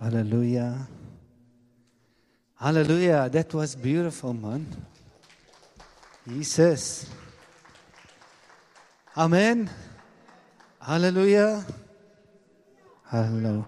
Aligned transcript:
Hallelujah. 0.00 0.88
Hallelujah. 2.54 3.28
That 3.30 3.52
was 3.54 3.74
beautiful, 3.74 4.32
man. 4.32 4.66
Jesus. 6.26 7.06
Amen. 9.16 9.68
Hallelujah. 10.80 11.64
Hallo. 13.10 13.66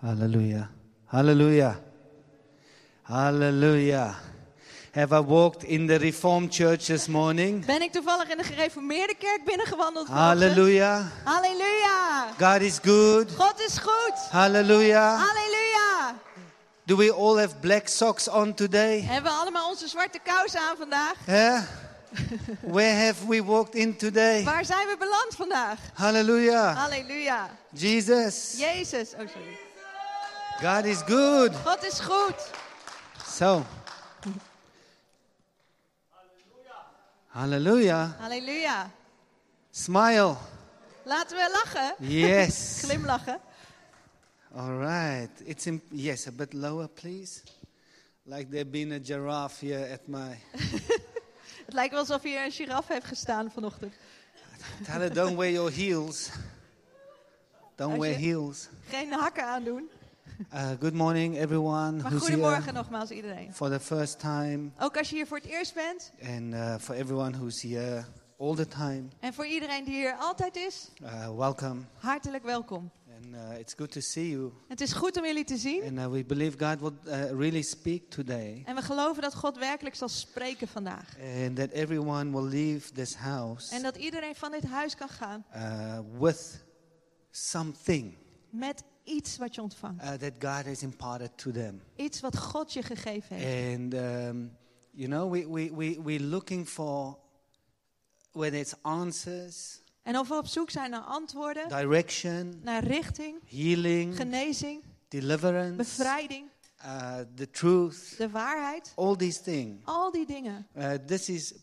Hallelujah. 0.00 0.68
Hallelujah. 1.06 1.78
Hallelujah. 3.04 4.16
Have 4.92 5.14
I 5.14 5.20
walked 5.20 5.64
in 5.64 5.86
the 5.86 5.98
Reformed 5.98 6.52
Church 6.52 6.86
this 6.86 7.08
morning? 7.08 7.64
Ben 7.66 7.82
ik 7.82 7.92
toevallig 7.92 8.28
in 8.28 8.36
de 8.36 8.44
gereformeerde 8.44 9.14
kerk 9.18 9.44
binnengewandeld? 9.44 10.08
Hallelujah. 10.08 11.06
Halleluja. 11.24 12.26
God 12.38 12.60
is 12.60 12.78
good. 12.82 13.36
God 13.36 13.60
is 13.66 13.78
goed. 13.78 14.30
Hallelujah. 14.30 15.18
Halleluja. 15.18 15.61
Do 16.92 16.98
we 16.98 17.10
all 17.10 17.38
have 17.38 17.62
black 17.62 17.88
socks 17.88 18.28
on 18.28 18.54
today? 18.54 19.00
Hebben 19.00 19.32
we 19.32 19.38
allemaal 19.38 19.68
onze 19.68 19.88
zwarte 19.88 20.18
kousen 20.24 20.60
aan 20.60 20.76
vandaag? 20.76 21.14
Yeah? 21.26 21.62
Where 22.76 23.04
have 23.04 23.26
we 23.28 23.44
walked 23.44 23.74
in 23.74 23.96
today? 23.96 24.44
Waar 24.44 24.64
zijn 24.64 24.86
we 24.86 24.96
beland 24.98 25.34
vandaag? 25.36 25.78
Hallelujah. 25.94 26.76
Halleluja. 26.76 27.50
Jesus. 27.70 28.54
Jezus. 28.58 29.12
Oh, 29.12 29.28
sorry. 29.28 29.58
God 30.60 30.84
is 30.84 30.98
good. 31.06 31.54
God 31.64 31.84
is 31.84 32.00
goed. 32.00 32.50
So. 33.26 33.64
Hallelujah. 37.26 38.10
Halleluja. 38.20 38.90
Smile. 39.70 40.36
Laten 41.02 41.36
we 41.36 41.50
lachen. 41.52 41.94
Yes. 41.98 42.78
Glimlachen. 42.84 43.40
All 44.54 44.76
right. 44.78 45.30
It's 45.46 45.66
in, 45.66 45.80
yes, 45.90 46.26
a 46.26 46.32
bit 46.32 46.52
lower, 46.52 46.88
please. 46.88 47.42
Like 48.26 48.50
there 48.50 48.64
been 48.66 48.92
a 48.92 48.98
giraffe 49.00 49.60
here 49.66 49.88
at 49.92 50.08
my. 50.08 50.38
Het 51.66 51.74
lijkt 51.74 51.90
wel 51.90 52.00
alsof 52.00 52.22
hier 52.22 52.44
een 52.44 52.50
giraffe 52.50 52.92
heeft 52.92 53.06
gestaan 53.06 53.50
vanochtend. 53.50 53.92
Tell 54.84 55.00
her, 55.00 55.14
don't 55.14 55.36
wear 55.36 55.50
your 55.50 55.72
heels. 55.72 56.30
Don't 57.76 57.98
wear 58.00 58.16
heels. 58.16 58.68
Geen 58.88 59.12
hakken 59.12 59.44
aandoen. 59.46 59.88
Uh, 60.54 60.70
good 60.80 60.94
morning, 60.94 61.36
everyone 61.36 61.92
Maar 62.02 62.10
who's 62.10 62.20
goedemorgen 62.22 62.62
here 62.62 62.72
nogmaals 62.72 63.10
iedereen. 63.10 63.54
for 63.54 63.68
the 63.70 63.80
first 63.80 64.18
time, 64.18 64.70
Ook 64.78 64.96
als 64.96 65.08
je 65.10 65.14
hier 65.16 65.26
voor 65.26 65.36
het 65.36 65.46
eerst 65.46 65.74
bent. 65.74 66.12
and 66.22 66.54
uh, 66.54 66.74
for 66.78 66.94
everyone 66.94 67.36
who's 67.36 67.62
here 67.62 68.04
all 68.38 68.54
the 68.54 68.68
time. 68.68 69.02
En 69.20 69.34
voor 69.34 69.46
iedereen 69.46 69.84
die 69.84 69.94
hier 69.94 70.14
altijd 70.14 70.56
is. 70.56 70.88
Uh, 71.02 71.36
welcome, 71.36 71.80
Hartelijk 71.98 72.44
welkom. 72.44 72.90
And 73.24 73.34
uh, 73.34 73.58
it's 73.58 73.74
good 73.74 73.90
to 73.90 74.00
see 74.00 74.28
you. 74.30 74.52
Het 74.68 74.80
is 74.80 74.92
goed 74.92 75.16
om 75.16 75.24
jullie 75.24 75.44
te 75.44 75.56
zien. 75.56 75.82
And 75.82 75.98
uh, 75.98 76.06
we 76.10 76.24
believe 76.24 76.58
God 76.58 76.80
will 76.80 76.92
uh, 77.06 77.30
really 77.30 77.62
speak 77.62 78.10
today, 78.10 78.62
En 78.66 78.74
we 78.74 78.82
geloven 78.82 79.22
dat 79.22 79.34
God 79.34 79.58
werkelijk 79.58 79.94
zal 79.94 80.08
spreken 80.08 80.68
vandaag. 80.68 81.16
and 81.44 81.56
that 81.56 81.70
everyone 81.70 82.30
will 82.30 82.48
leave 82.48 82.92
this 82.92 83.14
house 83.14 83.74
En 83.74 83.82
dat 83.82 83.96
iedereen 83.96 84.34
van 84.34 84.50
dit 84.50 84.64
huis 84.64 84.94
kan 84.96 85.08
gaan 85.08 85.44
uh, 85.54 85.98
with 86.18 86.64
something 87.30 88.16
met 88.50 88.84
iets 89.04 89.36
wat 89.38 89.54
je 89.54 89.62
ontvangt. 89.62 90.02
uh, 90.02 90.12
that 90.12 90.32
God 90.38 90.64
has 90.66 90.82
imparted 90.82 91.30
to 91.38 91.50
them. 91.50 91.82
Iets 91.96 92.20
wat 92.20 92.38
God 92.38 92.72
je 92.72 92.82
gegeven 92.82 93.36
heeft. 93.36 93.76
And 93.78 93.94
um, 93.94 94.56
you 94.90 95.08
know, 95.08 95.30
we 95.32 95.48
we 95.48 95.70
we 95.74 96.00
we're 96.02 96.24
looking 96.24 96.68
for 96.68 97.18
whether 98.32 98.58
it's 98.60 98.74
answers, 98.82 99.81
En 100.02 100.18
of 100.18 100.28
we 100.28 100.34
op 100.34 100.46
zoek 100.46 100.70
zijn 100.70 100.90
naar 100.90 101.00
antwoorden, 101.00 101.68
direction, 101.68 102.60
naar 102.62 102.84
richting, 102.84 103.40
healing, 103.48 104.16
genezing, 104.16 104.82
deliverance, 105.08 105.74
bevrijding, 105.74 106.50
uh, 106.84 107.16
the 107.34 107.50
truth, 107.50 108.14
de 108.18 108.30
waarheid. 108.30 108.92
all 108.96 109.16
these 109.16 109.42
things. 109.42 109.84
Al 109.84 110.10
die 110.10 110.26
dingen. 110.26 110.66
Uh, 110.76 110.92
this 110.92 111.28
is, 111.28 111.54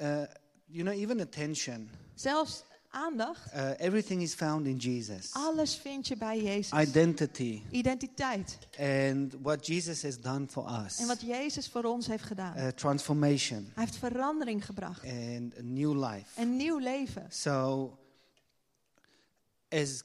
uh, 0.00 0.22
you 0.66 0.82
know, 0.82 0.94
even 0.94 1.20
attention. 1.20 1.90
Zelfs 2.14 2.64
aandacht. 2.90 3.52
Uh, 3.54 3.70
everything 3.80 4.22
is 4.22 4.34
found 4.34 4.66
in 4.66 4.76
Jesus. 4.76 5.32
Alles 5.32 5.74
vind 5.76 6.08
je 6.08 6.16
bij 6.16 6.42
Jezus. 6.42 6.80
Identity 6.80 7.62
Identiteit. 7.70 8.58
and 8.78 9.34
what 9.42 9.66
Jesus 9.66 10.02
has 10.02 10.20
done 10.20 10.46
for 10.48 10.84
us. 10.84 10.98
En 10.98 11.06
wat 11.06 11.20
Jezus 11.20 11.68
voor 11.68 11.84
ons 11.84 12.06
heeft 12.06 12.24
gedaan. 12.24 12.56
Uh, 12.58 12.66
transformation 12.68 13.70
Hij 13.74 13.84
heeft 13.84 13.96
verandering 13.96 14.64
gebracht. 14.64 15.02
and 15.04 15.56
a 15.58 15.62
new 15.62 16.04
life. 16.04 16.40
Een 16.40 16.56
nieuw 16.56 16.78
leven. 16.78 17.26
So, 17.30 17.98
as 19.68 20.02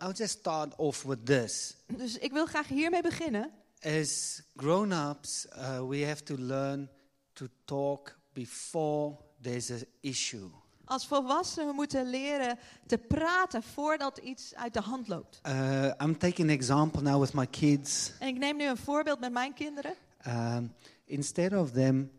I'll 0.00 0.12
just 0.14 0.38
start 0.38 0.76
off 0.76 1.02
with 1.02 1.26
this. 1.26 1.76
Dus 1.96 2.18
ik 2.18 2.32
wil 2.32 2.46
graag 2.46 2.68
hiermee 2.68 3.02
beginnen. 3.02 3.50
As 3.80 4.42
grown-ups, 4.56 5.46
uh, 5.56 5.88
we 5.88 6.04
have 6.06 6.22
to 6.22 6.36
learn 6.38 6.88
to 7.32 7.46
talk 7.64 8.18
before 8.32 9.16
there's 9.40 9.70
an 9.70 9.84
issue. 10.00 10.48
Als 10.84 11.06
volwassenen 11.06 11.66
we 11.68 11.74
moeten 11.74 12.10
leren 12.10 12.58
te 12.86 12.98
praten 12.98 13.62
voordat 13.62 14.18
iets 14.18 14.54
uit 14.54 14.74
de 14.74 14.80
hand 14.80 15.08
loopt. 15.08 15.40
Uh, 15.46 15.84
I'm 16.02 16.18
taking 16.18 16.48
an 16.48 16.54
example 16.54 17.02
now 17.02 17.20
with 17.20 17.32
my 17.32 17.46
kids. 17.46 18.12
En 18.18 18.28
ik 18.28 18.38
neem 18.38 18.56
nu 18.56 18.68
een 18.68 18.76
voorbeeld 18.76 19.20
met 19.20 19.32
mijn 19.32 19.54
kinderen. 19.54 19.94
Um, 20.26 20.74
instead 21.04 21.52
of 21.52 21.70
them 21.70 22.10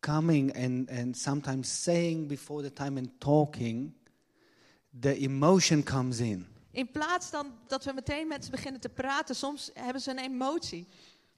coming 0.00 0.56
and, 0.64 0.90
and 0.90 1.16
sometimes 1.16 1.82
saying 1.82 2.28
before 2.28 2.62
the 2.62 2.72
time 2.72 2.98
and 2.98 3.08
talking, 3.18 3.92
the 5.00 5.18
emotion 5.18 5.82
comes 5.82 6.18
in. 6.18 6.46
In 6.70 6.90
plaats 6.90 7.30
dan 7.30 7.52
dat 7.66 7.84
we 7.84 7.92
meteen 7.92 8.28
met 8.28 8.44
ze 8.44 8.50
beginnen 8.50 8.80
te 8.80 8.88
praten, 8.88 9.36
soms 9.36 9.70
hebben 9.74 10.02
ze 10.02 10.10
een 10.10 10.18
emotie. 10.18 10.88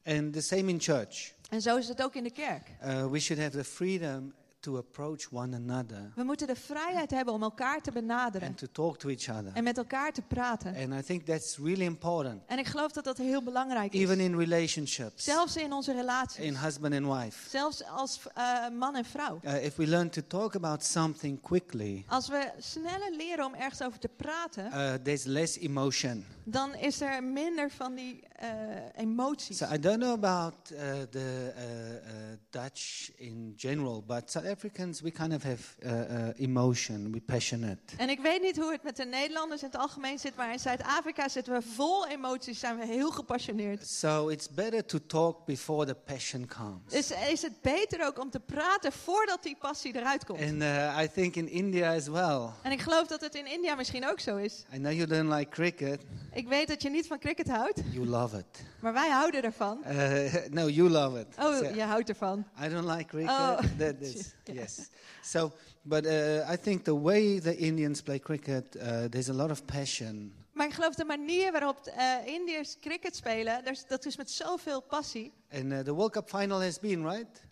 And 0.04 0.32
the 0.32 0.40
same 0.40 0.70
in 0.70 0.80
church. 0.80 1.32
En 1.50 1.62
zo 1.62 1.76
is 1.76 1.88
het 1.88 2.02
ook 2.02 2.14
in 2.14 2.24
de 2.24 2.30
kerk. 2.30 2.70
Uh, 2.84 3.06
we 3.06 3.18
should 3.18 3.42
have 3.42 3.56
the 3.56 3.64
freedom 3.64 4.34
to 4.60 4.76
approach 4.76 5.26
one 5.32 5.56
another 5.56 6.12
We 6.14 6.22
moeten 6.22 6.46
de 6.46 6.56
vrijheid 6.56 7.10
hebben 7.10 7.34
om 7.34 7.42
elkaar 7.42 7.80
te 7.80 7.92
benaderen 7.92 8.48
and 8.48 8.58
to 8.58 8.66
talk 8.72 8.98
to 8.98 9.08
each 9.08 9.28
other. 9.28 9.50
en 9.54 9.64
met 9.64 9.76
elkaar 9.78 10.12
te 10.12 10.22
praten. 10.22 10.74
And 10.76 10.92
I 10.94 11.02
think 11.02 11.22
that's 11.26 11.56
really 11.58 11.84
important, 11.84 12.42
En 12.46 12.58
ik 12.58 12.66
geloof 12.66 12.92
dat 12.92 13.04
dat 13.04 13.16
heel 13.16 13.42
belangrijk 13.42 13.94
even 13.94 14.18
is. 14.18 14.24
in 14.26 14.36
relationships, 14.36 15.24
Zelfs 15.24 15.56
in 15.56 15.72
onze 15.72 15.92
relaties. 15.92 16.44
in 16.44 16.56
husband 16.56 16.94
and 16.94 17.06
wife. 17.22 17.48
Zelfs 17.48 17.84
als 17.84 18.20
eh, 18.34 18.68
man 18.68 18.96
en 18.96 19.04
vrouw. 19.04 19.40
Uh, 19.44 19.64
if 19.64 19.76
we 19.76 19.86
learn 19.86 20.10
to 20.10 20.20
talk 20.26 20.54
about 20.54 20.84
something 20.84 21.40
quickly, 21.40 22.04
Als 22.08 22.28
we 22.28 22.50
sneller 22.58 23.10
leren 23.16 23.44
om 23.44 23.54
ergens 23.54 23.82
over 23.82 23.98
te 23.98 24.08
praten, 24.16 24.66
uh, 24.66 24.94
there's 24.94 25.24
less 25.24 25.58
emotion. 25.58 26.24
dan 26.44 26.74
is 26.74 27.00
er 27.00 27.22
minder 27.24 27.70
van 27.70 27.94
die 27.94 28.26
eh, 28.32 28.48
emoties. 28.96 29.56
So 29.58 29.66
I 29.72 29.78
don't 29.78 29.98
know 30.00 30.12
about 30.12 30.54
uh, 30.72 30.78
the 31.10 31.52
uh, 31.56 31.62
uh, 31.62 32.38
Dutch 32.50 33.10
in 33.16 33.52
general, 33.56 34.02
but 34.06 34.30
Africans 34.50 35.00
we 35.00 35.10
kind 35.10 35.34
of 35.34 35.42
have 35.42 35.62
uh, 35.82 35.92
uh, 35.92 36.28
emotion. 36.36 37.10
We're 37.12 37.20
passionate. 37.20 37.78
En 37.96 38.08
ik 38.08 38.20
weet 38.20 38.42
niet 38.42 38.56
hoe 38.56 38.72
het 38.72 38.82
met 38.82 38.96
de 38.96 39.04
Nederlanders 39.04 39.62
in 39.62 39.68
het 39.70 39.76
algemeen 39.76 40.18
zit, 40.18 40.36
maar 40.36 40.52
in 40.52 40.58
Zuid-Afrika 40.58 41.28
zitten 41.28 41.52
we 41.52 41.62
vol 41.62 42.06
emoties, 42.08 42.58
zijn 42.58 42.78
we 42.78 42.86
heel 42.86 43.10
gepassioneerd. 43.10 43.86
So 43.86 44.28
it's 44.28 44.48
better 44.50 44.84
to 44.84 44.98
talk 45.06 45.46
before 45.46 45.86
the 45.86 45.94
passion 45.94 46.46
comes. 46.46 46.92
Dus 46.92 47.10
is 47.30 47.42
het 47.42 47.60
beter 47.62 48.06
ook 48.06 48.20
om 48.20 48.30
te 48.30 48.40
praten 48.40 48.92
voordat 48.92 49.42
die 49.42 49.56
passie 49.60 49.96
eruit 49.96 50.24
komt. 50.24 50.40
And 50.40 50.62
uh, 50.62 50.98
I 51.02 51.08
think 51.14 51.34
in 51.36 51.48
India 51.48 51.94
as 51.94 52.06
well. 52.08 52.48
En 52.62 52.72
ik 52.72 52.80
geloof 52.80 53.06
dat 53.06 53.20
het 53.20 53.34
in 53.34 53.46
India 53.46 53.74
misschien 53.74 54.08
ook 54.08 54.20
zo 54.20 54.36
is. 54.36 54.64
I 54.74 54.76
know 54.76 54.92
you 54.92 55.06
don't 55.06 55.32
like 55.32 55.50
cricket. 55.50 56.00
Ik 56.32 56.48
weet 56.48 56.68
dat 56.68 56.82
je 56.82 56.90
niet 56.90 57.06
van 57.06 57.18
cricket 57.18 57.48
houdt, 57.48 57.80
You 57.90 58.06
love 58.06 58.38
it. 58.38 58.62
maar 58.80 58.92
wij 58.92 59.10
houden 59.10 59.42
ervan. 59.42 59.82
Uh, 59.88 60.34
no, 60.58 60.68
you 60.68 60.88
love 60.88 61.20
it. 61.20 61.26
Oh, 61.38 61.56
So 61.56 61.74
je 61.74 61.82
houdt 61.82 62.08
ervan. 62.08 62.44
I 62.64 62.68
don't 62.68 62.88
like 62.88 63.04
cricket. 63.04 63.30
Oh. 63.30 63.58
That 63.78 63.94
is. 64.00 64.34
yes. 64.52 64.88
So, 65.22 65.52
but 65.82 66.06
uh, 66.06 66.52
I 66.52 66.56
think 66.56 66.84
the 66.84 66.94
way 66.94 67.38
the 67.40 67.56
Indians 67.56 68.00
play 68.02 68.18
cricket, 68.18 68.76
uh, 68.76 69.08
there's 69.08 69.28
a 69.28 69.34
lot 69.34 69.50
of 69.50 69.64
passion. 69.66 70.32
Maar 70.52 70.66
ik 70.66 70.74
geloof 70.74 70.94
de 70.94 71.04
manier 71.04 71.52
waarop 71.52 71.86
eh 71.86 72.26
Indiërs 72.26 72.76
cricket 72.80 73.16
spelen, 73.16 73.64
dat 73.64 73.72
is- 73.74 73.86
dat 73.86 74.04
is 74.06 74.16
met 74.16 74.30
zoveel 74.30 74.80
passie. 74.82 75.32
And 75.52 75.72
uh, 75.72 75.78
the 75.78 75.94
World 75.94 76.12
Cup 76.12 76.28
final 76.28 76.60
has 76.60 76.78
been, 76.78 77.04
right? 77.04 77.42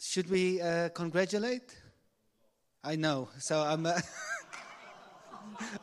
Should 0.00 0.28
we 0.28 0.60
uh, 0.62 0.84
congratulate? 0.92 1.74
I 2.92 2.94
know. 2.96 3.28
So 3.38 3.62
I'm. 3.72 3.86
Uh, 3.86 3.98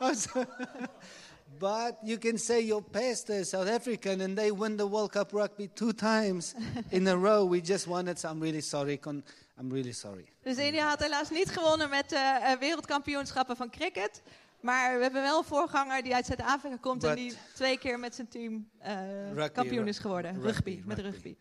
Oh, 0.00 0.12
but 1.58 1.98
you 2.02 2.18
can 2.18 2.38
say 2.38 2.60
your 2.60 2.82
pastor 2.82 3.34
is 3.40 3.50
South 3.50 3.68
African 3.68 4.20
and 4.20 4.36
they 4.36 4.50
win 4.50 4.76
the 4.76 4.86
World 4.86 5.12
Cup 5.12 5.32
rugby 5.32 5.68
two 5.68 5.92
times 5.92 6.54
in 6.90 7.06
a 7.08 7.16
row. 7.16 7.44
We 7.44 7.60
just 7.60 7.86
won 7.86 8.08
it, 8.08 8.18
so 8.18 8.28
I'm 8.30 8.40
really 8.40 8.62
sorry. 8.62 8.96
Con- 8.96 9.22
I'm 9.60 9.70
really 9.70 9.92
sorry. 9.92 10.26
Dus 10.42 10.56
India 10.56 10.88
had 10.88 11.00
helaas 11.00 11.30
niet 11.30 11.50
gewonnen 11.50 11.88
met 11.88 12.12
eh, 12.12 12.52
eh, 12.52 12.58
wereldkampioenschappen 12.58 13.56
van 13.56 13.70
cricket. 13.70 14.22
Maar 14.60 14.96
we 14.96 15.02
hebben 15.02 15.22
wel 15.22 15.38
een 15.38 15.44
voorganger 15.44 16.02
die 16.02 16.14
uit 16.14 16.26
Zuid-Afrika 16.26 16.76
komt 16.76 17.04
en 17.04 17.14
die 17.14 17.36
twee 17.54 17.78
keer 17.78 17.98
met 17.98 18.14
zijn 18.14 18.28
team 18.28 18.68
eh, 18.78 19.32
Rugby, 19.32 19.52
kampioen 19.52 19.88
is 19.88 19.98
geworden. 19.98 20.42
rugby, 20.42 20.70
Rugby, 20.70 20.82
met 20.84 20.98
rugby. 20.98 21.36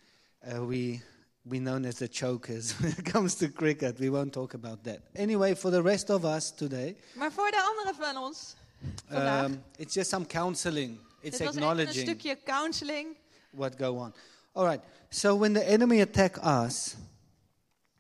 Uh, 0.47 0.67
we 0.67 1.01
we 1.41 1.57
known 1.57 1.85
as 1.85 1.95
the 1.95 2.07
chokers 2.12 2.73
when 2.77 2.91
it 2.91 3.12
comes 3.12 3.35
to 3.35 3.47
cricket. 3.47 4.00
We 4.00 4.09
won't 4.09 4.31
talk 4.33 4.53
about 4.53 4.83
that. 4.83 5.00
Anyway, 5.13 5.56
for 5.56 5.71
the 5.71 5.81
rest 5.81 6.09
of 6.09 6.23
us 6.23 6.51
today, 6.56 6.95
Maar 7.13 7.31
voor 7.31 7.51
de 7.51 7.73
anderen 7.75 7.95
van 8.06 8.23
ons 8.23 8.56
vandaag, 9.07 9.45
um, 9.45 9.63
it's 9.77 9.94
just 9.94 10.09
some 10.09 10.25
counseling. 10.25 11.00
It's 11.21 11.38
Dit 11.38 11.47
was 11.47 11.56
even 11.56 11.62
een 11.62 11.69
acknowledging 11.69 12.07
stukje 12.07 12.38
counseling. 12.44 13.07
what 13.50 13.73
go 13.77 13.95
on. 13.95 14.13
All 14.51 14.65
right. 14.65 14.83
So 15.09 15.38
when 15.38 15.53
the 15.53 15.63
enemy 15.63 16.01
attack 16.01 16.38
us, 16.38 16.95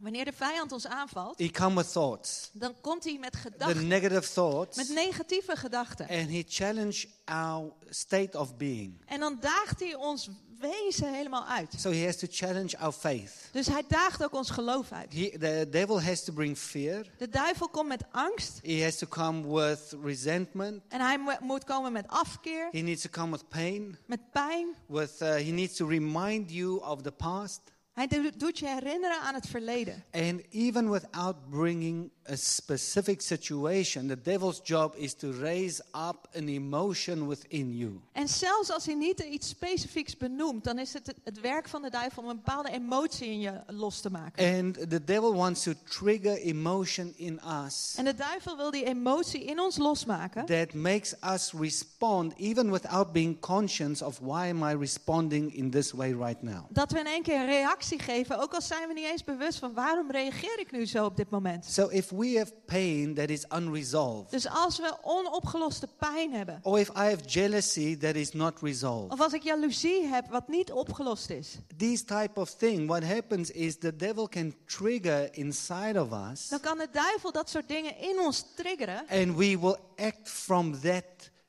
Wanneer 0.05 0.25
de 0.25 0.33
vijand 0.33 0.71
ons 0.71 0.87
aanvalt, 0.87 1.37
he 1.39 1.49
come 1.49 1.75
with 1.75 1.91
thoughts, 1.91 2.49
dan 2.53 2.75
komt 2.81 3.03
hij 3.03 3.17
met 3.19 3.31
the 3.31 3.37
gedachten, 3.37 3.87
negative 3.87 4.33
thoughts, 4.33 4.77
met 4.77 4.89
negatieve 4.89 5.55
gedachten. 5.55 6.07
and 6.09 6.29
he 6.29 6.43
challenge 6.47 7.07
our 7.25 7.71
state 7.89 8.39
of 8.39 8.55
being. 8.57 9.01
En 9.05 9.19
dan 9.19 9.37
daagt 9.39 9.79
hij 9.79 9.95
ons 9.95 10.29
wezen 10.59 11.13
helemaal 11.13 11.45
uit. 11.45 11.73
So 11.77 11.91
he 11.91 12.05
has 12.05 12.17
to 12.17 12.27
challenge 12.29 12.77
our 12.77 12.91
faith. 12.93 13.49
Dus 13.51 13.67
hij 13.67 13.83
daagt 13.87 14.23
ook 14.23 14.33
ons 14.33 14.49
geloof 14.49 14.91
uit. 14.91 15.13
He, 15.13 15.29
the 15.39 15.67
devil 15.69 16.01
has 16.01 16.23
to 16.23 16.33
bring 16.33 16.57
fear. 16.57 17.05
De 17.17 17.29
duivel 17.29 17.69
komt 17.69 17.87
met 17.87 18.03
angst 18.11 18.59
He 18.63 18.83
has 18.83 18.97
to 18.97 19.07
come 19.07 19.61
with 19.63 19.95
resentment. 20.03 20.81
en 20.87 20.99
hij 21.01 21.17
mo- 21.19 21.37
moet 21.39 21.63
komen 21.63 21.91
met 21.91 22.07
afkeer, 22.07 22.67
He 22.71 22.79
needs 22.79 23.01
to 23.01 23.09
come 23.09 23.31
with 23.31 23.47
pain. 23.49 23.97
met 24.05 24.31
pijn. 24.31 24.67
With 24.87 25.11
uh, 25.21 25.29
he 25.29 25.51
needs 25.51 25.75
to 25.75 25.87
remind 25.87 26.51
you 26.51 26.83
of 26.83 27.01
the 27.01 27.11
past. 27.11 27.61
Hij 27.95 28.07
do- 28.07 28.29
doet 28.37 28.59
je 28.59 28.67
herinneren 28.67 29.19
aan 29.19 29.33
het 29.33 29.47
verleden. 29.47 30.03
And 30.11 30.41
even 30.49 30.91
without 30.91 31.49
bringing 31.49 32.11
a 32.29 32.35
specific 32.35 33.21
situation, 33.21 34.07
the 34.07 34.21
devil's 34.21 34.59
job 34.63 34.93
is 34.97 35.13
to 35.13 35.31
raise 35.31 35.81
up 36.09 36.27
an 36.35 36.47
emotion 36.47 37.27
within 37.27 37.77
you. 37.77 37.99
En 38.11 38.27
zelfs 38.27 38.71
als 38.71 38.85
hij 38.85 38.95
niet 38.95 39.19
iets 39.19 39.47
specifieks 39.49 40.17
benoemt, 40.17 40.63
dan 40.63 40.79
is 40.79 40.93
het 40.93 41.13
het- 41.23 41.39
werk 41.41 41.67
van 41.67 41.81
de 41.81 41.89
duivel 41.89 42.23
om 42.23 42.29
een 42.29 42.35
bepaalde 42.35 42.69
emotie 42.71 43.27
in 43.27 43.39
je 43.39 43.61
los 43.67 44.01
te 44.01 44.09
maken. 44.09 44.55
And 44.65 44.89
the 44.89 45.03
devil 45.03 45.33
wants 45.35 45.63
to 45.63 45.71
trigger 45.89 46.37
emotion 46.37 47.13
in 47.15 47.39
us 47.65 47.93
En 47.97 48.05
de 48.05 48.15
duivel 48.15 48.57
wil 48.57 48.71
die 48.71 48.85
emotie 48.85 49.43
in 49.43 49.59
ons 49.59 49.77
losmaken, 49.77 50.45
that 50.45 50.73
makes 50.73 51.13
us 51.33 51.51
respond 51.59 52.33
even 52.37 52.71
without 52.71 53.11
being 53.11 53.39
conscious 53.39 54.01
of 54.01 54.19
why 54.19 54.49
am 54.49 54.63
I 54.69 54.75
responding 54.77 55.55
in 55.55 55.69
this 55.69 55.91
way 55.91 56.11
right 56.13 56.41
now. 56.41 56.65
dat 56.69 56.91
we 56.91 56.99
in 56.99 57.05
één 57.05 57.21
keer 57.23 57.39
een 57.39 57.45
reactie 57.45 57.99
geven, 57.99 58.39
ook 58.39 58.53
al 58.53 58.61
zijn 58.61 58.87
we 58.87 58.93
niet 58.93 59.05
eens 59.11 59.23
bewust 59.23 59.59
van 59.59 59.73
waarom 59.73 60.11
reageer 60.11 60.59
ik 60.59 60.71
nu 60.71 60.85
zo 60.85 61.05
op 61.05 61.17
dit 61.17 61.29
moment. 61.29 61.65
So 61.65 61.87
if 61.87 62.11
we 62.17 62.37
have 62.37 62.51
pain 62.65 63.13
that 63.13 63.29
is 63.29 63.45
unresolved, 63.55 64.31
Dus 64.31 64.47
als 64.49 64.77
we 64.77 64.97
onopgeloste 65.01 65.87
pijn 65.99 66.33
hebben, 66.33 66.59
or 66.63 66.79
if 66.79 66.89
I 66.89 66.93
have 67.09 67.23
jealousy 67.25 67.97
that 67.97 68.15
is 68.15 68.31
not 68.31 68.61
resolved, 68.61 69.11
of 69.11 69.21
als 69.21 69.33
ik 69.33 69.43
jaloezie 69.43 70.05
heb 70.05 70.27
wat 70.29 70.47
niet 70.47 70.71
opgelost 70.71 71.29
is, 71.29 71.57
these 71.77 72.03
type 72.03 72.39
of 72.39 72.49
thing, 72.53 72.87
what 72.87 73.03
happens 73.03 73.51
is 73.51 73.77
the 73.77 73.95
devil 73.95 74.27
can 74.29 74.55
trigger 74.65 75.27
inside 75.31 76.01
of 76.01 76.11
us, 76.31 76.47
dan 76.47 76.59
kan 76.59 76.77
de 76.77 76.87
duivel 76.91 77.31
dat 77.31 77.49
soort 77.49 77.67
dingen 77.67 77.97
in 77.97 78.19
ons 78.19 78.45
triggeren. 78.55 79.05
and 79.07 79.35
we 79.37 79.59
will 79.59 79.77
act 79.95 80.29
from 80.29 80.79
that 80.81 81.03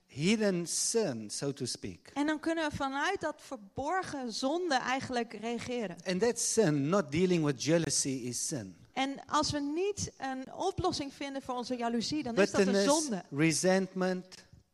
hidden 0.06 0.66
sin, 0.66 1.30
so 1.30 1.52
to 1.52 1.64
speak. 1.64 2.10
En 2.14 2.26
dan 2.26 2.40
kunnen 2.40 2.70
we 2.70 2.76
vanuit 2.76 3.20
dat 3.20 3.34
verborgen 3.38 4.32
zonde 4.32 4.74
eigenlijk 4.74 5.32
reageren. 5.40 5.96
And 6.06 6.20
that 6.20 6.38
sin, 6.40 6.88
not 6.88 7.12
dealing 7.12 7.44
with 7.44 7.62
jealousy, 7.64 8.08
is 8.08 8.46
sin. 8.46 8.76
En 8.96 9.14
als 9.28 9.50
we 9.50 9.60
niet 9.60 10.12
een 10.19 10.54
oplossing 10.54 11.12
vinden 11.14 11.43
voor 11.43 11.54
onze 11.54 11.76
jaloezie, 11.76 12.22
dan 12.22 12.37
is 12.37 12.50
dat 12.50 12.66
een 12.66 12.84
zonde. 12.84 13.22
resentment, 13.31 14.26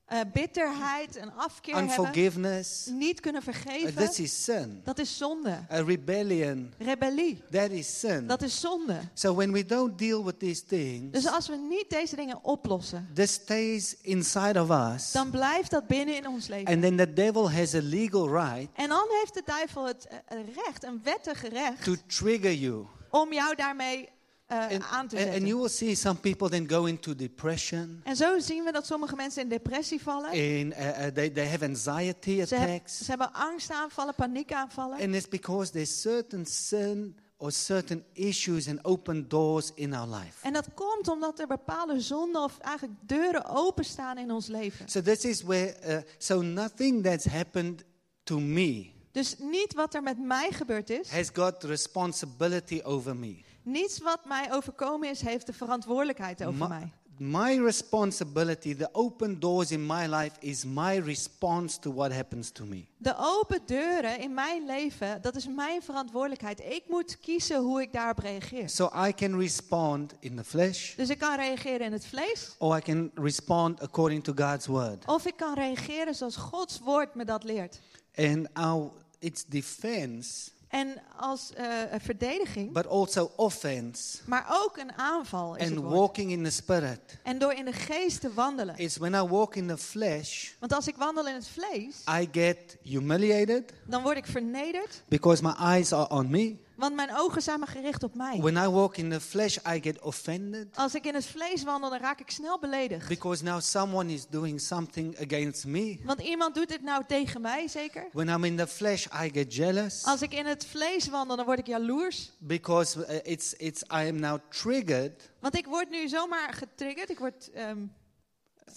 Eh, 0.06 0.20
bitterheid, 0.32 1.16
een 1.16 1.32
afkeer 1.32 1.74
hebben, 1.76 1.96
unforgiveness, 1.98 2.86
niet 2.86 3.20
kunnen 3.20 3.42
uh, 3.46 3.52
vergeven, 3.52 4.06
this 4.06 4.20
is 4.20 4.44
sin. 4.44 4.80
dat 4.84 4.98
is 4.98 5.16
zonde. 5.16 5.50
A 5.70 5.82
rebellion, 5.82 6.72
Rebellie, 6.78 7.42
that 7.50 7.70
is 7.70 7.98
sin. 8.00 8.26
dat 8.26 8.42
is 8.42 8.60
zonde. 8.60 8.98
So 9.14 9.34
when 9.34 9.52
we 9.52 9.64
don't 9.66 9.98
deal 9.98 10.24
with 10.24 10.38
these 10.38 10.62
Dus 10.68 10.78
things, 10.78 11.26
als 11.26 11.48
we 11.48 11.56
niet 11.68 11.84
deze 11.88 12.16
dingen 12.16 12.38
oplossen, 12.44 13.08
this 13.14 13.32
stays 13.32 13.96
inside 14.02 14.60
of 14.60 14.70
us, 14.94 15.12
dan 15.12 15.30
blijft 15.30 15.70
dat 15.70 15.86
binnen 15.86 16.16
in 16.16 16.26
ons 16.28 16.46
leven. 16.46 16.72
and 16.72 16.82
then 16.82 16.96
the 16.96 17.12
devil 17.12 17.50
has 17.50 17.74
a 17.74 17.80
legal 17.82 18.28
right 18.28 18.68
En 18.74 18.88
dan 18.88 19.06
heeft 19.20 19.34
de 19.34 19.42
duivel 19.44 19.86
het 19.86 20.06
eh, 20.06 20.38
recht, 20.64 20.84
een 20.84 21.00
wettig 21.02 21.48
recht, 21.48 21.84
to 21.84 21.94
trigger 22.06 22.54
you. 22.54 22.86
Om 23.12 23.32
jou 23.32 23.54
daarmee 23.54 24.08
eh, 24.46 24.58
And, 24.58 24.70
aan 24.72 25.08
te 25.08 25.16
and, 25.16 25.24
and 25.24 25.32
zetten. 25.32 25.46
you 25.46 25.58
will 25.58 25.68
see 25.68 25.94
some 25.94 26.18
people 26.20 26.48
then 26.48 26.68
go 26.70 26.84
into 26.84 27.14
depression, 27.14 28.00
En 28.04 28.16
zo 28.16 28.38
zien 28.38 28.64
we 28.64 28.72
dat 28.72 28.86
sommige 28.86 29.16
mensen 29.16 29.42
in 29.42 29.48
depressie 29.48 30.02
vallen. 30.02 30.30
and 30.30 30.72
uh, 30.72 30.88
uh, 31.06 31.06
they, 31.06 31.30
they 31.30 31.46
have 31.48 31.64
anxiety 31.64 32.44
Ze, 32.46 32.54
heb- 32.54 32.68
attacks. 32.68 32.98
ze 32.98 33.04
hebben 33.04 33.32
angstaanvallen, 33.32 34.14
paniekaanvallen. 34.14 35.00
And 35.00 35.14
it's 35.14 35.28
because 35.28 35.70
there's 35.72 36.00
certain 36.00 36.46
sin 36.46 37.16
or 37.36 37.52
certain 37.52 38.04
issues 38.12 38.68
and 38.68 38.84
open 38.84 39.28
doors 39.28 39.70
in 39.74 39.94
our 39.94 40.08
life. 40.08 40.32
En 40.46 40.52
dat 40.52 40.68
komt 40.74 41.08
omdat 41.08 41.38
er 41.40 41.46
bepaalde 41.46 42.00
zonden 42.00 42.42
of 42.42 42.58
eigenlijk 42.58 42.98
deuren 43.06 43.44
openstaan 43.46 44.18
in 44.18 44.30
ons 44.30 44.46
leven. 44.46 44.88
So 44.88 45.00
this 45.00 45.24
is 45.24 45.42
where, 45.42 45.74
uh, 45.88 45.96
so 46.18 46.40
nothing 46.42 47.02
that's 47.04 47.24
happened 47.24 47.82
to 48.24 48.38
me 48.40 48.91
Dus 49.12 49.36
niet 49.38 49.74
wat 49.74 49.94
er 49.94 50.02
met 50.02 50.18
mij 50.18 50.50
gebeurd 50.50 50.90
is, 50.90 51.10
has 51.10 51.30
got 51.32 51.62
responsibility 51.64 52.80
over 52.84 53.16
me. 53.16 53.36
niets 53.62 53.98
wat 54.00 54.24
mij 54.24 54.52
overkomen 54.52 55.08
is, 55.10 55.20
heeft 55.20 55.46
de 55.46 55.52
verantwoordelijkheid 55.52 56.44
over 56.44 56.58
My, 56.58 56.68
mij. 56.68 56.92
my 57.18 57.64
responsibility, 57.64 58.74
the 58.74 58.88
open 58.92 59.40
doors 59.40 59.70
in 59.70 59.86
my 59.86 60.06
life, 60.06 60.36
is 60.40 60.64
my 60.64 60.98
response 60.98 61.78
to 61.78 61.92
what 61.94 62.12
happens 62.12 62.50
to 62.50 62.64
me. 62.64 62.84
De 62.96 63.14
open 63.18 63.60
deuren 63.66 64.18
in 64.18 64.34
mijn 64.34 64.66
leven, 64.66 65.22
dat 65.22 65.36
is 65.36 65.46
mijn 65.46 65.82
verantwoordelijkheid. 65.82 66.60
Ik 66.60 66.82
moet 66.88 67.18
kiezen 67.20 67.60
hoe 67.62 67.80
ik 67.82 67.92
daarop 67.92 68.18
reageer. 68.18 68.68
So 68.68 68.90
I 69.06 69.12
can 69.14 69.38
respond 69.38 70.14
in 70.20 70.36
the 70.36 70.44
flesh, 70.44 70.94
Dus 70.94 71.08
ik 71.08 71.18
kan 71.18 71.36
reageren 71.36 71.86
in 71.86 71.92
het 71.92 72.06
vlees, 72.06 72.54
or 72.58 72.76
I 72.76 72.80
can 72.80 73.10
respond 73.14 73.80
according 73.80 74.24
to 74.24 74.32
God's 74.36 74.66
word. 74.66 75.06
of 75.06 75.26
ik 75.26 75.36
kan 75.36 75.54
reageren 75.54 76.14
zoals 76.14 76.36
Gods 76.36 76.78
woord 76.80 77.14
me 77.14 77.24
dat 77.24 77.44
leert. 77.44 77.80
And 78.16 78.48
our 78.52 78.90
it's 79.22 79.44
defense, 79.46 80.50
En 80.72 81.02
als 81.16 81.52
eh, 81.54 81.66
verdediging, 82.00 82.72
but 82.72 82.86
also 82.86 83.32
offense 83.36 84.18
maar 84.24 84.46
ook 84.50 84.76
een 84.76 84.92
aanval 84.92 85.56
is 85.56 85.66
and 85.66 85.74
het 85.74 85.84
walking 85.84 86.30
in 86.30 86.44
the 86.44 86.50
spirit. 86.50 87.00
En 87.22 87.38
door 87.38 87.52
in 87.52 87.64
de 87.64 87.72
geest 87.72 88.20
te 88.20 88.32
wandelen. 88.32 88.74
It's 88.78 88.96
when 88.96 89.14
I 89.14 89.20
walk 89.20 89.54
in 89.54 89.66
the 89.66 89.78
flesh, 89.78 90.50
Want 90.58 90.72
als 90.72 90.88
ik 90.88 90.96
wandel 90.96 91.28
in 91.28 91.34
het 91.34 91.48
vlees, 91.48 92.04
I 92.20 92.28
get 92.32 92.76
humiliated 92.82 93.72
dan 93.86 94.02
word 94.02 94.16
ik 94.16 94.26
vernederd, 94.26 95.02
because 95.08 95.42
my 95.42 95.54
eyes 95.58 95.92
are 95.92 96.08
on 96.08 96.30
me. 96.30 96.56
Want 96.76 96.94
mijn 96.94 97.10
ogen 97.16 97.42
zijn 97.42 97.58
maar 97.58 97.68
gericht 97.68 98.02
op 98.02 98.14
mij. 98.14 98.38
When 98.40 98.56
I 98.56 98.66
walk 98.68 98.96
in 98.96 99.10
the 99.10 99.20
flesh, 99.20 99.56
I 99.56 99.80
get 99.82 100.00
offended 100.00 100.76
Als 100.76 100.94
ik 100.94 101.04
in 101.06 101.14
het 101.14 101.26
vlees 101.26 101.62
wandel, 101.62 101.90
dan 101.90 101.98
raak 101.98 102.20
ik 102.20 102.30
snel 102.30 102.58
beledigd. 102.58 103.08
because 103.08 103.44
now 103.44 103.60
someone 103.60 104.12
is 104.12 104.26
doing 104.28 104.60
something 104.60 105.20
against 105.20 105.64
me. 105.64 106.00
Want 106.04 106.20
iemand 106.20 106.54
doet 106.54 106.68
dit 106.68 106.82
nou 106.82 107.04
tegen 107.06 107.40
mij, 107.40 107.68
zeker? 107.68 108.08
When 108.12 108.28
I'm 108.28 108.44
in 108.44 108.56
the 108.56 108.66
flesh, 108.66 109.06
I 109.06 109.30
get 109.32 109.54
jealous 109.54 110.04
Als 110.04 110.22
ik 110.22 110.32
in 110.34 110.46
het 110.46 110.66
vlees 110.66 111.08
wandel, 111.08 111.36
dan 111.36 111.44
word 111.46 111.58
ik 111.58 111.66
jaloers. 111.66 112.32
because 112.38 112.98
uh, 112.98 113.16
it's 113.22 113.52
it's 113.52 113.82
I 113.82 114.08
am 114.08 114.20
now 114.20 114.38
triggered 114.48 115.30
Want 115.40 115.56
ik 115.56 115.66
word 115.66 115.90
nu 115.90 116.08
zomaar 116.08 116.52
getriggerd. 116.52 117.10
Ik, 117.10 117.18
word, 117.18 117.50
ehm, 117.50 117.78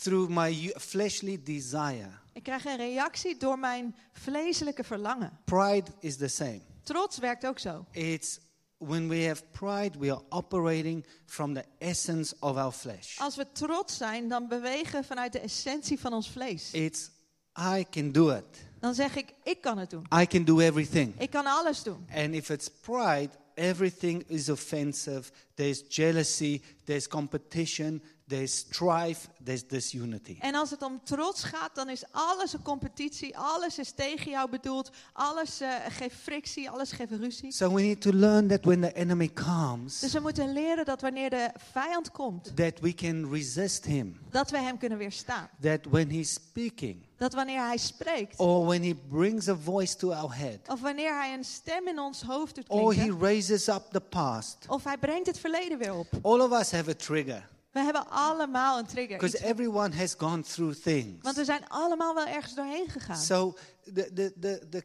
through 0.02 0.30
my 0.30 0.74
fleshly 0.78 1.40
desire. 1.44 2.10
ik 2.34 2.44
krijg 2.44 2.66
een 2.66 2.78
reactie 2.78 3.38
door 3.38 3.60
mijn 3.60 3.96
vleeselijke 4.14 4.84
verlangen. 4.84 5.40
Pride 5.46 5.92
is 6.00 6.18
the 6.18 6.28
same. 6.28 6.62
Trots 6.86 7.18
werkt 7.18 7.46
ook 7.46 7.60
zo. 7.60 7.86
It's 7.92 8.40
when 8.78 9.08
we 9.08 9.26
have 9.28 9.44
pride, 9.52 10.00
we 10.00 10.12
are 10.12 10.22
operating 10.30 11.06
from 11.26 11.54
the 11.54 11.64
essence 11.78 12.36
of 12.40 12.58
our 12.58 12.72
flesh. 12.72 13.20
Als 13.20 13.36
we 13.36 13.52
trots 13.52 13.98
zijn, 13.98 14.30
dan 14.30 14.48
bewegen 14.48 15.00
we 15.02 15.08
vanuit 15.08 15.32
de 15.32 15.40
essentie 15.40 16.00
van 16.00 16.14
ons 16.14 16.30
vlees. 16.30 16.72
It's 16.72 17.10
I 17.58 17.86
can 17.90 18.12
do 18.12 18.30
it. 18.30 18.46
Dan 18.80 18.94
zeg 18.94 19.16
ik, 19.16 19.34
ik 19.44 19.62
kan 19.62 19.78
het 19.78 19.90
doen. 19.90 20.06
I 20.22 20.26
can 20.26 20.44
do 20.44 20.60
everything. 20.60 21.20
Ik 21.20 21.30
kan 21.30 21.46
alles 21.46 21.84
doen. 21.84 22.08
And 22.14 22.34
if 22.34 22.50
it's 22.50 22.70
pride, 22.82 23.30
everything 23.54 24.24
is 24.28 24.50
offensive. 24.50 25.32
There's 25.54 25.84
jealousy, 25.88 26.62
there's 26.84 27.08
competition, 27.08 28.04
there's 28.28 28.58
strife, 28.58 29.28
there's 29.44 29.68
disunity. 29.68 30.38
En 30.40 30.56
als 30.56 30.70
het 30.70 30.82
om 30.82 31.00
trots 31.04 31.44
gaat, 31.44 31.76
dan 31.76 31.90
is 31.90 32.04
alles 32.12 32.54
een 32.54 32.62
competitie. 32.62 33.38
Alles 33.38 33.80
is 33.80 33.92
tegen 33.92 34.32
jou 34.32 34.50
bedoeld. 34.50 34.90
Alles 35.14 35.60
eh, 35.62 35.70
geeft 35.90 36.16
frictie, 36.16 36.70
alles 36.70 36.92
geeft 36.92 37.12
ruzie. 37.12 37.52
So 37.52 37.74
we 37.74 37.82
need 37.82 38.02
to 38.02 38.12
learn 38.14 38.48
that 38.48 38.66
when 38.66 38.82
the 38.82 38.94
enemy 38.94 39.28
comes, 39.34 40.00
Dus 40.00 40.14
we 40.14 40.20
moeten 40.20 40.54
leren 40.54 40.86
dat 40.86 41.02
wanneer 41.02 41.30
de 41.30 41.50
vijand 41.72 42.12
komt, 42.12 42.56
that 42.56 42.80
we 42.80 42.94
can 42.94 43.32
resist 43.32 43.86
him. 43.86 44.20
dat 44.30 44.52
we 44.52 44.58
hem 44.58 44.78
kunnen 44.78 44.98
weerstaan. 44.98 45.50
That 45.62 45.80
when 45.90 46.10
he's 46.10 46.34
speaking, 46.34 47.04
Dat 47.18 47.34
wanneer 47.34 47.60
hij 47.66 47.78
spreekt, 47.78 48.40
or 48.40 48.66
when 48.66 48.84
he 48.84 48.96
brings 49.10 49.48
a 49.48 49.56
voice 49.64 49.96
to 49.96 50.12
our 50.12 50.36
head, 50.36 50.60
of 50.68 50.82
wanneer 50.82 51.14
hij 51.18 51.34
een 51.34 51.44
stem 51.44 51.88
in 51.88 52.00
ons 52.00 52.22
hoofd 52.22 52.56
doet 52.56 52.68
or 52.70 52.94
he 52.94 53.00
klinken, 53.00 53.20
raises 53.20 53.68
up 53.68 53.84
the 53.92 54.02
past, 54.02 54.58
of 54.68 54.84
hij 54.84 54.98
brengt 54.98 55.28
het 55.28 55.40
verleden 55.40 55.78
weer 55.78 55.94
op. 55.94 56.08
all 56.22 56.40
of 56.40 56.52
us 56.60 56.72
have 56.72 56.90
a 56.90 56.94
trigger. 56.94 57.48
We 57.76 57.82
hebben 57.82 58.10
allemaal 58.10 58.80
een 58.80 58.86
trigger. 58.86 59.18
Because 59.18 59.46
everyone 59.46 59.96
has 59.96 60.14
gone 60.18 60.42
through 60.42 60.76
things. 60.82 61.24
Want 61.24 61.36
we 61.36 61.46
zijn 61.46 61.68
allemaal 61.68 62.14
wel 62.16 62.26
ergens 62.28 62.56
doorheen 62.56 62.90
gegaan. 62.90 63.18
So 63.18 63.56
the, 63.94 64.14
the, 64.14 64.34
the, 64.40 64.68
the 64.70 64.84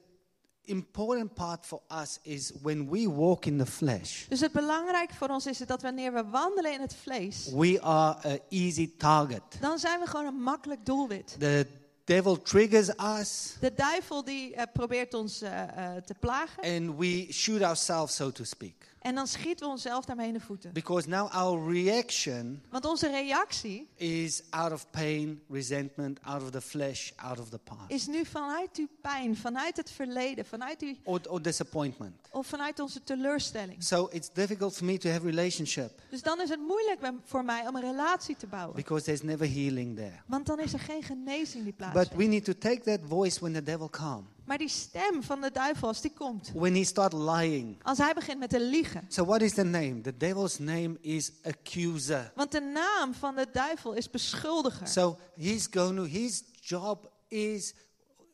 important 0.64 1.35
part 1.35 1.66
for 1.66 1.80
us 2.02 2.18
is 2.23 2.52
when 2.62 2.90
we 2.90 3.09
walk 3.11 3.44
in 3.44 3.59
the 3.59 3.66
flesh, 3.66 4.26
Dus 4.28 4.40
het 4.40 4.52
belangrijke 4.52 5.14
voor 5.14 5.28
ons 5.28 5.47
is 5.47 5.59
het 5.59 5.68
dat 5.68 5.82
wanneer 5.82 6.12
we 6.12 6.25
wandelen 6.25 6.73
in 6.73 6.80
het 6.80 6.94
vlees, 7.02 7.49
we 7.54 7.80
are 7.82 8.16
an 8.23 8.38
easy 8.49 8.90
target. 8.99 9.42
dan 9.61 9.78
zijn 9.78 10.00
we 10.00 10.06
gewoon 10.06 10.26
een 10.26 10.42
makkelijk 10.42 10.87
doelwit. 10.87 11.37
The 11.38 11.66
devil 12.04 12.42
triggers 12.42 12.88
us 13.18 13.56
De 13.61 13.75
duivel 13.75 14.25
die 14.25 14.54
eh, 14.54 14.62
probeert 14.73 15.14
ons 15.14 15.40
eh, 15.42 15.62
te 16.04 16.14
plagen. 16.20 16.62
and 16.62 16.99
we 16.99 17.26
shoot 17.32 17.62
ourselves, 17.62 18.14
so 18.14 18.30
to 18.30 18.44
speak. 18.44 18.88
En 19.00 19.14
dan 19.14 19.26
schieten 19.26 19.66
we 19.66 19.73
onszelf 19.73 20.04
daarmee 20.04 20.26
in 20.26 20.33
de 20.33 20.40
voeten. 20.40 20.73
Because 20.73 21.09
now 21.09 21.30
our 21.33 21.73
reaction 21.73 22.62
Want 22.71 22.85
onze 22.85 23.11
reactie 23.11 23.88
is 23.97 24.42
out 24.50 24.73
of 24.73 24.90
pain, 24.90 25.40
resentment, 25.49 26.19
out 26.23 26.42
of 26.42 26.50
the 26.50 26.61
flesh, 26.61 27.11
out 27.16 27.38
of 27.38 27.49
the 27.49 27.59
past, 27.59 27.80
is 27.90 28.07
nu 28.07 28.25
vanuit 28.25 28.69
die 28.75 28.88
pijn, 29.00 29.37
vanuit 29.37 29.76
het 29.76 29.90
verleden, 29.90 30.45
vanuit 30.47 30.78
die, 30.80 31.00
or, 31.04 31.21
or 31.28 31.42
disappointment. 31.42 32.14
of 32.30 32.47
vanuit 32.47 32.78
onze 32.80 33.02
teleurstelling. 33.04 33.83
So 33.85 34.09
it's 34.12 34.30
difficult 34.33 34.76
for 34.76 34.85
me 34.87 34.99
to 34.99 35.11
have 35.11 35.26
relationship 35.26 36.02
Dus 36.11 36.23
dan 36.23 36.40
is 36.40 36.49
het 36.49 36.61
moeilijk 36.61 37.12
voor 37.25 37.45
mij 37.45 37.66
om 37.69 37.75
een 37.76 37.83
relatie 37.83 38.37
te 38.37 38.47
bouwen. 38.47 38.75
because 38.76 39.04
there's 39.04 39.23
never 39.23 39.47
healing 39.52 39.97
there. 39.97 40.21
Want 40.26 40.47
dan 40.47 40.61
is 40.61 40.73
er 40.73 40.80
geen 40.80 41.02
genezing 41.02 41.64
die 41.64 41.75
But 41.76 41.87
we 41.87 41.92
plaatsvindt. 41.92 42.30
need 42.30 42.45
to 42.45 42.52
take 42.59 42.80
that 42.80 43.00
voice 43.09 43.40
when 43.40 43.52
the 43.52 43.62
devil 43.62 43.88
comes, 43.90 44.26
Maar 44.50 44.59
die 44.59 44.69
stem 44.69 45.23
van 45.23 45.40
de 45.40 45.50
duivel, 45.50 45.88
als 45.88 46.00
die 46.00 46.12
komt, 46.12 46.50
when 46.54 46.75
he 46.75 46.85
start 46.85 47.12
lying. 47.12 47.83
als 47.83 47.99
hij 47.99 48.14
begint 48.14 48.38
met 48.38 48.50
te 48.50 48.61
liegen. 48.61 49.04
So 49.09 49.25
what 49.25 49.42
is 49.42 49.54
the 49.54 49.62
name? 49.62 50.00
The 50.00 50.16
devil's 50.16 50.59
name 50.59 50.97
is 51.00 51.33
accuser. 51.42 52.33
Want 52.35 52.52
de 52.52 52.61
naam 52.61 53.14
van 53.14 53.35
de 53.35 53.47
duivel 53.52 53.92
is 53.92 54.11
beschuldiger. 54.11 54.88
So 54.88 55.19
he's 55.37 55.66
going 55.71 55.97
to, 55.97 56.04
his 56.04 56.42
job 56.61 57.11
is, 57.28 57.75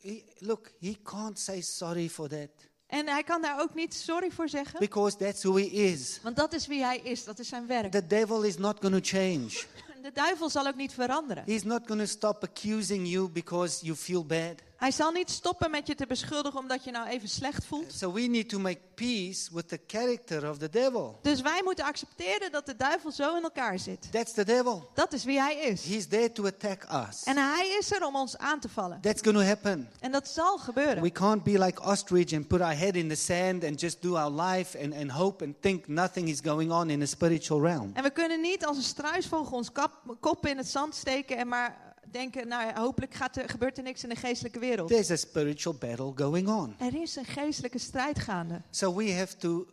he, 0.01 0.23
look, 0.37 0.71
he 0.79 0.97
can't 1.03 1.39
say 1.39 1.61
sorry 1.61 2.09
for 2.09 2.27
that 2.29 2.49
En 2.87 3.07
hij 3.07 3.23
kan 3.23 3.41
daar 3.41 3.61
ook 3.61 3.75
niet 3.75 3.93
sorry 3.93 4.31
voor 4.31 4.49
zeggen. 4.49 4.79
because 4.79 5.17
that's 5.17 5.43
who 5.43 5.55
he 5.55 5.65
is. 5.65 6.19
Want 6.23 6.35
dat 6.35 6.53
is 6.53 6.67
wie 6.67 6.83
hij 6.83 6.99
is, 6.99 7.23
dat 7.23 7.39
is 7.39 7.47
zijn 7.47 7.67
werk. 7.67 7.91
The 7.91 8.07
devil 8.07 8.43
is 8.43 8.57
not 8.57 8.77
going 8.79 9.03
to 9.03 9.17
change. 9.17 9.63
De 10.01 10.11
duivel 10.13 10.49
zal 10.49 10.67
ook 10.67 10.75
niet 10.75 10.93
veranderen. 10.93 11.43
He's 11.45 11.63
not 11.63 11.81
going 11.85 11.99
to 11.99 12.07
stop 12.07 12.43
accusing 12.43 13.07
you 13.07 13.29
because 13.29 13.85
you 13.85 13.97
feel 13.97 14.25
bad. 14.25 14.65
Hij 14.77 14.91
zal 14.91 15.11
niet 15.11 15.29
stoppen 15.29 15.71
met 15.71 15.87
je 15.87 15.95
te 15.95 16.05
beschuldigen 16.05 16.59
omdat 16.59 16.83
je 16.83 16.91
nou 16.91 17.07
even 17.07 17.29
slecht 17.29 17.65
voelt. 17.65 17.93
So 17.93 18.13
we 18.13 18.21
need 18.21 18.49
to 18.49 18.59
make 18.59 18.79
peace 18.95 19.49
with 19.53 19.67
the 19.67 19.79
character 19.87 20.49
of 20.49 20.57
the 20.57 20.69
devil. 20.69 21.19
Dus 21.21 21.41
wij 21.41 21.61
moeten 21.63 21.85
accepteren 21.85 22.51
dat 22.51 22.65
de 22.65 22.75
duivel 22.75 23.11
zo 23.11 23.35
in 23.35 23.43
elkaar 23.43 23.79
zit. 23.79 24.11
That's 24.11 24.33
the 24.33 24.45
devil. 24.45 24.89
Dat 24.93 25.13
is 25.13 25.23
wie 25.23 25.39
hij 25.39 25.55
is. 25.55 25.85
He's 25.85 26.07
there 26.07 26.31
to 26.31 26.45
attack 26.45 26.83
us. 27.09 27.23
En 27.23 27.37
hij 27.37 27.75
is 27.79 27.91
er 27.91 28.05
om 28.05 28.15
ons 28.15 28.37
aan 28.37 28.59
te 28.59 28.69
vallen. 28.69 29.01
That's 29.01 29.21
going 29.21 29.37
to 29.37 29.43
happen. 29.43 29.89
En 29.99 30.11
dat 30.11 30.27
zal 30.27 30.57
gebeuren. 30.57 31.01
We 31.01 31.11
can't 31.11 31.43
be 31.43 31.59
like 31.59 31.83
ostrich 31.83 32.33
and 32.33 32.47
put 32.47 32.61
our 32.61 32.77
head 32.77 32.95
in 32.95 33.09
the 33.09 33.15
sand 33.15 33.63
and 33.63 33.79
just 33.79 34.01
do 34.01 34.15
our 34.15 34.41
life 34.41 34.83
and, 34.83 34.93
and 34.93 35.11
hope 35.11 35.43
and 35.43 35.55
think 35.59 35.87
nothing 35.87 36.29
is 36.29 36.39
going 36.43 36.71
on 36.71 36.89
in 36.89 36.99
the 36.99 37.05
spiritual 37.05 37.61
realm. 37.61 37.91
En 37.93 38.03
we 38.03 38.09
kunnen 38.09 38.41
niet 38.41 38.65
als 38.65 38.77
een 38.77 38.83
struisvogel 38.83 39.57
ons 39.57 39.71
kap, 39.71 39.91
kop 40.19 40.45
in 40.45 40.57
het 40.57 40.67
zand 40.67 40.95
steken 40.95 41.37
en 41.37 41.47
maar 41.47 41.86
denken, 42.11 42.47
nou 42.47 42.73
hopelijk 42.73 43.13
gaat 43.13 43.37
er, 43.37 43.49
gebeurt 43.49 43.77
er 43.77 43.83
niks 43.83 44.03
in 44.03 44.09
de 44.09 44.15
geestelijke 44.15 44.59
wereld. 44.59 44.89
There's 44.89 45.11
a 45.11 45.15
spiritual 45.15 45.75
battle 45.75 46.11
going 46.15 46.47
on. 46.47 46.75
Er 46.79 47.01
is 47.01 47.15
een 47.15 47.25
geestelijke 47.25 47.77
strijd 47.77 48.19
gaande. 48.19 48.61
So 48.69 48.95
we 48.95 49.13
have 49.13 49.37
to 49.37 49.67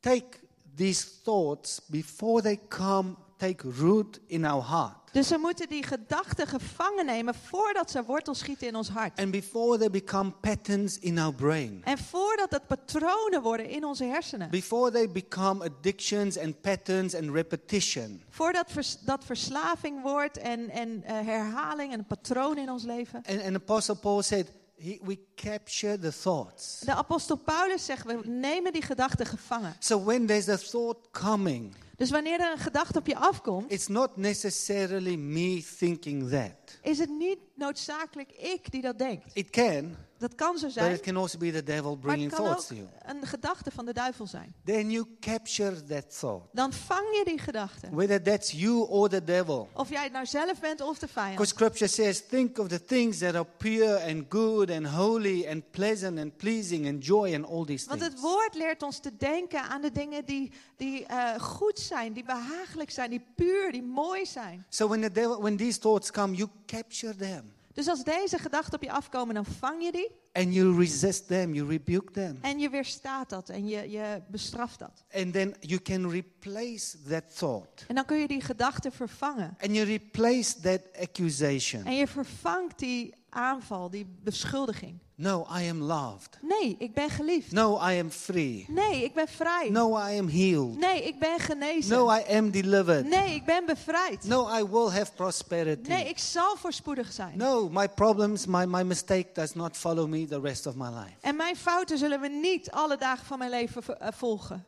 take 0.00 0.26
these 0.74 1.06
thoughts 1.22 1.80
before 1.86 2.42
they 2.42 2.60
come, 2.68 3.14
take 3.36 3.70
root 3.70 4.20
in 4.26 4.44
our 4.44 4.64
heart. 4.68 5.03
Dus 5.14 5.28
we 5.28 5.38
moeten 5.38 5.68
die 5.68 5.82
gedachten 5.82 6.46
gevangen 6.46 7.06
nemen 7.06 7.34
voordat 7.34 7.90
ze 7.90 8.04
wortel 8.04 8.34
schieten 8.34 8.66
in 8.66 8.76
ons 8.76 8.88
hart. 8.88 9.18
And 9.20 9.30
before 9.30 9.78
they 9.78 9.90
become 9.90 10.30
patterns 10.30 10.98
in 10.98 11.18
our 11.18 11.34
brain. 11.34 11.80
En 11.84 11.98
voordat 11.98 12.50
het 12.50 12.66
patronen 12.66 13.42
worden 13.42 13.68
in 13.68 13.84
onze 13.84 14.04
hersenen. 14.04 14.50
Before 14.50 14.90
they 14.90 15.10
become 15.10 15.64
addictions 15.64 16.38
and 16.38 16.60
patterns 16.60 17.14
and 17.14 17.30
repetition. 17.30 18.22
Voordat 18.28 18.70
vers- 18.70 18.98
dat 19.00 19.24
verslaving 19.24 20.02
wordt 20.02 20.38
en, 20.38 20.70
en 20.70 21.02
eh, 21.04 21.14
herhaling 21.26 21.92
en 21.92 21.98
een 21.98 22.06
patroon 22.06 22.58
in 22.58 22.70
ons 22.70 22.84
leven. 22.84 23.22
And, 23.26 23.42
and 23.42 23.54
Apostle 23.56 23.94
Paul 23.96 24.22
said, 24.22 24.50
he, 24.76 24.98
we 25.02 25.18
capture 25.34 25.98
the 25.98 26.12
thoughts. 26.22 26.80
De 26.80 26.94
apostel 26.94 27.36
Paulus 27.36 27.84
zegt, 27.84 28.06
we 28.06 28.20
nemen 28.24 28.72
die 28.72 28.82
gedachten 28.82 29.26
gevangen. 29.26 29.76
So 29.78 30.04
when 30.04 30.26
there's 30.26 30.48
a 30.48 30.56
thought 30.56 30.96
coming, 31.10 31.74
Dus 31.96 32.10
wanneer 32.10 32.40
er 32.40 32.52
een 32.52 32.58
gedachte 32.58 32.98
op 32.98 33.06
je 33.06 33.16
afkomt, 33.16 33.72
it's 33.72 33.86
not 33.86 34.16
necessarily 34.16 35.16
me 35.16 35.64
thinking 35.78 36.30
that. 36.30 36.78
is 36.82 36.98
het 36.98 37.10
niet 37.10 37.38
noodzakelijk 37.54 38.32
ik 38.32 38.70
die 38.70 38.82
dat 38.82 38.98
denkt. 38.98 39.30
It 39.32 39.50
can, 39.50 39.96
Dat 40.24 40.34
kan 40.34 40.58
zo 40.58 40.64
but 40.64 40.72
zijn, 40.74 40.92
it 40.92 41.00
can 41.00 41.16
also 41.16 41.38
be 41.38 41.50
the 41.50 41.62
devil 41.62 41.98
maar 42.02 42.16
het 42.16 42.28
kan 42.28 42.44
thoughts 42.44 42.62
ook 42.62 42.68
to 42.68 42.74
you. 42.74 42.88
een 43.02 43.26
gedachte 43.26 43.70
van 43.70 43.84
de 43.84 43.92
duivel 43.92 44.26
zijn. 44.26 44.54
Then 44.64 44.90
you 44.90 45.06
capture 45.20 45.82
that 45.82 46.18
thought. 46.18 46.46
Dan 46.52 46.72
vang 46.72 47.06
je 47.16 47.24
die 47.24 47.38
gedachte. 47.38 47.88
Whether 47.90 48.22
that's 48.22 48.50
you 48.50 48.88
or 48.88 49.08
the 49.08 49.24
devil. 49.24 49.68
Of 49.74 49.88
jij 49.88 50.02
het 50.02 50.12
nou 50.12 50.26
zelf 50.26 50.60
bent 50.60 50.80
of 50.80 50.98
de 50.98 51.06
Because 51.06 51.28
vijand. 51.30 51.48
scripture 51.48 51.90
says, 51.90 52.26
think 52.26 52.58
of 52.58 52.68
the 52.68 52.84
things 52.84 53.18
that 53.18 53.34
are 53.34 53.46
pure 53.56 54.00
and 54.02 54.24
good 54.28 54.70
and 54.70 54.86
holy 54.86 55.46
and 55.48 55.70
pleasant 55.70 56.18
and 56.18 56.36
pleasing 56.36 56.86
and 56.88 57.04
joy 57.04 57.34
and 57.34 57.44
all 57.46 57.64
these 57.64 57.88
Want 57.88 58.00
things. 58.00 58.14
het 58.14 58.22
woord 58.22 58.54
leert 58.54 58.82
ons 58.82 58.98
te 58.98 59.16
denken 59.16 59.62
aan 59.62 59.80
de 59.80 59.92
dingen 59.92 60.24
die, 60.24 60.52
die 60.76 61.06
eh, 61.06 61.40
goed 61.40 61.78
zijn, 61.78 62.12
die 62.12 62.24
behagelijk 62.24 62.90
zijn, 62.90 63.10
die 63.10 63.24
puur, 63.36 63.72
die 63.72 63.82
mooi 63.82 64.26
zijn. 64.26 64.66
So 64.68 64.88
when 64.88 65.00
the 65.00 65.12
devil, 65.12 65.40
when 65.40 65.56
these 65.56 65.78
thoughts 65.78 66.10
come, 66.10 66.34
you 66.34 66.48
capture 66.66 67.16
them 67.16 67.53
Dus 67.74 67.88
als 67.88 68.04
deze 68.04 68.38
gedachten 68.38 68.74
op 68.74 68.82
je 68.82 68.92
afkomen, 68.92 69.34
dan 69.34 69.44
vang 69.44 69.82
je 69.84 69.92
die 69.92 70.10
and 70.32 70.54
you 70.54 70.78
resist 70.78 71.26
them, 71.26 71.54
you 71.54 71.68
rebuke 71.68 72.12
them. 72.12 72.38
en 72.40 72.58
je 72.58 72.70
weerstaat 72.70 73.30
dat 73.30 73.48
en 73.48 73.66
je, 73.66 73.90
je 73.90 74.22
bestraft 74.28 74.78
dat. 74.78 75.04
And 75.12 75.32
then 75.32 75.54
you 75.60 75.80
can 75.80 76.10
replace 76.10 76.96
that 77.08 77.36
thought. 77.36 77.84
En 77.88 77.94
dan 77.94 78.04
kun 78.04 78.16
je 78.18 78.28
die 78.28 78.40
gedachten 78.40 78.92
vervangen. 78.92 79.56
And 79.60 79.74
you 79.74 79.84
replace 79.86 80.60
that 80.60 80.80
accusation. 81.00 81.84
En 81.84 81.94
je 81.94 82.06
vervangt 82.06 82.78
die 82.78 83.14
aanval, 83.34 83.90
die 83.90 84.06
beschuldiging. 84.22 84.98
No, 85.16 85.46
I 85.58 85.68
am 85.68 85.82
loved. 85.82 86.38
Nee, 86.42 86.76
ik 86.78 86.94
ben 86.94 87.10
geliefd. 87.10 87.52
No, 87.52 87.76
I 87.76 87.98
am 87.98 88.10
free. 88.10 88.66
Nee, 88.68 89.04
ik 89.04 89.14
ben 89.14 89.28
vrij. 89.28 89.68
No, 89.70 89.98
I 89.98 90.18
am 90.18 90.28
healed. 90.28 90.78
Nee, 90.78 91.02
ik 91.02 91.18
ben 91.18 91.38
genezen. 91.38 91.96
No, 91.96 92.12
I 92.14 92.36
am 92.36 92.50
delivered. 92.50 93.08
Nee, 93.08 93.34
ik 93.34 93.44
ben 93.44 93.66
bevrijd. 93.66 94.24
No, 94.24 94.58
I 94.58 94.64
will 94.64 94.90
have 94.90 95.12
prosperity. 95.12 95.88
Nee, 95.88 96.08
ik 96.08 96.18
zal 96.18 96.56
voorspoedig 96.56 97.12
zijn. 97.12 97.38
No, 97.38 97.68
my 97.68 97.88
problems, 97.88 98.46
my, 98.46 98.64
my 98.64 98.82
mistake 98.82 99.28
does 99.32 99.54
not 99.54 99.76
follow 99.76 100.08
me 100.08 100.26
the 100.26 100.40
rest 100.40 100.66
of 100.66 100.74
my 100.74 100.88
life. 100.88 101.14
En 101.20 101.36
mijn 101.36 101.56
fouten 101.56 101.98
zullen 101.98 102.20
we 102.20 102.28
niet 102.28 102.70
alle 102.70 102.96
dagen 102.96 103.26
van 103.26 103.38
mijn 103.38 103.50
leven 103.50 104.00
eh, 104.00 104.08
volgen. 104.12 104.64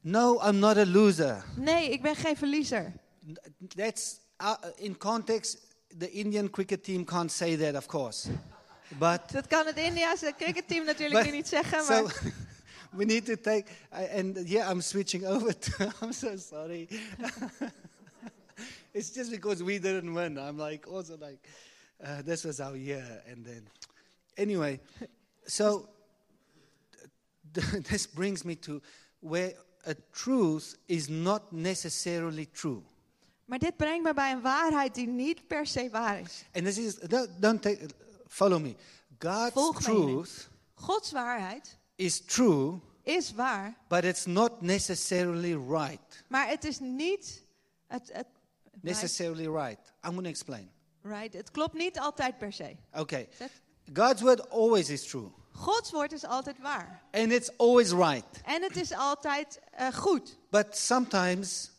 No, 0.00 0.40
I'm 0.48 0.58
not 0.58 0.76
a 0.76 0.86
loser. 0.86 1.44
Nee, 1.56 1.90
ik 1.90 2.02
ben 2.02 2.16
geen 2.16 2.36
verliezer. 2.36 2.92
That's 3.76 4.16
in 4.78 4.94
context. 4.96 5.58
The 5.98 6.10
Indian 6.12 6.48
cricket 6.48 6.82
team 6.82 7.04
can't 7.04 7.30
say 7.30 7.56
that, 7.56 7.74
of 7.76 7.86
course. 7.86 8.28
But 8.98 9.28
Dat 9.32 9.46
kan 9.46 9.66
het 9.66 9.76
Indiase 9.76 10.34
cricketteam 10.38 10.84
natuurlijk 10.84 11.24
But- 11.24 11.30
nu 11.32 11.36
niet 11.36 11.48
zeggen, 11.48 11.84
so 11.84 12.02
maar 12.02 12.22
we 12.98 13.04
need 13.04 13.24
to 13.26 13.36
take. 13.36 13.64
And 13.90 14.48
yeah, 14.48 14.70
I'm 14.70 14.80
switching 14.80 15.26
over 15.34 15.58
to. 15.58 15.92
I'm 16.02 16.12
so 16.12 16.36
sorry. 16.36 16.88
it's 18.92 19.10
just 19.14 19.30
because 19.30 19.62
we 19.62 19.78
didn't 19.78 20.12
win. 20.14 20.38
I'm 20.38 20.58
like 20.58 20.86
also 20.90 21.16
like, 21.16 21.48
uh, 22.04 22.22
this 22.24 22.44
was 22.44 22.60
our 22.60 22.76
year, 22.76 23.22
and 23.30 23.44
then 23.44 23.68
anyway. 24.36 24.80
So 25.46 25.88
this 27.88 28.06
brings 28.06 28.44
me 28.44 28.54
to 28.56 28.80
where 29.20 29.52
a 29.86 29.94
truth 30.12 30.76
is 30.88 31.08
not 31.08 31.52
necessarily 31.52 32.46
true. 32.46 32.82
Maar 33.44 33.58
dit 33.58 33.76
brengt 33.76 34.04
me 34.04 34.14
bij 34.14 34.32
een 34.32 34.40
waarheid 34.40 34.94
die 34.94 35.06
niet 35.06 35.46
per 35.46 35.66
se 35.66 35.88
waar 35.90 36.20
is. 36.20 36.44
And 36.52 36.64
this 36.64 36.78
is 36.78 36.94
don't, 36.94 37.28
don't 37.38 37.62
take, 37.62 37.86
follow 38.28 38.60
me. 38.60 38.74
God's 39.18 39.52
Volg 39.52 39.82
truth 39.82 40.48
Gods 40.74 41.12
waarheid 41.12 41.78
is 41.96 42.20
true, 42.20 42.80
is 43.02 43.32
waar, 43.32 43.76
but 43.88 44.04
it's 44.04 44.24
not 44.26 44.60
necessarily 44.60 45.54
right. 45.54 46.24
maar 46.28 46.48
het 46.48 46.64
is 46.64 46.78
niet. 46.78 47.42
Het, 47.86 48.12
Necessarily 48.80 49.46
right. 49.48 49.78
I'm 50.02 50.10
going 50.10 50.24
to 50.24 50.30
explain. 50.30 50.70
right, 51.02 51.34
het 51.34 51.50
klopt 51.50 51.74
niet 51.74 51.98
altijd 51.98 52.38
per 52.38 52.52
se. 52.52 52.76
Okay. 52.92 53.28
God's 53.92 54.22
word 54.22 54.50
always 54.50 54.88
is 54.90 55.06
true, 55.06 55.30
Gods 55.52 55.90
woord 55.90 56.12
is 56.12 56.24
altijd 56.24 56.58
waar. 56.58 57.02
and 57.12 57.32
it's 57.32 57.50
always 57.56 57.90
right. 57.92 58.24
En 58.44 58.62
het 58.62 58.76
is 58.76 58.92
altijd 58.92 59.60
eh, 59.70 59.92
goed. 59.92 60.36
But 60.50 60.76
sometimes 60.76 61.70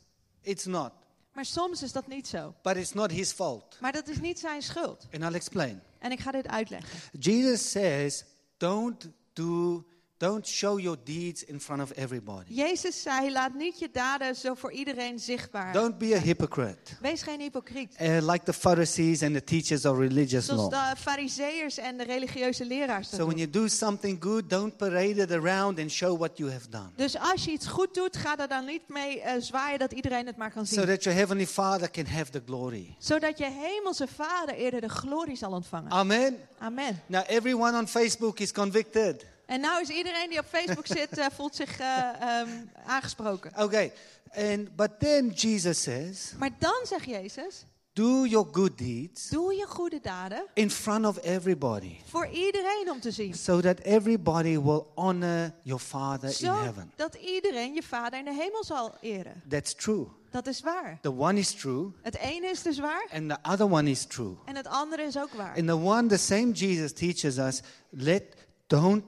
it's 0.41 0.65
not. 0.65 0.91
Maar 1.35 1.45
soms 1.45 1.83
is 1.83 1.91
dat 1.91 2.07
niet 2.07 2.27
zo. 2.27 2.53
But 2.61 2.75
it's 2.75 2.93
not 2.93 3.11
his 3.11 3.31
fault. 3.31 3.77
Maar 3.79 3.91
dat 3.91 4.07
is 4.07 4.19
niet 4.19 4.39
zijn 4.39 4.61
schuld. 4.61 5.07
And 5.13 5.23
I'll 5.23 5.33
explain. 5.33 5.81
En 5.99 6.11
ik 6.11 6.19
ga 6.19 6.31
dit 6.31 6.47
uitleggen. 6.47 6.99
Jesus 7.19 7.71
says, 7.71 8.23
don't 8.57 9.09
do 9.33 9.85
don't 10.17 10.47
show 10.47 10.79
your 10.79 10.97
deeds 11.03 11.43
in 11.43 11.59
front 11.59 11.81
of 11.81 11.91
everybody. 11.91 12.53
Jezus 12.53 13.01
zei, 13.01 13.31
laat 13.31 13.53
niet 13.53 13.79
je 13.79 13.89
daden 13.91 14.35
zo 14.35 14.53
voor 14.53 14.71
iedereen 14.71 15.19
zichtbaar. 15.19 15.73
Don't 15.73 15.97
be 15.97 16.15
a 16.15 16.19
hypocrite, 16.19 16.91
Wees 17.01 17.21
geen 17.21 17.39
hypocriet. 17.39 17.95
uh, 18.01 18.17
like 18.21 18.43
the 18.45 18.53
Pharisees 18.53 19.23
and 19.23 19.33
the 19.33 19.43
teachers 19.43 19.85
of 19.85 19.97
religious 19.97 20.45
Zoals 20.45 20.61
law. 20.61 20.89
de 20.89 20.95
fariseërs 21.01 21.77
en 21.77 21.97
de 21.97 22.03
religieuze 22.03 22.65
leraars 22.65 23.09
So 23.09 23.25
when 23.25 23.37
you 23.37 23.49
do 23.49 23.67
something 23.67 24.23
good, 24.23 24.49
don't 24.49 24.77
parade 24.77 25.21
it 25.21 25.31
around 25.31 25.79
and 25.79 25.91
show 25.91 26.17
what 26.17 26.37
you 26.37 26.51
have 26.51 26.69
done. 26.69 26.89
Dus 26.95 27.17
als 27.19 27.43
je 27.45 27.51
iets 27.51 27.67
goed 27.67 27.93
doet, 27.93 28.17
ga 28.17 28.37
er 28.37 28.47
dan 28.47 28.65
niet 28.65 28.87
mee 28.87 29.21
eh, 29.21 29.41
zwaaien 29.41 29.79
dat 29.79 29.91
iedereen 29.91 30.25
het 30.25 30.37
maar 30.37 30.51
kan 30.51 30.65
So 30.67 30.75
zien. 30.75 30.85
that 30.85 31.03
your 31.03 31.17
heavenly 31.17 31.47
Father 31.47 31.91
can 31.91 32.05
have 32.05 32.31
the 32.31 32.41
glory. 32.45 32.95
Zodat 32.99 33.37
je 33.37 33.45
hemelse 33.45 34.07
vader 34.07 34.55
eerder 34.55 34.81
de 34.81 34.89
glorie 34.89 35.35
zal 35.35 35.51
ontvangen. 35.51 35.91
Amen. 35.91 36.37
Amen. 36.59 37.01
Now 37.05 37.23
everyone 37.27 37.77
on 37.77 37.87
Facebook 37.87 38.39
is 38.39 38.51
convicted. 38.51 39.25
En 39.45 39.59
nou 39.59 39.81
is 39.81 39.89
iedereen 39.89 40.29
die 40.29 40.39
op 40.39 40.45
Facebook 40.45 40.87
zit, 40.87 41.17
eh, 41.17 41.25
voelt 41.35 41.55
zich 41.55 41.79
eh, 41.79 42.09
ehm, 42.19 42.49
aangesproken. 42.85 43.51
Okay. 43.57 43.93
And 44.35 44.75
but 44.75 44.99
then 44.99 45.29
Jesus 45.29 45.81
says, 45.81 46.33
Maar 46.37 46.49
dan 46.59 46.81
zegt 46.83 47.05
Jezus, 47.05 47.65
do 47.93 48.25
your 48.25 48.47
good 48.51 48.77
deeds 48.77 49.29
doe 49.29 49.53
je 49.53 49.65
goede 49.67 49.99
daden 50.01 50.45
in 50.53 50.71
front 50.71 51.05
of 51.05 51.23
everybody. 51.23 51.95
voor 52.05 52.27
iedereen 52.27 52.91
om 52.91 52.99
te 52.99 53.11
zien. 53.11 53.33
So 53.33 53.61
that 53.61 53.79
everybody 53.79 54.59
will 54.59 54.83
honor 54.95 55.53
your 55.63 55.81
Father 55.81 56.35
in 56.39 56.47
heaven. 56.47 56.91
Zodat 56.97 57.15
iedereen 57.15 57.73
je 57.73 57.83
vader 57.83 58.19
in 58.19 58.25
de 58.25 58.33
hemel 58.33 58.63
zal 58.63 58.95
eren. 59.01 59.41
That's 59.49 59.73
true. 59.75 60.07
Dat 60.31 60.47
is 60.47 60.61
waar. 60.61 60.99
The 61.01 61.17
one 61.17 61.39
is 61.39 61.51
true 61.51 61.91
Het 62.01 62.17
ene 62.17 62.47
is 62.47 62.61
dus 62.61 62.79
waar 62.79 63.07
and 63.13 63.29
the 63.29 63.37
other 63.51 63.71
one 63.71 63.89
is 63.89 64.05
true. 64.05 64.35
en 64.45 64.55
het 64.55 64.67
andere 64.67 65.03
is 65.03 65.17
ook 65.17 65.33
waar. 65.33 65.55
And 65.55 65.67
the 65.67 65.77
one, 65.77 66.07
the 66.07 66.17
same 66.17 66.51
Jesus 66.51 66.93
teaches 66.93 67.37
us, 67.37 67.61
let 67.89 68.23
don't 68.67 69.03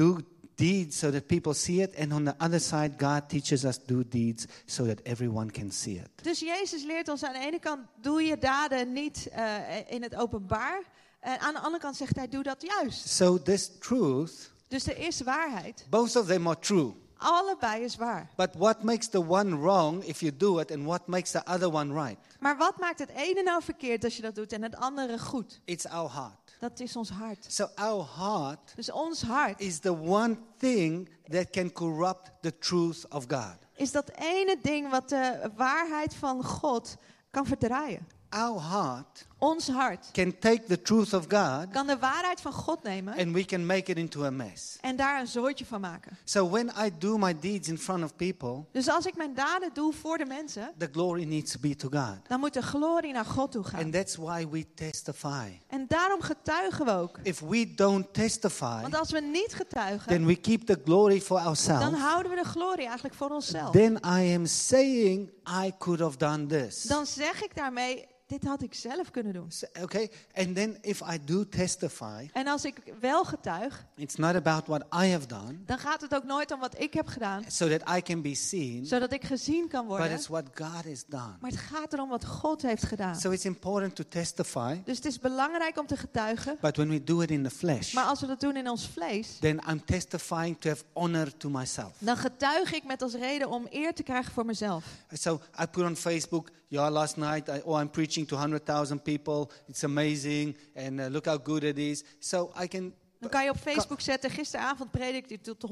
do 0.00 0.18
deeds 0.54 0.98
so 0.98 1.10
that 1.10 1.26
people 1.26 1.54
see 1.54 1.80
it. 1.82 1.94
And 1.96 2.12
on 2.12 2.24
the 2.24 2.34
other 2.38 2.60
side, 2.60 2.98
God 2.98 3.28
teaches 3.28 3.64
us 3.64 3.78
do 3.86 4.02
deeds 4.08 4.46
so 4.66 4.84
that 4.84 5.00
everyone 5.02 5.50
can 5.50 5.70
see 5.72 5.94
it. 5.94 6.08
Dus 6.22 6.40
Jezus 6.40 6.84
leert 6.84 7.08
ons 7.08 7.22
aan 7.24 7.32
de 7.32 7.38
ene 7.38 7.58
kant, 7.58 7.80
doe 8.00 8.22
je 8.22 8.38
daden 8.38 8.92
niet 8.92 9.28
eh, 9.28 9.54
in 9.88 10.02
het 10.02 10.14
openbaar. 10.14 10.82
En 11.20 11.38
aan 11.38 11.54
de 11.54 11.60
andere 11.60 11.82
kant 11.82 11.96
zegt 11.96 12.16
hij, 12.16 12.28
doe 12.28 12.42
dat 12.42 12.62
juist. 12.62 13.08
So 13.08 13.42
this 13.42 13.70
truth, 13.78 14.52
Dus 14.68 14.86
er 14.86 14.98
is 14.98 15.20
waarheid. 15.20 15.86
both 15.90 16.16
of 16.16 16.26
them 16.26 16.46
are 16.46 16.58
true. 16.58 16.92
Allebei 17.16 17.84
is 17.84 17.96
waar. 17.96 18.30
But 18.36 18.50
what 18.56 18.82
makes 18.82 19.08
the 19.08 19.26
one 19.26 19.56
wrong 19.58 20.04
if 20.04 20.20
you 20.20 20.36
do 20.36 20.58
it, 20.58 20.70
and 20.70 20.84
what 20.84 21.06
makes 21.06 21.30
the 21.30 21.42
other 21.46 21.68
one 21.72 21.92
right? 21.92 22.16
Maar 22.38 22.56
wat 22.56 22.78
maakt 22.78 22.98
het 22.98 23.10
ene 23.10 23.42
nou 23.42 23.62
verkeerd 23.62 24.04
als 24.04 24.16
je 24.16 24.22
dat 24.22 24.34
doet 24.34 24.52
en 24.52 24.62
het 24.62 24.76
andere 24.76 25.18
goed? 25.18 25.60
It's 25.64 25.86
our 25.86 26.12
heart. 26.12 26.39
Dat 26.60 26.80
is 26.80 26.96
ons 26.96 27.10
hart. 27.10 27.46
So 27.48 27.68
our 27.74 28.04
heart 28.04 28.72
Dus 28.76 28.90
ons 28.90 29.22
hart 29.22 29.60
is 29.60 29.78
the 29.78 29.94
one 29.94 30.36
thing 30.58 31.08
that 31.30 31.50
can 31.50 31.72
corrupt 31.72 32.30
the 32.42 32.52
truth 32.58 33.04
of 33.08 33.24
God. 33.28 33.56
is 33.76 33.92
dat 33.92 34.10
ene 34.18 34.58
ding 34.62 34.90
wat 34.90 35.08
de 35.08 35.50
waarheid 35.56 36.14
van 36.14 36.44
God 36.44 36.96
kan 37.30 37.46
verdraaien. 37.46 38.06
Our 38.28 38.60
heart 38.60 39.26
Ons 39.40 39.68
hart 39.68 40.08
can 40.12 40.38
take 40.38 40.62
the 40.66 40.82
truth 40.82 41.14
of 41.14 41.24
God 41.28 41.70
kan 41.72 41.86
de 41.86 41.98
waarheid 41.98 42.40
van 42.40 42.52
God 42.52 42.82
nemen 42.82 43.18
and 43.18 43.32
we 43.32 43.44
can 43.44 43.66
make 43.66 43.90
it 43.90 43.96
into 43.96 44.24
a 44.24 44.30
mess. 44.30 44.76
en 44.80 44.96
daar 44.96 45.20
een 45.20 45.26
zooitje 45.26 45.64
van 45.66 45.80
maken. 45.80 46.18
So 46.24 46.50
when 46.50 46.70
I 46.84 46.90
do 46.98 47.18
my 47.18 47.38
deeds 47.40 47.68
in 47.68 47.78
front 47.78 48.04
of 48.04 48.16
people, 48.16 48.64
Dus 48.72 48.88
als 48.88 49.06
ik 49.06 49.16
mijn 49.16 49.34
daden 49.34 49.70
doe 49.72 49.92
voor 49.92 50.18
de 50.18 50.24
mensen, 50.24 50.72
the 50.78 50.88
glory 50.92 51.24
needs 51.24 51.52
to 51.52 51.58
be 51.60 51.76
to 51.76 51.88
God. 51.88 52.18
dan 52.28 52.40
moet 52.40 52.54
de 52.54 52.62
glorie 52.62 53.12
naar 53.12 53.24
God 53.24 53.52
toe 53.52 53.64
gaan. 53.64 53.80
And 53.82 53.92
that's 53.92 54.16
why 54.16 54.48
we 54.50 54.66
testify. 54.74 55.58
En 55.66 55.84
daarom 55.88 56.20
getuigen 56.20 56.84
we 56.84 56.92
ook. 56.92 57.18
If 57.22 57.40
we 57.40 57.74
don't 57.74 58.12
testify, 58.12 58.80
Want 58.80 58.94
als 58.98 59.10
we 59.10 59.20
niet 59.20 59.54
getuigen, 59.54 60.08
then 60.08 60.26
we 60.26 60.36
keep 60.36 60.66
the 60.66 60.80
glory 60.84 61.20
for 61.20 61.36
dan 61.38 61.46
ourselves. 61.46 61.98
houden 61.98 62.30
we 62.32 62.36
de 62.42 62.48
glorie 62.48 62.84
eigenlijk 62.84 63.14
voor 63.14 63.30
onszelf. 63.30 63.70
Then 63.70 63.96
I 63.96 64.34
am 64.34 64.46
saying 64.46 65.30
I 65.64 65.72
could 65.78 66.00
have 66.00 66.16
done 66.16 66.46
this. 66.46 66.82
Dan 66.82 67.06
zeg 67.06 67.42
ik 67.44 67.54
daarmee, 67.54 68.06
dit 68.30 68.44
had 68.44 68.62
ik 68.62 68.74
zelf 68.74 69.10
kunnen 69.10 69.32
doen. 69.32 69.50
So- 69.50 69.66
Okay? 69.82 70.10
And 70.34 70.54
then 70.54 70.78
if 70.80 71.00
I 71.12 71.18
do 71.24 71.48
testify, 71.48 72.28
En 72.32 72.46
als 72.46 72.64
ik 72.64 72.76
wel 73.00 73.24
getuig, 73.24 73.84
it's 73.96 74.14
not 74.16 74.34
about 74.34 74.66
what 74.66 74.82
I 75.02 75.10
have 75.10 75.26
done 75.26 75.54
dan 75.66 75.78
gaat 75.78 76.00
het 76.00 76.14
ook 76.14 76.24
nooit 76.24 76.50
om 76.52 76.60
wat 76.60 76.80
ik 76.80 76.94
heb 76.94 77.06
gedaan, 77.06 77.44
so 77.48 77.68
that 77.68 77.96
I 77.96 78.02
can 78.02 78.22
be 78.22 78.34
seen, 78.34 78.86
zodat 78.86 79.12
ik 79.12 79.24
gezien 79.24 79.68
kan 79.68 79.86
but 79.86 79.96
worden. 79.96 80.12
it's 80.16 80.26
what 80.26 80.44
God 80.54 80.84
has 80.84 81.04
done. 81.06 81.36
Maar 81.40 81.50
het 81.50 81.60
gaat 81.60 81.92
erom 81.92 82.08
wat 82.08 82.24
God 82.24 82.62
heeft 82.62 82.84
gedaan. 82.84 83.16
So 83.20 83.30
it's 83.30 83.44
important 83.44 83.94
to 83.94 84.04
testify, 84.08 84.80
Dus 84.84 84.96
het 84.96 85.06
is 85.06 85.18
belangrijk 85.18 85.78
om 85.78 85.86
te 85.86 85.96
getuigen. 85.96 86.58
but 86.60 86.76
when 86.76 86.88
we 86.88 87.04
do 87.04 87.20
it 87.20 87.30
in 87.30 87.42
the 87.42 87.50
flesh, 87.50 87.92
Maar 87.92 88.04
als 88.04 88.20
we 88.20 88.26
dat 88.26 88.40
doen 88.40 88.56
in 88.56 88.68
ons 88.68 88.88
vlees, 88.88 89.36
then 89.40 89.60
I'm 89.68 89.84
testifying 89.84 90.56
to 90.60 90.68
have 90.68 90.82
honor 90.92 91.36
to 91.36 91.48
myself. 91.50 91.92
dan 91.98 92.16
getuig 92.16 92.72
ik 92.72 92.84
met 92.84 93.02
als 93.02 93.14
reden 93.14 93.48
om 93.50 93.66
eer 93.70 93.94
te 93.94 94.02
krijgen 94.02 94.32
voor 94.32 94.44
mezelf. 94.44 94.84
So 95.12 95.40
I 95.62 95.66
put 95.66 95.84
on 95.84 95.96
Facebook, 95.96 96.48
yeah, 96.68 96.90
last 96.92 97.16
night, 97.16 97.48
I, 97.48 97.60
oh, 97.64 97.80
I'm 97.80 97.90
preaching 97.90 98.19
to 98.28 98.34
100,000 98.36 99.02
people. 99.02 99.50
It's 99.66 99.84
amazing, 99.84 100.56
and 100.74 101.00
uh, 101.00 101.06
look 101.10 101.26
how 101.26 101.38
good 101.42 101.62
it 101.62 101.78
is. 101.78 102.04
So 102.18 102.52
I 102.62 102.66
can, 102.68 102.94
Dan 103.20 103.30
kan 103.30 103.44
je 103.44 103.50
op 103.50 103.56
Facebook 103.56 104.00
zetten, 104.00 104.30
gisteravond 104.30 104.90
predikte 104.90 105.34
ik 105.34 105.42
tot 105.42 105.66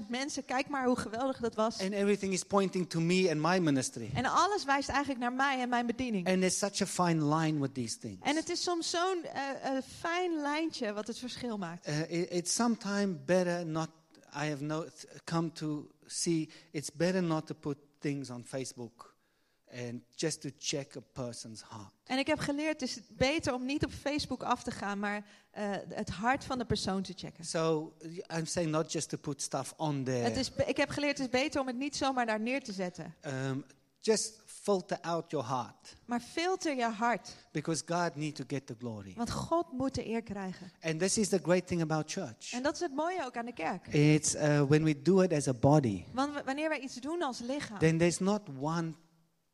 100.000 0.00 0.06
mensen. 0.08 0.44
Kijk 0.44 0.68
maar 0.68 0.86
hoe 0.86 0.96
geweldig 0.98 1.38
dat 1.38 1.54
was. 1.54 1.80
and 1.80 1.92
everything 1.92 2.32
is 2.32 2.42
pointing 2.42 2.88
to 2.90 3.00
me 3.00 3.30
and 3.30 3.40
my 3.40 3.58
ministry. 3.58 4.10
En 4.14 4.24
alles 4.24 4.64
wijst 4.64 4.88
eigenlijk 4.88 5.20
naar 5.20 5.32
mij 5.32 5.60
en 5.60 5.68
mijn 5.68 5.86
bediening. 5.86 6.26
And 6.28 6.38
there's 6.38 6.58
such 6.58 6.80
a 6.80 6.86
fine 6.86 7.24
line 7.36 7.60
with 7.60 7.74
these 7.74 7.98
things. 7.98 8.18
En 8.22 8.36
het 8.36 8.48
is 8.48 8.62
soms 8.62 8.90
zo'n 8.90 9.24
eh, 9.24 9.50
eh, 9.76 9.82
fijn 9.98 10.40
lijntje 10.40 10.92
wat 10.92 11.06
het 11.06 11.18
verschil 11.18 11.58
maakt. 11.58 11.88
Uh, 11.88 12.00
it- 12.10 12.30
it's 12.30 12.54
sometimes 12.54 13.16
better 13.24 13.66
not. 13.66 13.88
I 14.34 14.48
have 14.48 14.62
no, 14.62 14.86
come 15.24 15.52
to 15.52 15.90
see 16.06 16.48
it's 16.70 16.90
better 16.92 17.22
not 17.22 17.46
to 17.46 17.54
put 17.54 17.76
things 17.98 18.30
on 18.30 18.44
Facebook 18.44 19.09
and 19.72 20.02
just 20.14 20.40
to 20.40 20.48
check 20.58 20.96
a 20.96 21.00
person's 21.12 21.62
heart. 21.68 21.92
En 22.04 22.18
ik 22.18 22.26
heb 22.26 22.38
geleerd, 22.38 22.80
het 22.80 22.90
is 22.90 23.00
beter 23.08 23.54
om 23.54 23.64
niet 23.66 23.84
op 23.84 23.92
Facebook 23.92 24.42
af 24.42 24.62
te 24.62 24.70
gaan, 24.70 24.98
maar 24.98 25.26
eh, 25.50 25.70
het 25.88 26.10
hart 26.10 26.44
van 26.44 26.58
de 26.58 26.64
persoon 26.64 27.02
te 27.02 27.12
checken. 27.16 27.44
So 27.44 27.92
I'm 28.36 28.46
saying 28.46 28.72
not 28.72 28.92
just 28.92 29.08
to 29.08 29.16
put 29.16 29.42
stuff 29.42 29.74
on 29.76 30.04
there. 30.04 30.18
Het 30.18 30.36
is, 30.36 30.52
ik 30.66 30.76
heb 30.76 30.88
geleerd, 30.88 31.18
het 31.18 31.26
is 31.34 31.40
beter 31.40 31.60
om 31.60 31.66
het 31.66 31.76
niet 31.76 31.96
zomaar 31.96 32.26
daar 32.26 32.40
neer 32.40 32.62
te 32.62 32.72
zetten. 32.72 33.14
Um, 33.26 33.64
just 34.00 34.40
filter 34.46 34.98
out 35.00 35.30
your 35.30 35.46
heart 35.46 35.96
Maar 36.04 36.20
filter 36.20 36.76
je 36.76 36.88
hart, 36.88 37.36
because 37.52 37.82
God 37.86 38.16
needs 38.16 38.38
to 38.38 38.44
get 38.46 38.66
the 38.66 38.74
glory. 38.78 39.12
want 39.16 39.30
God 39.30 39.72
moet 39.72 39.94
de 39.94 40.08
eer 40.08 40.22
krijgen. 40.22 40.72
And 40.80 40.98
this 40.98 41.18
is 41.18 41.28
the 41.28 41.38
great 41.42 41.66
thing 41.66 41.82
about 41.82 42.10
church. 42.12 42.52
En 42.52 42.62
dat 42.62 42.74
is 42.74 42.80
het 42.80 42.94
mooie 42.94 43.24
ook 43.24 43.36
aan 43.36 43.46
de 43.46 43.52
kerk. 43.52 43.86
It's 43.86 44.34
uh, 44.34 44.62
when 44.62 44.82
we 44.82 45.02
do 45.02 45.20
it 45.20 45.32
as 45.32 45.48
a 45.48 45.54
body, 45.54 46.04
Want 46.12 46.44
wanneer 46.44 46.68
wij 46.68 46.80
iets 46.80 46.94
doen 46.94 47.22
als 47.22 47.38
lichaam, 47.38 47.78
then 47.78 47.98
there's 47.98 48.18
not 48.18 48.40
one 48.60 48.94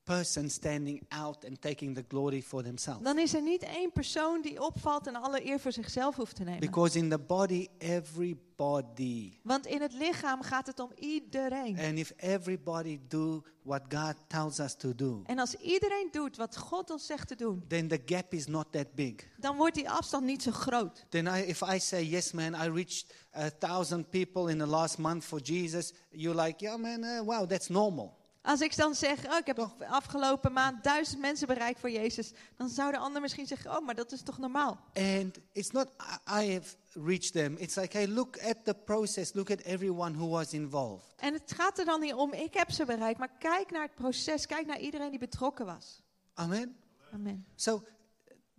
person 0.06 0.50
standing 0.50 1.02
out 1.08 1.44
and 1.44 1.60
taking 1.60 1.94
the 1.94 2.04
glory 2.08 2.42
for 2.42 2.62
themselves. 2.62 3.02
dan 3.02 3.18
is 3.18 3.34
er 3.34 3.42
niet 3.42 3.62
één 3.62 3.92
persoon 3.92 4.42
die 4.42 4.62
opvalt 4.62 5.06
en 5.06 5.14
alle 5.16 5.46
eer 5.46 5.60
voor 5.60 5.72
zichzelf 5.72 6.16
hoeft 6.16 6.36
te 6.36 6.44
nemen. 6.44 6.60
Because 6.60 6.98
in 6.98 7.08
the 7.08 7.18
body, 7.18 7.68
everybody. 7.78 9.38
Want 9.42 9.66
in 9.66 9.80
het 9.80 9.92
lichaam 9.92 10.42
gaat 10.42 10.66
het 10.66 10.80
om 10.80 10.90
iedereen. 10.94 11.78
And 11.78 11.98
if 11.98 12.12
everybody 12.16 13.00
do 13.08 13.42
what 13.62 13.82
God 13.88 14.14
tells 14.26 14.58
us 14.58 14.74
to 14.74 14.94
do, 14.94 15.22
En 15.26 15.38
als 15.38 15.54
iedereen 15.54 16.08
doet 16.12 16.36
wat 16.36 16.56
God 16.56 16.90
ons 16.90 17.06
zegt 17.06 17.28
te 17.28 17.34
doen, 17.34 17.64
then 17.68 17.88
the 17.88 18.00
gap 18.06 18.32
is 18.34 18.46
not 18.46 18.72
that 18.72 18.94
big. 18.94 19.14
dan 19.36 19.56
wordt 19.56 19.74
die 19.74 19.90
afstand 19.90 20.24
niet 20.24 20.42
zo 20.42 20.50
groot. 20.50 21.04
Then 21.08 21.26
I, 21.26 21.40
if 21.40 21.62
I 21.62 21.78
say, 21.78 22.04
yes, 22.04 22.32
man, 22.32 22.54
I 22.54 22.68
reached 22.68 23.14
a 23.30 23.50
thousand 23.58 24.10
people 24.10 24.50
in 24.52 24.58
the 24.58 24.66
last 24.66 24.98
month 24.98 25.24
for 25.24 25.40
Jesus, 25.42 25.92
you're 26.10 26.44
like, 26.44 26.64
yeah, 26.64 26.76
man, 26.78 27.04
uh, 27.04 27.24
wow, 27.24 27.48
that's 27.48 27.68
normal. 27.68 28.24
Als 28.46 28.60
ik 28.60 28.76
dan 28.76 28.94
zeg, 28.94 29.26
oh, 29.26 29.36
ik 29.36 29.46
heb 29.46 29.76
afgelopen 29.88 30.52
maand 30.52 30.84
duizend 30.84 31.20
mensen 31.20 31.46
bereikt 31.46 31.80
voor 31.80 31.90
Jezus, 31.90 32.32
dan 32.56 32.68
zou 32.68 32.92
de 32.92 32.98
ander 32.98 33.20
misschien 33.20 33.46
zeggen, 33.46 33.70
oh, 33.76 33.86
maar 33.86 33.94
dat 33.94 34.12
is 34.12 34.22
toch 34.22 34.38
normaal? 34.38 34.80
And 34.94 35.38
it's 35.52 35.70
not 35.70 35.88
I, 36.28 36.42
I 36.42 36.52
have 36.52 36.76
reached 36.92 37.32
them. 37.32 37.56
It's 37.58 37.74
like, 37.74 37.96
hey, 37.96 38.08
look 38.08 38.38
at 38.38 38.64
the 38.64 38.74
process. 38.74 39.32
Look 39.32 39.50
at 39.50 39.60
everyone 39.60 40.16
who 40.16 40.28
was 40.28 40.52
involved. 40.52 41.14
En 41.16 41.32
het 41.32 41.52
gaat 41.52 41.78
er 41.78 41.84
dan 41.84 42.00
niet 42.00 42.14
om, 42.14 42.32
ik 42.32 42.54
heb 42.54 42.70
ze 42.70 42.84
bereikt, 42.84 43.18
maar 43.18 43.36
kijk 43.38 43.70
naar 43.70 43.82
het 43.82 43.94
proces, 43.94 44.46
kijk 44.46 44.66
naar 44.66 44.80
iedereen 44.80 45.10
die 45.10 45.18
betrokken 45.18 45.66
was. 45.66 46.02
Amen. 46.34 46.76
Amen. 47.12 47.46
So 47.54 47.82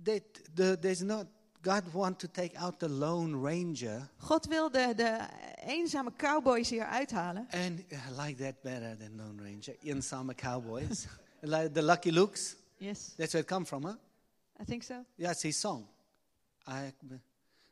that 0.03 0.21
the, 0.53 0.77
there's 0.79 1.01
not 1.01 1.25
God 1.67 1.93
want 1.93 2.17
to 2.19 2.29
take 2.29 2.55
out 2.61 2.79
the 2.79 2.87
lone 2.87 3.35
ranger, 3.35 4.01
God 4.25 4.47
wil 4.47 4.69
de, 4.69 4.93
de 4.93 5.27
eenzame 5.67 6.11
cowboys 6.17 6.69
hier 6.69 6.85
uithalen. 6.85 7.45
and 7.51 7.83
I 7.91 8.11
like 8.25 8.37
that 8.37 8.63
better 8.63 8.95
than 8.95 9.17
lone 9.17 9.37
ranger. 9.43 9.73
Eenzame 9.83 10.33
cowboys, 10.33 11.07
like 11.43 11.73
the 11.73 11.81
Lucky 11.81 12.11
Lukes. 12.11 12.55
Yes, 12.79 13.15
That's 13.17 13.33
where 13.33 13.41
it 13.41 13.47
come 13.47 13.65
from, 13.65 13.83
huh? 13.83 13.95
I 14.57 14.63
think 14.63 14.83
so. 14.83 15.03
Yeah, 15.17 15.31
it's 15.31 15.41
his 15.41 15.57
song. 15.57 15.85
I, 16.65 16.93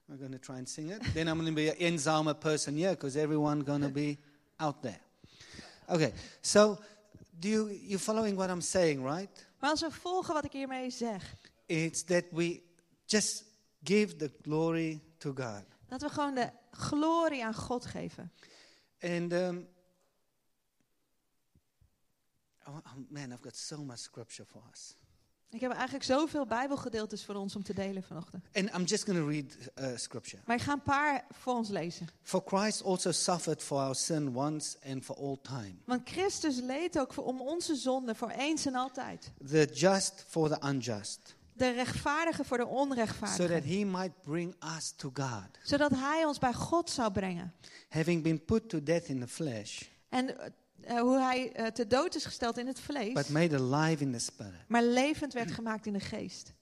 I'm 0.10 0.18
going 0.18 0.34
to 0.34 0.40
try 0.40 0.58
and 0.58 0.68
sing 0.68 0.90
it. 0.90 1.02
then 1.14 1.30
I'm 1.30 1.40
going 1.40 1.56
to 1.56 1.56
be 1.56 1.70
an 1.70 1.78
eenzame 1.78 2.38
person 2.38 2.76
here 2.76 2.92
because 2.92 3.16
everyone 3.16 3.62
going 3.62 3.82
to 3.82 3.90
be 3.90 4.18
out 4.60 4.84
there. 4.84 5.00
Okay, 5.90 6.12
so 6.42 6.80
do 7.40 7.48
you 7.48 7.70
you 7.70 7.98
following 7.98 8.36
what 8.36 8.50
I'm 8.50 8.62
saying, 8.62 9.02
right? 9.02 9.46
Maar 9.62 9.78
we 9.80 9.92
volgen 9.92 10.34
wat 10.34 10.46
ik 10.46 10.52
hiermee 10.52 10.90
zeg, 10.90 11.34
It's 11.68 12.04
that 12.04 12.26
we 12.34 12.62
just 13.06 13.44
give 13.86 14.16
the 14.16 14.32
glory 14.42 15.02
to 15.18 15.34
God. 15.36 15.64
Dat 15.88 16.02
we 16.02 16.10
gewoon 16.10 16.36
de 16.36 16.50
glorie 16.72 17.46
aan 17.46 17.56
God 17.56 17.86
geven. 17.86 18.32
And 19.02 19.34
um, 19.34 19.68
oh, 22.68 22.76
oh, 22.76 22.94
man, 23.10 23.32
I've 23.32 23.42
got 23.44 23.56
so 23.56 23.84
much 23.84 24.00
scripture 24.00 24.46
for 24.46 24.62
us. 24.72 24.96
Ik 25.50 25.62
heb 25.62 25.72
eigenlijk 25.72 26.04
zoveel 26.04 26.46
Bijbelgedeeltes 26.46 27.26
voor 27.26 27.36
ons 27.36 27.56
om 27.56 27.64
te 27.64 27.74
delen 27.74 28.04
vanochtend. 28.04 28.46
And 28.54 28.74
I'm 28.76 28.84
just 28.84 29.04
going 29.04 29.20
to 29.20 29.28
read 29.28 29.58
uh, 29.92 29.98
scripture. 29.98 30.42
Maar 30.46 30.56
ik 30.56 30.62
ga 30.62 30.72
een 30.72 30.82
paar 30.84 31.26
voor 31.32 31.54
ons 31.54 31.70
lezen. 31.70 32.08
For 32.22 32.42
Christ 32.46 32.84
also 32.84 33.12
suffered 33.12 33.64
for 33.64 33.78
our 33.80 33.96
sin 33.96 34.36
once 34.36 34.78
and 34.86 35.06
for 35.06 35.16
all 35.16 35.38
time, 35.42 35.74
Want 35.86 36.10
Christus 36.10 36.60
leed 36.60 37.00
ook 37.00 37.14
voor, 37.14 37.24
om 37.24 37.42
onze 37.42 37.76
zonde 37.76 38.16
voor 38.16 38.30
eens 38.30 38.66
en 38.66 38.76
altijd. 38.76 39.32
the 39.46 39.70
just 39.74 40.24
for 40.28 40.50
the 40.50 40.68
unjust, 40.68 41.36
De 41.58 41.72
rechtvaardige 41.72 42.44
voor 42.44 42.58
de 42.58 42.64
so 42.64 42.70
that 42.70 42.78
onrechtvaardige. 42.80 43.68
he 43.78 43.84
might 43.86 44.22
bring 44.22 44.56
us 44.78 44.94
to 44.96 45.12
God, 45.14 45.48
Zodat 45.64 45.92
hij 45.92 46.26
ons 46.26 46.38
bij 46.40 46.54
God 46.54 46.90
zou 46.90 47.12
brengen. 47.12 47.54
having 47.90 48.24
been 48.24 48.46
put 48.46 48.70
to 48.70 48.84
death 48.84 49.06
in 49.08 49.20
the 49.20 49.28
flesh, 49.28 49.82
En 50.10 50.38
eh, 50.82 51.00
hoe 51.02 51.18
hij 51.20 51.52
eh, 51.52 51.68
te 51.68 51.88
dood 51.88 52.16
is 52.16 52.26
gesteld 52.26 52.58
in 52.58 52.68
het 52.68 52.80
vlees. 52.80 53.14
but 53.14 53.30
made 53.30 53.56
alive 53.60 54.04
in 54.04 54.12
the 54.12 54.20
spirit. 54.20 54.68
Maar 54.68 54.84
levend 54.84 55.34
werd 55.34 55.52
gemaakt 55.52 55.86
in 55.86 55.94
de 55.94 56.00
geest. 56.00 56.54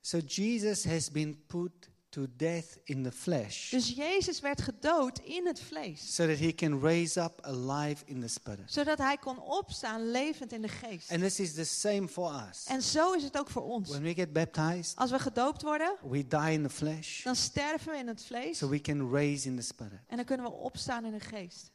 So 0.00 0.18
Jesus 0.18 0.84
has 0.84 1.10
been 1.10 1.44
put 1.46 1.88
to 2.14 2.26
death 2.36 2.78
in 2.84 3.02
the 3.02 3.12
flesh, 3.12 3.70
Dus 3.70 3.88
Jezus 3.96 4.40
werd 4.40 4.60
gedood 4.62 5.18
in 5.18 5.46
het 5.46 5.60
vlees. 5.60 6.14
so 6.14 6.26
that 6.26 6.38
he 6.38 6.54
can 6.54 6.80
raise 6.80 7.20
up 7.20 7.38
alive 7.42 8.02
in 8.04 8.20
the 8.20 8.28
spirit. 8.28 8.72
Zodat 8.72 8.98
hij 8.98 9.16
kon 9.16 9.38
opstaan 9.40 10.10
levend 10.10 10.52
in 10.52 10.62
de 10.62 10.68
geest. 10.68 11.10
And 11.10 11.20
this 11.20 11.40
is 11.40 11.52
the 11.54 11.64
same 11.64 12.08
for 12.08 12.46
us. 12.50 12.64
En 12.66 12.82
zo 12.82 13.12
is 13.12 13.22
het 13.22 13.38
ook 13.38 13.50
voor 13.50 13.62
ons. 13.62 13.88
When 13.88 14.02
we 14.02 14.14
get 14.14 14.32
baptized, 14.32 14.96
Als 14.96 15.10
we 15.10 15.18
gedoopt 15.18 15.62
worden, 15.62 15.96
we 16.02 16.26
die 16.26 16.52
in 16.52 16.62
the 16.62 16.70
flesh, 16.70 17.22
dan 17.24 17.36
sterven 17.36 17.92
we 17.92 17.98
in 17.98 18.06
het 18.08 18.24
vlees. 18.24 18.58
so 18.58 18.68
we 18.68 18.80
can 18.80 19.10
raise 19.12 19.48
in 19.48 19.56
the 19.56 19.62
spirit. 19.62 20.00
En 20.06 20.16
dan 20.16 20.24
kunnen 20.24 20.46
we 20.46 20.52
opstaan 20.52 21.04
in 21.04 21.12
de 21.12 21.20
geest. 21.20 21.72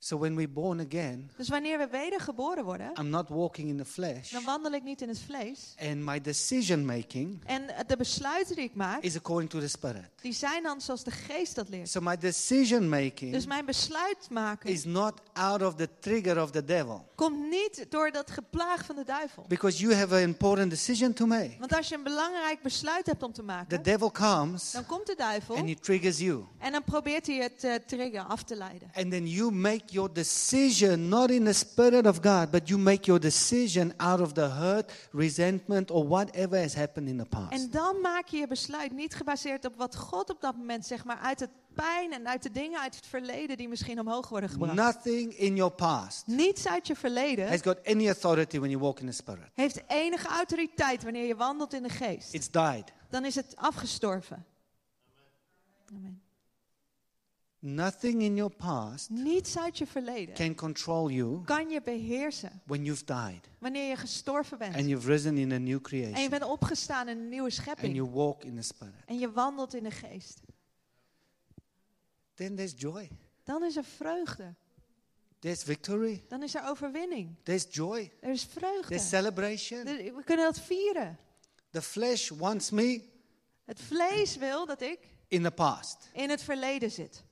So 0.00 0.18
when 0.18 0.34
we're 0.36 0.48
born 0.48 0.80
again, 0.80 1.30
Dus 1.36 1.48
wanneer 1.48 1.78
we 1.78 1.88
wedergeboren 1.90 2.64
worden, 2.64 2.90
I'm 3.00 3.08
not 3.08 3.28
walking 3.28 3.68
in 3.68 3.76
the 3.76 3.84
flesh, 3.84 4.30
dan 4.30 4.44
wandel 4.44 4.72
ik 4.72 4.82
niet 4.82 5.02
in 5.02 5.08
het 5.08 5.20
vlees. 5.20 5.74
and 5.78 5.96
my 6.04 6.20
decision 6.20 6.84
making 6.86 7.42
En 7.46 7.62
de 7.86 7.96
besluiten 7.96 8.54
die 8.56 8.64
ik 8.64 8.74
maak, 8.74 9.02
is 9.02 9.16
according 9.16 9.50
to 9.50 9.58
the 9.60 9.68
spirit. 9.68 10.04
die 10.20 10.32
zijn 10.32 10.62
dan 10.62 10.80
zoals 10.80 11.04
de 11.04 11.10
geest 11.10 11.54
dat 11.54 11.68
leert. 11.68 11.88
So 11.88 12.00
my 12.00 12.16
decision 12.16 12.88
making 12.88 13.32
Dus 13.32 13.46
mijn 13.46 13.64
besluit 13.64 14.30
maken 14.30 14.70
is 14.70 14.84
not 14.84 15.20
out 15.32 15.62
of 15.62 15.74
the 15.74 15.88
trigger 16.00 16.42
of 16.42 16.50
the 16.50 16.64
devil, 16.64 17.04
komt 17.14 17.48
niet 17.50 17.86
door 17.88 18.10
dat 18.10 18.30
geplaag 18.30 18.84
van 18.84 18.96
de 18.96 19.04
duivel. 19.04 19.44
because 19.48 19.78
you 19.82 19.94
have 19.94 20.14
an 20.14 20.20
important 20.20 20.70
decision 20.70 21.12
to 21.12 21.26
make. 21.26 21.56
Want 21.58 21.74
als 21.74 21.88
je 21.88 21.94
een 21.94 22.02
belangrijk 22.02 22.62
besluit 22.62 23.06
hebt 23.06 23.22
om 23.22 23.32
te 23.32 23.40
The 23.40 23.46
maken, 23.46 23.82
devil 23.82 24.10
comes 24.10 24.70
dan 24.72 24.86
komt 24.86 25.06
de 25.06 25.14
duivel 25.16 25.56
and 25.56 25.68
he 25.68 25.74
triggers 25.74 26.18
you. 26.18 26.44
en 26.58 26.72
dan 26.72 26.84
probeert 26.84 27.26
hij 27.26 27.36
het 27.36 27.64
uh, 27.64 27.74
trigger 27.74 28.20
af 28.22 28.42
te 28.42 28.56
leiden. 28.56 28.90
And 28.94 29.10
then 29.10 29.26
you 29.28 29.52
make 29.52 29.86
your 29.90 30.12
decision 30.12 31.08
not 31.08 31.30
in 31.30 31.44
the 31.44 31.52
spirit 31.52 32.06
of 32.06 32.20
God, 32.20 32.50
but 32.50 32.68
you 32.68 32.78
make 32.78 33.06
your 33.06 33.20
decision 33.20 33.92
out 33.96 34.20
of 34.20 34.32
the 34.32 34.48
hurt, 34.48 34.92
resentment, 35.10 35.90
or 35.90 36.06
whatever 36.08 36.60
has 36.60 36.74
happened 36.74 37.08
in 37.08 37.18
the 37.18 37.24
past. 37.24 37.52
En 37.52 37.70
dan 37.70 38.00
maak 38.00 38.26
je 38.26 38.36
je 38.36 38.46
besluit 38.46 38.92
niet 38.92 39.14
gebaseerd 39.14 39.64
op 39.64 39.76
wat 39.76 39.96
God 39.96 40.30
op 40.30 40.40
dat 40.40 40.56
moment 40.56 40.86
zegt, 40.86 41.04
maar 41.04 41.18
uit 41.18 41.40
het 41.40 41.50
pijn 41.74 42.12
en 42.12 42.28
uit 42.28 42.42
de 42.42 42.50
dingen 42.50 42.80
uit 42.80 42.96
het 42.96 43.06
verleden 43.06 43.56
die 43.56 43.68
misschien 43.68 44.00
omhoog 44.00 44.28
worden 44.28 44.50
gebracht. 44.50 44.74
Nothing 44.74 45.32
in 45.32 45.56
your 45.56 45.72
past 45.72 46.26
Niets 46.26 46.66
uit 46.68 46.86
je 46.86 46.96
verleden 46.96 47.48
has 47.48 47.60
got 47.62 47.86
any 47.86 48.06
authority 48.06 48.58
when 48.58 48.70
you 48.70 48.82
walk 48.82 49.00
in 49.00 49.06
the 49.06 49.12
spirit. 49.12 49.50
heeft 49.54 49.82
enige 49.86 50.28
autoriteit 50.28 51.02
wanneer 51.02 51.26
je 51.26 51.36
wandelt 51.36 51.72
in 51.72 51.82
de 51.82 51.88
geest. 51.88 52.34
It's 52.34 52.50
died. 52.50 52.92
Dan 53.10 53.24
is 53.24 53.34
het 53.34 53.56
afgestorven. 53.56 54.46
Amen. 55.94 56.22
Nothing 57.60 58.22
in 58.22 58.36
your 58.36 58.54
past 58.56 59.10
Niets 59.10 59.58
uit 59.58 59.78
je 59.78 59.86
verleden 59.86 60.34
can 60.34 60.54
control 60.54 61.10
you 61.10 61.44
kan 61.44 61.70
je 61.70 61.82
beheersen 61.82 62.62
when 62.66 62.84
you've 62.84 63.04
died 63.04 63.48
wanneer 63.58 63.88
je 63.88 63.96
gestorven 63.96 64.58
bent. 64.58 64.74
and 64.74 64.84
you've 64.88 65.06
risen 65.06 65.36
in 65.38 65.52
a 65.52 65.58
new 65.58 65.60
En 65.66 65.70
je 65.72 65.80
creation 65.80 66.30
bent 66.30 66.42
opgestaan 66.44 67.08
in 67.08 67.18
een 67.18 67.28
nieuwe 67.28 67.44
and 67.44 67.52
schepping. 67.52 67.94
you 67.94 68.10
walk 68.10 68.44
in 68.44 68.56
the 68.56 68.62
spirit. 68.62 68.94
En 69.06 69.18
je 69.18 69.30
wandelt 69.32 69.74
in 69.74 69.82
de 69.82 69.90
geest. 69.90 70.40
Then 72.34 72.54
there's 72.56 72.74
joy. 72.76 73.08
Dan 73.44 73.64
is 73.64 73.76
er 73.76 73.84
vreugde. 73.84 74.54
There's 75.38 75.62
victory. 75.62 76.24
Dan 76.28 76.42
is 76.42 76.54
er 76.54 76.68
overwinning. 76.68 77.34
There's 77.42 77.66
joy. 77.70 78.12
Er 78.20 78.30
is 78.30 78.44
vreugde. 78.44 78.88
There's 78.88 79.08
celebration. 79.08 79.84
We 79.84 80.22
kunnen 80.24 80.44
dat 80.44 80.60
vieren. 80.60 81.18
The 81.70 81.82
flesh 81.82 82.30
wants 82.30 82.70
me 82.70 83.02
Het 83.64 83.80
vlees 83.80 84.36
wil 84.36 84.66
dat 84.66 84.80
ik 84.80 84.98
in 85.28 85.42
the 85.42 85.50
past. 85.50 86.08
in 86.12 86.30
het 86.30 86.42
verleden 86.42 86.90
zit. 86.90 87.26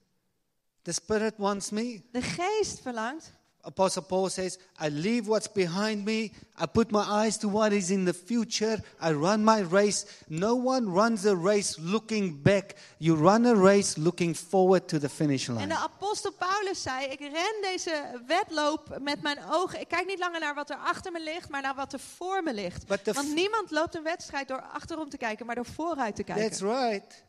The 0.87 0.93
spirit 0.93 1.35
wants 1.39 1.71
me. 1.71 2.03
De 2.13 2.23
geest 2.23 2.81
verlangt. 2.81 3.33
Apostle 3.61 4.03
Paul 4.03 4.29
says, 4.29 4.59
I 4.81 4.89
leave 4.89 5.27
what's 5.27 5.53
behind 5.53 6.05
me. 6.05 6.31
I 6.63 6.67
put 6.73 6.91
my 6.91 7.03
eyes 7.03 7.37
to 7.39 7.51
what 7.51 7.73
is 7.73 7.91
in 7.91 8.05
the 8.05 8.15
future. 8.15 8.79
I 9.03 9.11
run 9.11 9.43
my 9.45 9.63
race. 9.71 10.07
No 10.29 10.55
one 10.55 10.89
runs 10.93 11.25
a 11.25 11.35
race 11.35 11.77
looking 11.81 12.43
back. 12.43 12.75
You 12.99 13.17
run 13.17 13.45
a 13.47 13.55
race 13.55 13.97
looking 14.01 14.37
forward 14.37 14.87
to 14.89 14.99
the 14.99 15.09
finish 15.09 15.49
En 15.49 15.55
line. 15.55 15.67
de 15.67 15.75
apostel 15.77 16.33
Paulus 16.33 16.83
zei: 16.83 17.07
Ik 17.07 17.19
ren 17.21 17.61
deze 17.63 18.23
wedloop 18.27 18.99
met 19.01 19.23
mijn 19.23 19.39
ogen. 19.51 19.81
Ik 19.81 19.89
kijk 19.89 20.07
niet 20.07 20.19
langer 20.19 20.41
naar 20.41 20.55
wat 20.55 20.71
er 20.71 20.77
achter 20.77 21.13
me 21.13 21.23
ligt, 21.23 21.49
maar 21.49 21.63
naar 21.63 21.75
wat 21.75 21.93
er 21.93 22.01
voor 22.01 22.43
me 22.43 22.55
ligt. 22.55 22.85
Want 23.13 23.35
niemand 23.35 23.71
loopt 23.71 23.95
een 23.95 24.03
wedstrijd 24.03 24.49
door 24.49 24.63
achterom 24.63 25.09
te 25.09 25.17
kijken, 25.17 25.47
maar 25.47 25.55
door 25.55 25.67
vooruit 25.67 26.17
te 26.17 26.25
That's 26.25 26.59
kijken. 26.59 26.89
right. 26.91 27.25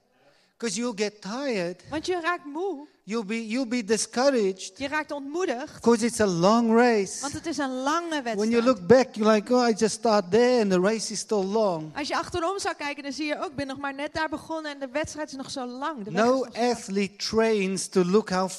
Because 0.57 0.75
you'll 0.79 0.97
get 0.97 1.21
tired. 1.21 1.83
Want 1.89 2.05
je 2.05 2.19
raakt 2.21 2.45
moe, 2.45 2.87
You'll 3.03 3.25
be, 3.25 3.47
you'll 3.47 3.67
be 3.67 3.83
discouraged. 3.83 4.71
je 4.77 4.87
raakt 4.87 5.11
ontmoedigd, 5.11 5.73
Because 5.73 6.05
it's 6.05 6.19
a 6.19 6.25
long 6.27 6.71
race. 6.73 7.21
want 7.21 7.33
het 7.33 7.45
is 7.45 7.57
een 7.57 7.73
lange 7.81 8.21
When 8.23 8.35
you 8.35 8.39
wedstrijd. 8.39 8.63
look 8.65 8.87
back, 8.87 9.15
you're 9.15 9.33
like, 9.33 9.53
oh, 9.53 9.69
I 9.69 9.73
just 9.73 9.93
start 9.95 10.31
there 10.31 10.61
and 10.61 10.71
the 10.71 10.79
race 10.79 11.11
is 11.11 11.19
still 11.19 11.43
long. 11.45 11.95
Als 11.97 12.07
je 12.07 12.17
achterom 12.17 12.59
zou 12.59 12.75
kijken, 12.75 13.03
dan 13.03 13.11
zie 13.11 13.25
je 13.25 13.37
ook, 13.39 13.49
ik 13.49 13.55
ben 13.55 13.67
nog 13.67 13.77
maar 13.77 13.93
net 13.93 14.13
daar 14.13 14.29
begonnen 14.29 14.71
en 14.71 14.79
de 14.79 14.87
wedstrijd 14.91 15.29
is 15.29 15.35
nog 15.35 15.51
zo 15.51 15.65
lang. 15.65 16.03
De 16.03 16.11
No 16.11 16.39
lang. 16.39 16.57
athlete 16.71 17.15
trains 17.15 17.87
to 17.87 18.03
look 18.05 18.29
how 18.29 18.49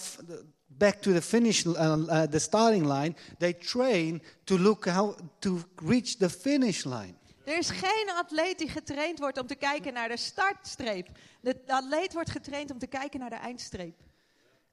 back 0.67 0.95
to 0.95 1.13
the 1.13 1.23
finish, 1.23 1.65
uh, 1.65 1.75
uh, 1.75 2.23
the 2.23 2.39
starting 2.39 2.87
line. 2.87 3.15
They 3.39 3.53
train 3.53 4.23
to 4.45 4.59
look 4.59 4.87
how 4.87 5.17
to 5.39 5.59
reach 5.87 6.17
the 6.17 6.31
finish 6.31 6.85
line. 6.85 7.17
Er 7.49 7.59
is 7.59 7.71
geen 7.71 8.11
atleet 8.15 8.59
die 8.59 8.69
getraind 8.69 9.19
wordt 9.19 9.39
om 9.39 9.47
te 9.47 9.55
kijken 9.55 9.93
naar 9.93 10.09
de 10.09 10.17
startstreep. 10.17 11.09
De 11.41 11.57
atleet 11.67 12.13
wordt 12.13 12.31
getraind 12.31 12.71
om 12.71 12.79
te 12.79 12.87
kijken 12.87 13.21
naar 13.21 13.31
de 13.31 13.37
eindstreep. 13.37 13.95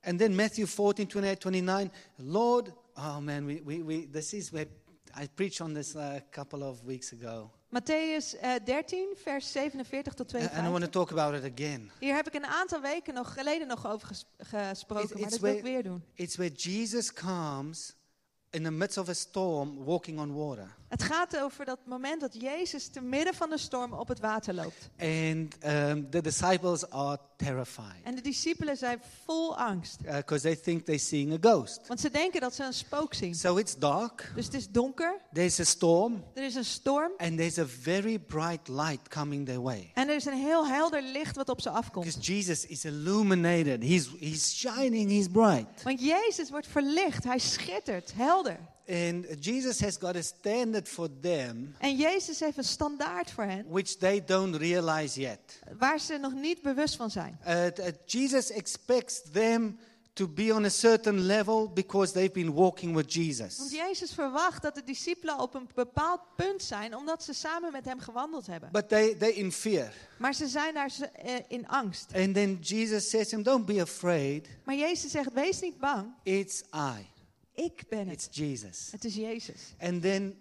And 0.01 0.19
then 0.19 0.35
Matthew 0.35 0.67
14, 0.67 1.05
28, 1.05 1.51
29. 1.51 1.97
Lord, 2.15 2.71
oh 2.93 3.17
man, 3.17 3.45
we, 3.45 3.61
we, 3.65 3.83
we, 3.83 4.09
this 4.09 4.33
is 4.33 4.49
where 4.49 4.67
I 5.21 5.27
preached 5.35 5.61
on 5.61 5.73
this 5.73 5.95
uh, 5.95 6.01
a 6.01 6.21
couple 6.31 6.63
of 6.67 6.81
weeks 6.83 7.13
ago. 7.21 7.51
Matthäus 7.69 8.35
eh, 8.39 8.51
13, 8.65 9.07
vers 9.23 9.51
47 9.51 10.13
tot 10.13 10.33
And 10.35 10.43
I 10.43 10.69
want 10.69 10.83
to 10.83 10.89
52. 10.89 10.91
talk 10.91 11.11
about 11.11 11.43
it 11.43 11.51
again. 11.59 11.91
Hier 11.99 12.15
heb 12.15 12.27
ik 12.27 12.33
een 12.33 12.45
aantal 12.45 12.81
weken 12.81 13.13
nog 13.13 13.33
geleden 13.33 13.67
nog 13.67 13.87
over 13.87 14.07
ges- 14.07 14.25
gesproken, 14.37 15.05
It's- 15.05 15.19
maar 15.21 15.29
dat 15.29 15.39
wil 15.39 15.55
ik 15.55 15.63
weer 15.63 15.83
doen. 15.83 16.03
It's 16.13 16.35
where 16.35 16.53
Jesus 16.53 17.13
comes 17.13 17.95
in 18.55 18.63
the 18.63 18.71
midst 18.71 18.97
of 18.97 19.09
a 19.09 19.13
storm 19.13 19.83
walking 19.83 20.19
on 20.19 20.33
water. 20.33 20.75
Het 20.87 21.03
gaat 21.03 21.37
over 21.37 21.65
dat 21.65 21.79
moment 21.85 22.21
dat 22.21 22.41
Jezus 22.41 22.87
te 22.87 23.01
midden 23.01 23.33
van 23.33 23.49
de 23.49 23.57
storm 23.57 23.93
op 23.93 24.07
het 24.07 24.19
water 24.19 24.53
loopt. 24.53 24.89
And 24.99 25.55
um, 25.65 26.09
the 26.09 26.21
disciples 26.21 26.89
are 26.89 27.19
terrified 27.37 28.03
En 28.03 28.15
de 28.15 28.21
discipelen 28.21 28.77
zijn 28.77 29.01
vol 29.25 29.57
angst, 29.57 30.01
because 30.01 30.41
they 30.41 30.55
think 30.55 30.85
they're 30.85 30.99
seeing 30.99 31.33
a 31.33 31.49
ghost. 31.51 31.87
want 31.87 31.99
ze 31.99 32.09
denken 32.09 32.41
dat 32.41 32.55
ze 32.55 32.63
een 32.63 32.73
spook 32.73 33.13
zien. 33.13 33.35
So 33.35 33.57
it's 33.57 33.77
dark, 33.77 34.31
Dus 34.35 34.45
het 34.45 34.53
is 34.53 34.69
donker, 34.69 35.21
there's 35.33 35.59
a 35.59 35.63
storm, 35.63 36.23
er 36.33 36.43
is 36.43 36.55
een 36.55 36.65
storm 36.65 37.11
and 37.17 37.37
there's 37.37 37.57
a 37.57 37.65
very 37.81 38.19
bright 38.19 38.67
light 38.67 39.07
coming 39.07 39.45
their 39.45 39.61
way. 39.61 39.91
en 39.93 40.09
er 40.09 40.15
is 40.15 40.25
een 40.25 40.37
heel 40.43 40.67
helder 40.67 41.01
licht 41.01 41.35
wat 41.35 41.49
op 41.49 41.61
ze 41.61 41.69
afkomt. 41.69 42.05
Because 42.05 42.33
Jesus 42.33 42.65
is 42.65 42.85
illuminated, 42.85 43.83
he's, 43.83 44.09
he's 44.19 44.55
shining, 44.59 45.09
he's 45.09 45.27
bright. 45.27 45.83
Want 45.83 46.01
Jezus 46.01 46.49
wordt 46.49 46.67
verlicht, 46.67 47.23
hij 47.23 47.39
schittert, 47.39 48.13
helder. 48.15 48.44
And 48.87 49.25
Jesus 49.39 49.79
has 49.79 49.97
got 49.97 50.15
a 50.15 50.21
standard 50.21 50.87
for 50.87 51.09
them 51.21 51.75
En 51.79 51.95
Jezus 51.95 52.39
heeft 52.39 52.57
een 52.57 52.63
standaard 52.63 53.31
voor 53.31 53.43
hen, 53.43 53.65
which 53.69 53.95
they 53.95 54.23
don't 54.25 54.55
realize 54.55 55.19
yet. 55.19 55.59
waar 55.77 55.99
ze 55.99 56.17
nog 56.17 56.33
niet 56.33 56.61
bewust 56.61 56.95
van 56.95 57.11
zijn. 57.11 57.39
Uh, 57.47 57.65
uh, 57.65 57.71
Jesus 58.05 58.51
expects 58.51 59.21
them 59.31 59.77
to 60.13 60.27
be 60.27 60.53
on 60.53 60.65
a 60.65 60.69
certain 60.69 61.19
level 61.25 61.69
because 61.73 62.13
they've 62.13 62.33
been 62.33 62.53
walking 62.53 62.95
with 62.95 63.13
Want 63.15 63.27
Jesus. 63.27 63.71
Jezus 63.71 64.11
verwacht 64.13 64.61
dat 64.61 64.75
de 64.75 64.83
discipelen 64.83 65.39
op 65.39 65.53
een 65.53 65.69
bepaald 65.73 66.19
punt 66.35 66.63
zijn, 66.63 66.95
omdat 66.95 67.23
ze 67.23 67.33
samen 67.33 67.71
met 67.71 67.85
hem 67.85 67.99
gewandeld 67.99 68.47
hebben. 68.47 68.69
But 68.71 68.89
they, 68.89 69.15
they're 69.15 69.35
in 69.35 69.51
fear. 69.51 69.91
Maar 70.17 70.33
ze 70.33 70.47
zijn 70.47 70.73
daar 70.73 70.91
eh, 71.13 71.33
in 71.47 71.67
angst. 71.67 72.11
And 72.15 72.33
then 72.33 72.57
Jesus 72.61 73.09
says 73.09 73.27
to 73.27 73.29
them, 73.29 73.43
Don't 73.43 73.65
be 73.65 73.81
afraid. 73.81 74.47
Maar 74.63 74.75
Jezus 74.75 75.11
zegt, 75.11 75.33
wees 75.33 75.59
niet 75.59 75.77
bang, 75.77 76.13
It's 76.23 76.61
I. 76.73 77.13
ik 77.55 77.83
ben 77.89 78.07
It's 78.09 78.25
het. 78.25 78.35
Jesus. 78.35 78.87
Het 78.91 79.05
is 79.05 79.15
Jezus. 79.15 79.73
And 79.79 80.01
then 80.01 80.37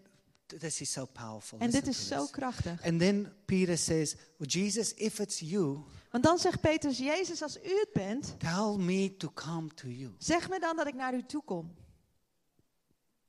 This 0.58 0.80
is 0.80 0.92
so 0.92 1.04
powerful. 1.06 1.58
En 1.58 1.70
dit 1.70 1.86
is 1.86 2.06
zo 2.06 2.20
this. 2.20 2.30
krachtig. 2.30 2.82
And 2.86 2.98
then 2.98 3.32
Peter 3.44 3.78
says, 3.78 4.14
well, 4.36 4.48
Jesus, 4.48 4.94
if 4.94 5.18
it's 5.18 5.38
you, 5.40 5.78
Want 6.10 6.24
dan 6.24 6.38
zegt 6.38 6.60
Petrus, 6.60 6.98
Jezus, 6.98 7.42
als 7.42 7.56
u 7.56 7.78
het 7.78 7.88
bent, 7.92 8.34
tell 8.38 8.76
me 8.78 9.16
to 9.16 9.30
come 9.34 9.68
to 9.74 9.88
you. 9.88 10.14
zeg 10.18 10.48
me 10.48 10.60
dan 10.60 10.76
dat 10.76 10.86
ik 10.86 10.94
naar 10.94 11.14
u 11.14 11.22
toe 11.26 11.42
kom. 11.44 11.74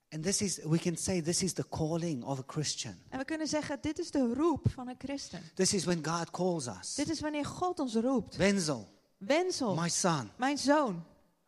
And 0.09 0.23
this 0.23 0.41
is, 0.41 0.59
we 0.63 0.77
can 0.77 0.97
say, 0.97 1.21
this 1.21 1.41
is 1.43 1.53
the 1.53 1.65
calling 1.69 2.23
of 2.23 2.39
a 2.39 2.43
Christian. 2.47 2.95
En 3.09 3.19
we 3.19 3.25
kunnen 3.25 3.47
zeggen, 3.47 3.77
dit 3.81 3.99
is 3.99 4.11
de 4.11 4.33
roep 4.33 4.65
van 4.69 4.87
een 4.87 4.95
christen. 4.97 5.41
This 5.53 5.73
is 5.73 5.83
when 5.85 6.05
God 6.05 6.29
calls 6.29 6.67
us. 6.67 6.95
Dit 6.95 7.09
is 7.09 7.19
wanneer 7.19 7.45
God 7.45 7.79
ons 7.79 7.95
roept. 7.95 8.35
Wenzel, 8.35 8.87
Wenzel, 9.17 9.75
my 9.75 9.89
son, 9.89 10.29
mijn 10.37 10.57
zoon, 10.57 11.03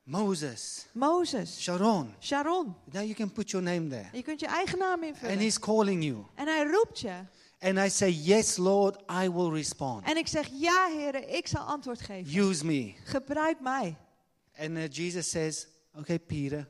Moses, 0.10 0.88
Mozes, 0.94 1.60
Sharon. 1.60 2.16
Sharon. 2.20 2.74
Now 2.94 3.02
you 3.02 3.14
can 3.14 3.30
put 3.30 3.50
your 3.52 3.62
name 3.62 3.90
there. 3.90 4.10
Je 4.14 4.22
kunt 4.24 4.40
je 4.40 4.46
eigen 4.48 4.78
naam 4.78 5.04
And 5.04 5.04
invullen. 5.04 5.38
he's 5.38 5.60
calling 5.60 6.04
you. 6.04 6.26
En 6.36 6.48
hij 6.48 6.64
roept 6.64 7.00
je. 7.00 7.14
And 7.60 7.78
I 7.78 7.90
say, 7.90 8.10
yes, 8.12 8.58
Lord, 8.58 8.96
I 9.24 9.30
will 9.30 9.50
respond. 9.52 10.06
En 10.06 10.18
ik 10.18 10.28
zeg, 10.28 10.50
ja 10.52 10.88
heren, 10.88 11.36
ik 11.36 11.48
zal 11.48 11.62
antwoord 11.62 12.02
geven. 12.02 12.40
Use 12.40 12.66
me. 12.66 12.94
Gebruik 13.04 13.60
mij. 13.60 13.96
And 14.58 14.70
uh, 14.70 14.88
Jesus 14.90 15.30
says, 15.30 15.68
okay, 15.96 16.20
Peter, 16.20 16.68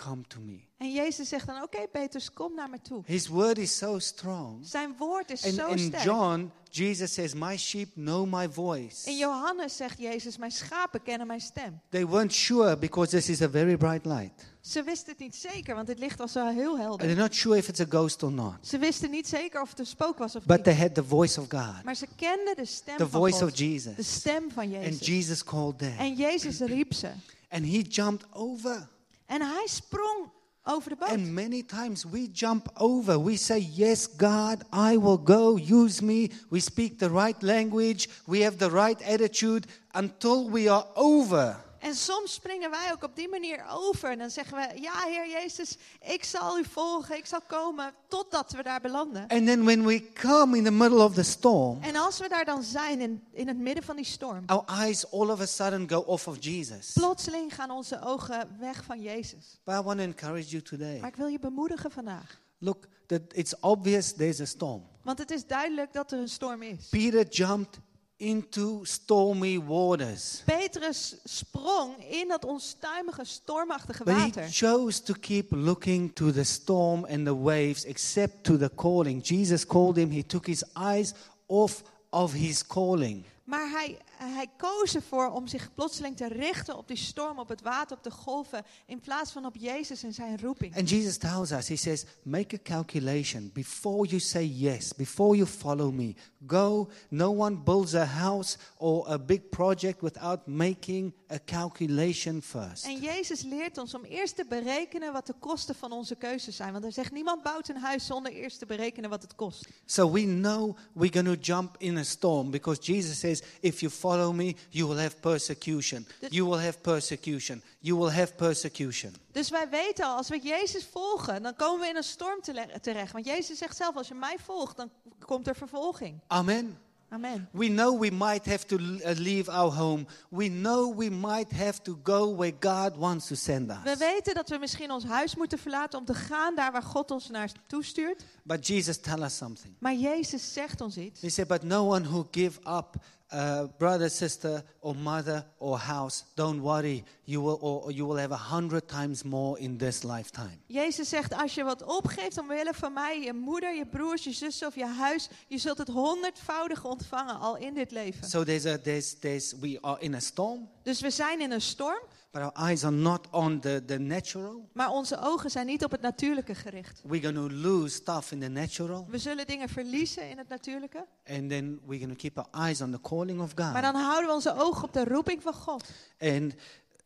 come 0.00 0.22
to 0.28 0.40
me. 0.40 0.66
En 0.78 0.92
Jezus 0.92 1.28
zegt 1.28 1.46
dan, 1.46 1.62
oké 1.62 1.86
Petrus, 1.92 2.32
kom 2.32 2.54
naar 2.54 2.70
me 2.70 2.80
toe. 2.82 3.02
His 3.06 3.28
word 3.28 3.58
is 3.58 3.76
so 3.76 3.98
strong. 3.98 4.66
Zijn 4.66 4.94
woord 4.98 5.30
is 5.30 5.44
And 5.44 5.54
zo 5.54 5.66
in 5.68 5.78
sterk. 5.78 6.02
John, 6.04 6.50
Jesus 6.70 7.12
says, 7.12 7.34
my 7.34 7.56
sheep 7.56 7.94
know 7.94 8.32
my 8.32 8.48
voice. 8.52 9.10
In 9.10 9.16
Johannes 9.16 9.76
zegt 9.76 9.98
Jezus, 9.98 10.36
mijn 10.36 10.50
schapen 10.52 11.02
kennen 11.02 11.26
mijn 11.26 11.40
stem. 11.40 11.80
They 11.90 12.06
weren't 12.06 12.32
sure 12.34 12.76
because 12.76 13.10
this 13.10 13.28
is 13.28 13.42
a 13.42 13.48
very 13.50 13.76
bright 13.76 14.04
light. 14.06 14.46
Ze 14.60 14.82
wisten 14.82 15.10
het 15.10 15.18
niet 15.18 15.36
zeker, 15.36 15.74
want 15.74 15.88
het 15.88 15.98
licht 15.98 16.18
was 16.18 16.32
wel 16.32 16.48
heel 16.48 16.70
And 16.70 16.80
helder. 16.80 17.06
they're 17.06 17.20
not 17.22 17.34
sure 17.34 17.56
if 17.56 17.68
it's 17.68 17.80
a 17.80 17.86
ghost 17.88 18.22
or 18.22 18.32
not. 18.32 18.54
Ze 18.66 18.78
wisten 18.78 19.10
niet 19.10 19.28
zeker 19.28 19.60
of 19.62 19.68
het 19.70 19.78
een 19.78 19.86
spook 19.86 20.18
was 20.18 20.36
of 20.36 20.44
But 20.44 20.56
niet. 20.56 20.64
they 20.64 20.74
had 20.76 20.94
the 20.94 21.04
voice 21.04 21.40
of 21.40 21.46
God, 21.48 21.84
Maar 21.84 21.94
ze 21.96 22.06
kenden 22.16 22.56
de 22.56 22.64
stem 22.64 22.96
the 22.96 23.08
van 23.08 23.20
voice 23.20 23.38
God. 23.38 23.50
of 23.50 23.58
Jesus. 23.58 23.94
De 23.96 24.02
stem 24.02 24.50
van 24.50 24.62
And 24.62 24.72
Jezus. 24.72 25.06
Jesus 25.06 25.44
called 25.44 25.78
them. 25.78 25.96
En 25.98 26.14
Jezus 26.14 26.58
riep 26.60 26.94
ze. 26.94 27.08
And 27.50 27.64
he 27.64 27.78
jumped 27.88 28.26
over. 28.32 28.88
En 29.28 29.40
hij 29.40 29.66
sprong 29.66 30.30
over 30.64 30.90
de 30.90 30.96
boot. 30.96 31.08
And 31.08 31.32
many 31.32 31.62
times 31.62 32.04
we 32.04 32.30
jump 32.32 32.70
over. 32.74 33.24
We 33.24 33.36
say, 33.36 33.60
Yes, 33.74 34.08
God, 34.16 34.64
I 34.72 34.98
will 34.98 35.20
go. 35.24 35.56
Use 35.56 36.04
me. 36.04 36.30
We 36.48 36.60
speak 36.60 36.98
the 36.98 37.10
right 37.10 37.42
language. 37.42 38.08
We 38.26 38.42
have 38.42 38.56
the 38.56 38.70
right 38.70 39.02
attitude 39.02 39.66
until 39.92 40.50
we 40.50 40.70
are 40.70 40.86
over. 40.94 41.56
En 41.78 41.94
soms 41.94 42.32
springen 42.32 42.70
wij 42.70 42.92
ook 42.92 43.02
op 43.02 43.16
die 43.16 43.28
manier 43.28 43.64
over. 43.70 44.10
En 44.10 44.18
dan 44.18 44.30
zeggen 44.30 44.56
we, 44.56 44.80
ja 44.80 45.04
Heer 45.06 45.28
Jezus, 45.28 45.76
ik 46.14 46.24
zal 46.24 46.58
u 46.58 46.64
volgen, 46.64 47.16
ik 47.16 47.26
zal 47.26 47.40
komen, 47.46 47.94
totdat 48.08 48.52
we 48.52 48.62
daar 48.62 48.80
belanden. 48.80 49.26
And 49.28 49.46
then 49.46 49.64
when 49.64 49.84
we 49.86 50.12
come 50.12 50.56
in 50.56 50.64
the 50.64 50.70
middle 50.70 51.04
of 51.04 51.14
the 51.14 51.22
storm, 51.22 51.82
En 51.82 51.96
als 51.96 52.18
we 52.18 52.28
daar 52.28 52.44
dan 52.44 52.62
zijn, 52.62 53.00
in, 53.00 53.22
in 53.32 53.48
het 53.48 53.58
midden 53.58 53.84
van 53.84 53.96
die 53.96 54.04
storm, 54.04 54.42
our 54.46 54.64
eyes 54.66 55.10
all 55.10 55.28
of 55.30 55.40
a 55.40 55.46
sudden 55.46 55.88
go 55.88 55.98
off 55.98 56.28
of 56.28 56.36
Jesus. 56.40 56.92
plotseling 56.92 57.54
gaan 57.54 57.70
onze 57.70 58.00
ogen 58.02 58.56
weg 58.58 58.84
van 58.84 59.00
Jezus. 59.00 59.60
But 59.64 59.74
I 59.74 59.80
want 59.80 59.98
to 59.98 60.04
encourage 60.04 60.48
you 60.48 60.62
today. 60.62 61.00
Maar 61.00 61.08
ik 61.08 61.16
wil 61.16 61.26
je 61.26 61.38
bemoedigen 61.38 61.90
vandaag. 61.90 62.40
Look, 62.58 62.88
that 63.06 63.20
it's 63.32 63.54
obvious 63.60 64.12
there's 64.12 64.40
a 64.40 64.44
storm. 64.44 64.82
Want 65.02 65.18
het 65.18 65.30
is 65.30 65.46
duidelijk 65.46 65.92
dat 65.92 66.12
er 66.12 66.18
een 66.18 66.28
storm 66.28 66.62
is. 66.62 66.88
Peter 66.90 67.26
jumped 67.28 67.78
into 68.20 68.84
stormy 68.84 69.58
waters. 69.58 70.42
Petrus 70.44 71.14
sprong 71.24 71.94
in 72.10 72.28
dat 72.28 72.44
onstuimige, 72.44 73.24
stormachtige 73.24 74.04
But 74.04 74.14
he 74.14 74.22
water. 74.22 74.48
chose 74.50 75.02
to 75.02 75.14
keep 75.14 75.50
looking 75.52 76.12
to 76.14 76.32
the 76.32 76.44
storm 76.44 77.04
and 77.04 77.26
the 77.26 77.34
waves, 77.34 77.84
except 77.84 78.44
to 78.44 78.56
the 78.56 78.70
calling. 78.74 79.22
Jesus 79.24 79.64
called 79.66 79.96
him, 79.96 80.10
he 80.10 80.22
took 80.26 80.46
his 80.46 80.64
eyes 80.74 81.14
off 81.46 81.82
of 82.10 82.32
his 82.32 82.66
calling. 82.66 83.24
Maar 83.44 83.70
hij, 83.70 83.98
hij 84.24 84.46
koos 84.56 84.94
ervoor 84.94 85.30
om 85.30 85.46
zich 85.46 85.74
plotseling 85.74 86.16
te 86.16 86.28
richten 86.28 86.76
op 86.76 86.88
die 86.88 86.96
storm, 86.96 87.38
op 87.38 87.48
het 87.48 87.62
water, 87.62 87.96
op 87.96 88.02
de 88.02 88.10
golven, 88.10 88.64
in 88.86 89.00
plaats 89.00 89.30
van 89.30 89.46
op 89.46 89.56
Jezus 89.56 90.02
en 90.02 90.12
zijn 90.14 90.40
roeping. 90.40 90.76
And 90.76 90.90
Jesus 90.90 91.16
tells 91.16 91.50
us, 91.50 91.68
He 91.68 91.76
says, 91.76 92.04
make 92.22 92.54
a 92.54 92.58
calculation 92.62 93.50
before 93.52 94.06
you 94.06 94.20
say 94.20 94.44
yes, 94.44 94.94
before 94.94 95.36
you 95.36 95.48
follow 95.48 95.92
me. 95.92 96.14
Go. 96.46 96.88
No 97.08 97.30
one 97.30 97.56
builds 97.56 97.94
a 97.94 98.04
house 98.04 98.58
or 98.76 99.10
a 99.10 99.18
big 99.18 99.48
project 99.48 100.00
without 100.00 100.46
making 100.46 101.14
a 101.32 101.38
calculation 101.44 102.42
first. 102.42 102.84
En 102.84 103.00
Jezus 103.00 103.42
leert 103.42 103.78
ons 103.78 103.94
om 103.94 104.04
eerst 104.04 104.36
te 104.36 104.44
berekenen 104.48 105.12
wat 105.12 105.26
de 105.26 105.34
kosten 105.38 105.74
van 105.74 105.92
onze 105.92 106.14
keuzes 106.14 106.56
zijn. 106.56 106.72
Want 106.72 106.84
hij 106.84 106.92
zegt, 106.92 107.12
niemand 107.12 107.42
bouwt 107.42 107.68
een 107.68 107.76
huis 107.76 108.06
zonder 108.06 108.32
eerst 108.32 108.58
te 108.58 108.66
berekenen 108.66 109.10
wat 109.10 109.22
het 109.22 109.34
kost. 109.34 109.68
So 109.84 110.12
we 110.12 110.24
know 110.24 110.76
we're 110.92 111.12
going 111.12 111.26
to 111.26 111.52
jump 111.52 111.76
in 111.78 111.96
a 111.96 112.02
storm 112.02 112.50
because 112.50 112.92
Jesus 112.92 113.18
says, 113.18 113.42
if 113.60 113.80
you 113.80 113.92
follow 113.92 114.07
me, 114.34 114.56
you 114.68 114.88
will 114.88 114.98
have 114.98 115.16
persecution. 115.20 116.06
You 116.28 116.48
will 116.48 116.60
have 116.60 116.78
persecution. 116.80 117.62
You 117.80 117.98
will 117.98 118.10
have 118.10 118.34
persecution. 118.34 119.14
Dus 119.32 119.50
wij 119.50 119.68
weten 119.68 120.04
al, 120.04 120.16
als 120.16 120.28
we 120.28 120.40
Jezus 120.42 120.86
volgen, 120.92 121.42
dan 121.42 121.54
komen 121.56 121.80
we 121.80 121.88
in 121.88 121.96
een 121.96 122.02
storm 122.02 122.40
terecht. 122.80 123.12
Want 123.12 123.24
Jezus 123.26 123.58
zegt 123.58 123.76
zelf, 123.76 123.96
als 123.96 124.08
je 124.08 124.14
mij 124.14 124.36
volgt, 124.44 124.76
dan 124.76 124.90
komt 125.26 125.46
er 125.48 125.56
vervolging. 125.56 126.20
Amen. 126.26 126.78
Amen. 127.10 127.48
We 127.52 127.68
know 127.68 128.00
we 128.00 128.10
might 128.10 128.44
have 128.46 128.66
to 128.66 128.76
uh, 128.76 129.10
leave 129.16 129.50
our 129.50 129.72
home. 129.72 130.06
We 130.28 130.48
know 130.48 130.96
we 130.96 131.10
might 131.10 131.50
have 131.52 131.82
to 131.82 131.98
go 132.02 132.36
where 132.36 132.52
God 132.60 132.96
wants 132.96 133.26
to 133.26 133.34
send 133.34 133.66
We 133.66 133.90
us. 133.90 133.98
weten 133.98 134.34
dat 134.34 134.48
we 134.48 134.58
misschien 134.58 134.90
ons 134.90 135.04
huis 135.04 135.34
moeten 135.36 135.58
verlaten 135.58 135.98
om 135.98 136.04
te 136.04 136.14
gaan 136.14 136.54
daar 136.54 136.72
waar 136.72 136.82
God 136.82 137.10
ons 137.10 137.28
naartoe 137.28 137.84
stuurt. 137.84 138.24
But 138.42 138.66
Jesus 138.66 138.98
tell 139.00 139.22
us 139.22 139.36
something. 139.36 139.74
Maar 139.78 139.94
Jezus 139.94 140.52
zegt 140.52 140.80
ons 140.80 140.96
iets. 140.96 141.20
He 141.20 141.28
said, 141.30 141.48
but 141.48 141.62
no 141.62 141.86
one 141.86 142.06
who 142.08 142.26
give 142.30 142.58
up 142.66 142.96
uh, 143.32 143.64
brother, 143.78 144.10
sister, 144.10 144.64
or 144.80 144.94
mother, 144.94 145.44
or 145.58 145.78
house, 145.78 146.24
don't 146.34 146.60
worry. 146.60 147.04
You 147.24 147.42
will, 147.42 147.58
or, 147.60 147.92
you 147.92 148.06
will 148.06 148.16
have 148.16 148.34
a 148.34 148.54
hundred 148.54 148.88
times 148.88 149.22
more 149.22 149.58
in 149.58 149.76
this 149.76 150.02
lifetime. 150.02 150.58
Jezus 150.66 151.08
zegt, 151.08 151.34
als 151.34 151.54
je 151.54 151.64
wat 151.64 151.82
opgeeft 151.82 152.38
omwille 152.38 152.74
van 152.74 152.92
mij, 152.92 153.20
je 153.20 153.32
moeder, 153.32 153.74
je 153.74 153.86
broers, 153.86 154.24
je 154.24 154.32
zussen 154.32 154.66
of 154.66 154.74
je 154.74 154.86
huis, 154.86 155.28
je 155.46 155.58
zult 155.58 155.78
het 155.78 155.88
honderdvoudig 155.88 156.84
ontvangen 156.84 157.38
al 157.38 157.56
in 157.56 157.74
dit 157.74 157.90
leven. 157.90 158.28
So 158.28 158.44
there's 158.44 158.66
a, 158.66 158.78
there's, 158.78 159.14
there's, 159.18 159.54
we 159.60 159.78
are 159.80 160.00
in 160.00 160.14
a 160.14 160.20
storm, 160.20 160.68
Dus 160.82 161.00
we 161.00 161.10
zijn 161.10 161.40
in 161.40 161.50
een 161.50 161.60
storm, 161.60 162.02
but 162.30 162.42
our 162.42 162.68
eyes 162.68 162.84
are 162.84 162.94
not 162.96 163.26
on 163.30 163.60
the, 163.60 163.82
the 163.86 163.98
natural. 163.98 164.68
maar 164.72 164.90
onze 164.90 165.18
ogen 165.20 165.50
zijn 165.50 165.66
niet 165.66 165.84
op 165.84 165.90
het 165.90 166.00
natuurlijke 166.00 166.54
gericht. 166.54 167.00
We're 167.04 167.22
going 167.22 167.50
to 167.50 167.56
lose 167.56 167.94
stuff 167.94 168.32
in 168.32 168.40
the 168.40 168.48
natural, 168.48 169.06
We 169.10 169.18
zullen 169.18 169.46
dingen 169.46 169.68
verliezen 169.68 170.30
in 170.30 170.38
het 170.38 170.48
natuurlijke, 170.48 171.06
and 171.26 171.48
then 171.48 171.80
we're 171.86 171.98
going 172.04 172.18
to 172.18 172.28
keep 172.28 172.38
our 172.38 172.64
eyes 172.66 172.80
on 172.80 172.90
the 172.90 173.00
calling 173.00 173.40
of 173.40 173.52
God. 173.54 173.72
maar 173.72 173.82
dan 173.82 173.94
houden 173.94 174.26
we 174.26 174.34
onze 174.34 174.54
ogen 174.56 174.84
op 174.84 174.92
de 174.92 175.04
roeping 175.04 175.42
van 175.42 175.54
God. 175.54 175.84
And 176.18 176.54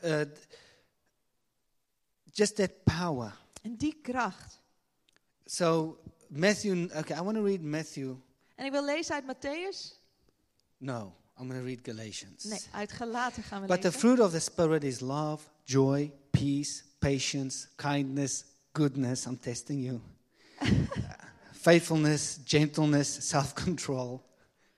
uh, 0.04 0.20
just 2.32 2.56
that 2.56 2.70
power. 2.84 3.40
En 3.62 3.76
die 3.76 3.98
kracht. 4.02 4.60
So 5.44 5.98
Matthew, 6.28 6.84
okay, 6.96 7.18
I 7.18 7.22
want 7.22 7.36
to 7.36 7.44
read 7.44 7.60
Matthew. 7.60 8.14
En 8.54 8.64
ik 8.64 8.70
wil 8.70 8.84
lezen 8.84 9.14
uit 9.14 9.24
Matthäus. 9.24 10.00
No, 10.76 11.14
I'm 11.42 11.48
going 11.48 11.60
to 11.60 11.66
read 11.66 11.80
Galatians. 11.82 12.44
Nee, 12.44 12.60
uit 12.72 12.92
Galaten 12.92 13.42
gaan 13.42 13.60
we 13.60 13.66
But 13.66 13.80
the 13.80 13.88
lezen. 13.88 14.00
fruit 14.00 14.20
of 14.20 14.30
the 14.30 14.38
Spirit 14.40 14.84
is 14.84 15.00
love, 15.00 15.44
joy, 15.64 16.12
peace, 16.30 16.82
patience, 16.98 17.66
kindness, 17.76 18.44
goodness. 18.72 19.24
I'm 19.26 19.38
testing 19.40 19.82
you. 19.84 20.00
Faithfulness, 21.52 22.38
gentleness, 22.44 23.28
self 23.28 23.54
control. 23.54 24.22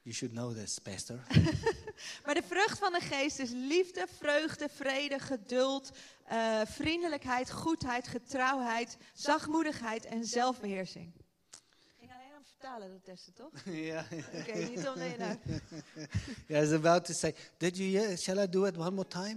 You 0.03 0.15
should 0.15 0.35
know 0.35 0.55
this, 0.55 0.79
Pastor. 0.79 1.19
Maar 2.25 2.35
de 2.35 2.43
vrucht 2.49 2.79
van 2.79 2.93
de 2.93 3.01
geest 3.01 3.39
is 3.39 3.51
liefde, 3.51 4.07
vreugde, 4.19 4.69
vrede, 4.75 5.19
geduld, 5.19 5.91
eh, 6.25 6.61
vriendelijkheid, 6.65 7.51
goedheid, 7.51 8.09
getrouwheid, 8.09 8.97
zachtmoedigheid 9.13 10.05
en 10.05 10.25
zelfbeheersing. 10.25 11.13
Ik 12.65 12.71
alleen 12.71 12.91
vertalen 12.91 12.91
dat 12.93 13.05
testen, 13.05 13.35
toch? 13.35 13.51
yeah. 13.75 14.05
Oké, 14.41 14.59
niet 14.69 14.89
om 14.89 14.95
de 14.95 15.15
inhoud. 15.15 15.39
Yeah, 16.47 16.63
I 16.63 16.67
was 16.67 16.73
about 16.73 17.05
to 17.05 17.13
say, 17.13 17.35
did 17.59 17.77
you 17.77 17.99
hear? 17.99 18.17
Shall 18.17 18.39
I 18.39 18.49
do 18.49 18.65
it 18.65 18.77
one 18.77 18.91
more 18.91 19.09
time? 19.09 19.37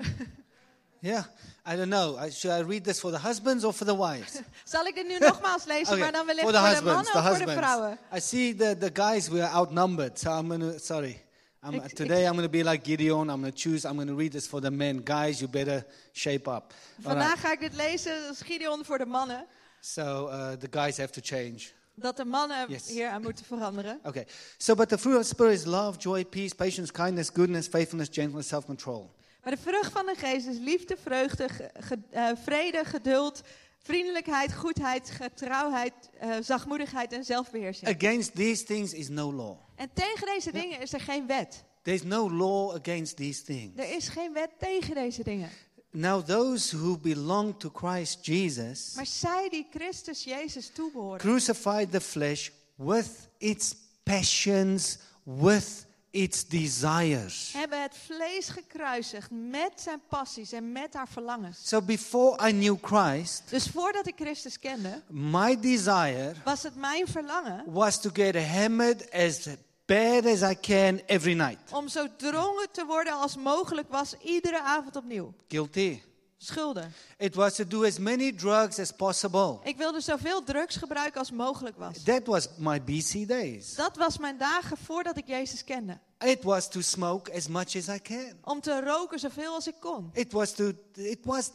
yeah, 0.99 1.23
I 1.65 1.75
don't 1.75 1.89
know. 1.89 2.17
I, 2.17 2.29
should 2.29 2.55
I 2.55 2.63
read 2.69 2.83
this 2.83 2.99
for 2.99 3.11
the 3.11 3.19
husbands 3.19 3.63
or 3.63 3.73
for 3.73 3.85
the 3.85 3.95
wives? 3.95 4.41
Zal 4.63 4.85
ik 4.85 4.95
dit 4.95 5.07
nu 5.07 5.17
nogmaals 5.19 5.65
lezen, 5.65 5.87
Okay, 5.87 5.99
maar 5.99 6.11
dan 6.11 6.25
wellicht 6.25 6.43
voor 6.43 6.51
de 6.51 6.67
husbands, 6.67 6.83
mannen 6.83 7.11
the 7.11 7.17
of 7.17 7.23
voor 7.25 7.33
de 7.33 7.43
husbands. 7.43 7.67
vrouwen? 7.67 7.97
I 8.15 8.19
see 8.19 8.55
the, 8.55 8.77
the 8.77 9.01
guys 9.01 9.27
we 9.27 9.43
are 9.43 9.53
outnumbered, 9.53 10.19
so 10.19 10.39
I'm 10.39 10.49
gonna 10.49 10.77
sorry. 10.77 11.25
I'm, 11.63 11.73
Ik- 11.73 11.95
today 11.95 12.23
I'm 12.23 12.33
gonna 12.33 12.49
be 12.49 12.63
like 12.63 12.85
Gideon. 12.85 13.29
I'm 13.29 13.41
gonna 13.41 13.51
choose. 13.53 13.87
I'm 13.87 13.97
gonna 13.97 14.15
read 14.15 14.31
this 14.31 14.47
for 14.47 14.61
the 14.61 14.71
men. 14.71 15.01
Guys, 15.03 15.39
you 15.39 15.49
better 15.49 15.85
shape 16.13 16.47
up. 16.47 16.47
All 16.47 16.63
right. 16.63 17.03
Vandaag 17.03 17.39
ga 17.39 17.51
ik 17.51 17.59
dit 17.59 17.75
lezen, 17.75 18.27
als 18.27 18.41
Gideon 18.41 18.85
voor 18.85 18.97
de 18.97 19.05
mannen. 19.05 19.45
So 19.79 20.27
uh, 20.29 20.51
the 20.51 20.67
guys 20.69 20.97
have 20.97 21.11
to 21.11 21.21
change. 21.23 21.75
Dat 21.99 22.17
de 22.17 22.25
mannen 22.25 22.69
Yes. 22.69 22.87
hier 22.87 23.07
aan 23.09 23.21
moeten 23.21 23.45
veranderen. 23.45 23.99
Okay. 24.09 24.27
So, 24.57 24.75
but 24.75 24.89
the 24.89 24.97
fruit 24.97 25.15
of 25.17 25.21
the 25.21 25.27
spirit 25.27 25.53
is 25.59 25.65
love, 25.65 25.99
joy, 25.99 26.25
peace, 26.25 26.55
patience, 26.55 26.91
kindness, 26.91 27.29
goodness, 27.33 27.67
faithfulness, 27.67 28.09
gentleness, 28.11 28.47
self-control. 28.47 29.15
Maar 29.43 29.55
de 29.55 29.61
vrucht 29.61 29.91
van 29.91 30.05
de 30.05 30.15
geest 30.17 30.47
is 30.47 30.57
liefde, 30.57 30.97
vreugde, 31.03 31.49
ge- 31.79 31.97
eh, 32.11 32.29
vrede, 32.43 32.83
geduld, 32.85 33.41
vriendelijkheid, 33.83 34.53
goedheid, 34.53 35.09
getrouwheid, 35.09 35.93
eh, 36.19 36.35
zachtmoedigheid 36.41 37.13
en 37.13 37.23
zelfbeheersing. 37.23 37.95
Against 37.95 38.35
these 38.35 38.63
things 38.63 38.93
is 38.93 39.09
no 39.09 39.33
law. 39.33 39.57
En 39.75 39.89
tegen 39.93 40.25
deze 40.25 40.51
dingen 40.51 40.81
is 40.81 40.93
er 40.93 40.99
geen 41.01 41.27
wet. 41.27 41.63
There's 41.81 42.03
no 42.03 42.31
law 42.31 42.75
against 42.75 43.15
these 43.15 43.43
things. 43.43 43.71
Er 43.79 43.95
is 43.95 44.07
geen 44.09 44.33
wet 44.33 44.49
tegen 44.59 44.93
deze 44.95 45.23
dingen. 45.23 45.49
Now, 45.91 46.21
those 46.25 46.77
who 46.77 46.97
belong 46.97 47.59
to 47.59 47.69
Christ 47.69 48.25
Jesus 48.25 48.93
Maar 48.95 49.05
zij 49.05 49.49
die 49.49 49.67
Christus 49.71 50.23
Jezus 50.23 50.69
toebehoren, 50.73 51.19
crucified 51.19 51.91
the 51.91 52.01
flesh 52.01 52.49
with 52.75 53.09
its 53.37 53.75
passions, 54.03 54.97
with 55.23 55.85
its 56.09 56.47
desires. 56.47 57.51
hebben 57.53 57.81
het 57.81 57.95
vlees 58.05 58.47
gekruisigd 58.49 59.29
met 59.31 59.71
zijn 59.75 60.01
passies 60.09 60.51
en 60.51 60.71
met 60.71 60.93
haar 60.93 61.07
verlangens. 61.07 61.67
So 61.67 61.81
before 61.81 62.49
I 62.49 62.51
knew 62.51 62.77
Christ, 62.81 63.43
Dus 63.49 63.67
voordat 63.67 64.07
ik 64.07 64.13
Christus 64.15 64.59
kende, 64.59 65.01
my 65.09 65.59
desire 65.59 66.33
was 66.43 66.63
het 66.63 66.75
mijn 66.75 67.07
verlangen 67.07 67.63
was 67.67 68.01
to 68.01 68.09
get 68.13 68.35
hammered 68.35 69.11
as 69.11 69.47
bad 69.87 70.25
as 70.25 70.41
I 70.41 70.55
can 70.61 71.01
every 71.05 71.33
night. 71.33 71.59
om 71.71 71.87
zo 71.87 72.07
drongen 72.17 72.67
te 72.71 72.85
worden 72.85 73.13
als 73.13 73.35
mogelijk 73.35 73.89
was, 73.89 74.15
iedere 74.23 74.61
avond 74.61 74.95
opnieuw. 74.95 75.33
Guilty. 75.47 76.01
Schulden. 76.39 76.93
It 77.17 77.35
was 77.35 77.55
to 77.55 77.63
do 77.67 77.83
as 77.83 77.97
many 77.97 78.31
drugs 78.31 78.79
as 78.79 78.91
possible. 78.91 79.59
Ik 79.63 79.77
wilde 79.77 80.01
zoveel 80.01 80.43
drugs 80.43 80.75
gebruiken 80.75 81.19
als 81.19 81.31
mogelijk 81.31 81.77
was. 81.77 82.03
That 82.03 82.25
was 82.27 82.47
my 82.57 82.83
BC 82.83 83.27
days. 83.27 83.75
Dat 83.75 83.95
was 83.97 84.17
mijn 84.17 84.37
dagen 84.37 84.77
voordat 84.77 85.17
ik 85.17 85.27
Jezus 85.27 85.63
kende. 85.63 85.99
It 86.19 86.43
was 86.43 86.69
to 86.69 86.81
smoke 86.81 87.33
as 87.33 87.47
much 87.47 87.75
as 87.75 87.87
I 87.87 87.99
can. 88.01 88.33
Om 88.43 88.61
te 88.61 88.81
roken 88.81 89.19
zoveel 89.19 89.53
als 89.53 89.67
ik 89.67 89.75
kon. 89.79 90.09
It 90.13 90.31
was 90.31 90.51
to 90.51 90.71
it 90.93 91.19
was 91.23 91.49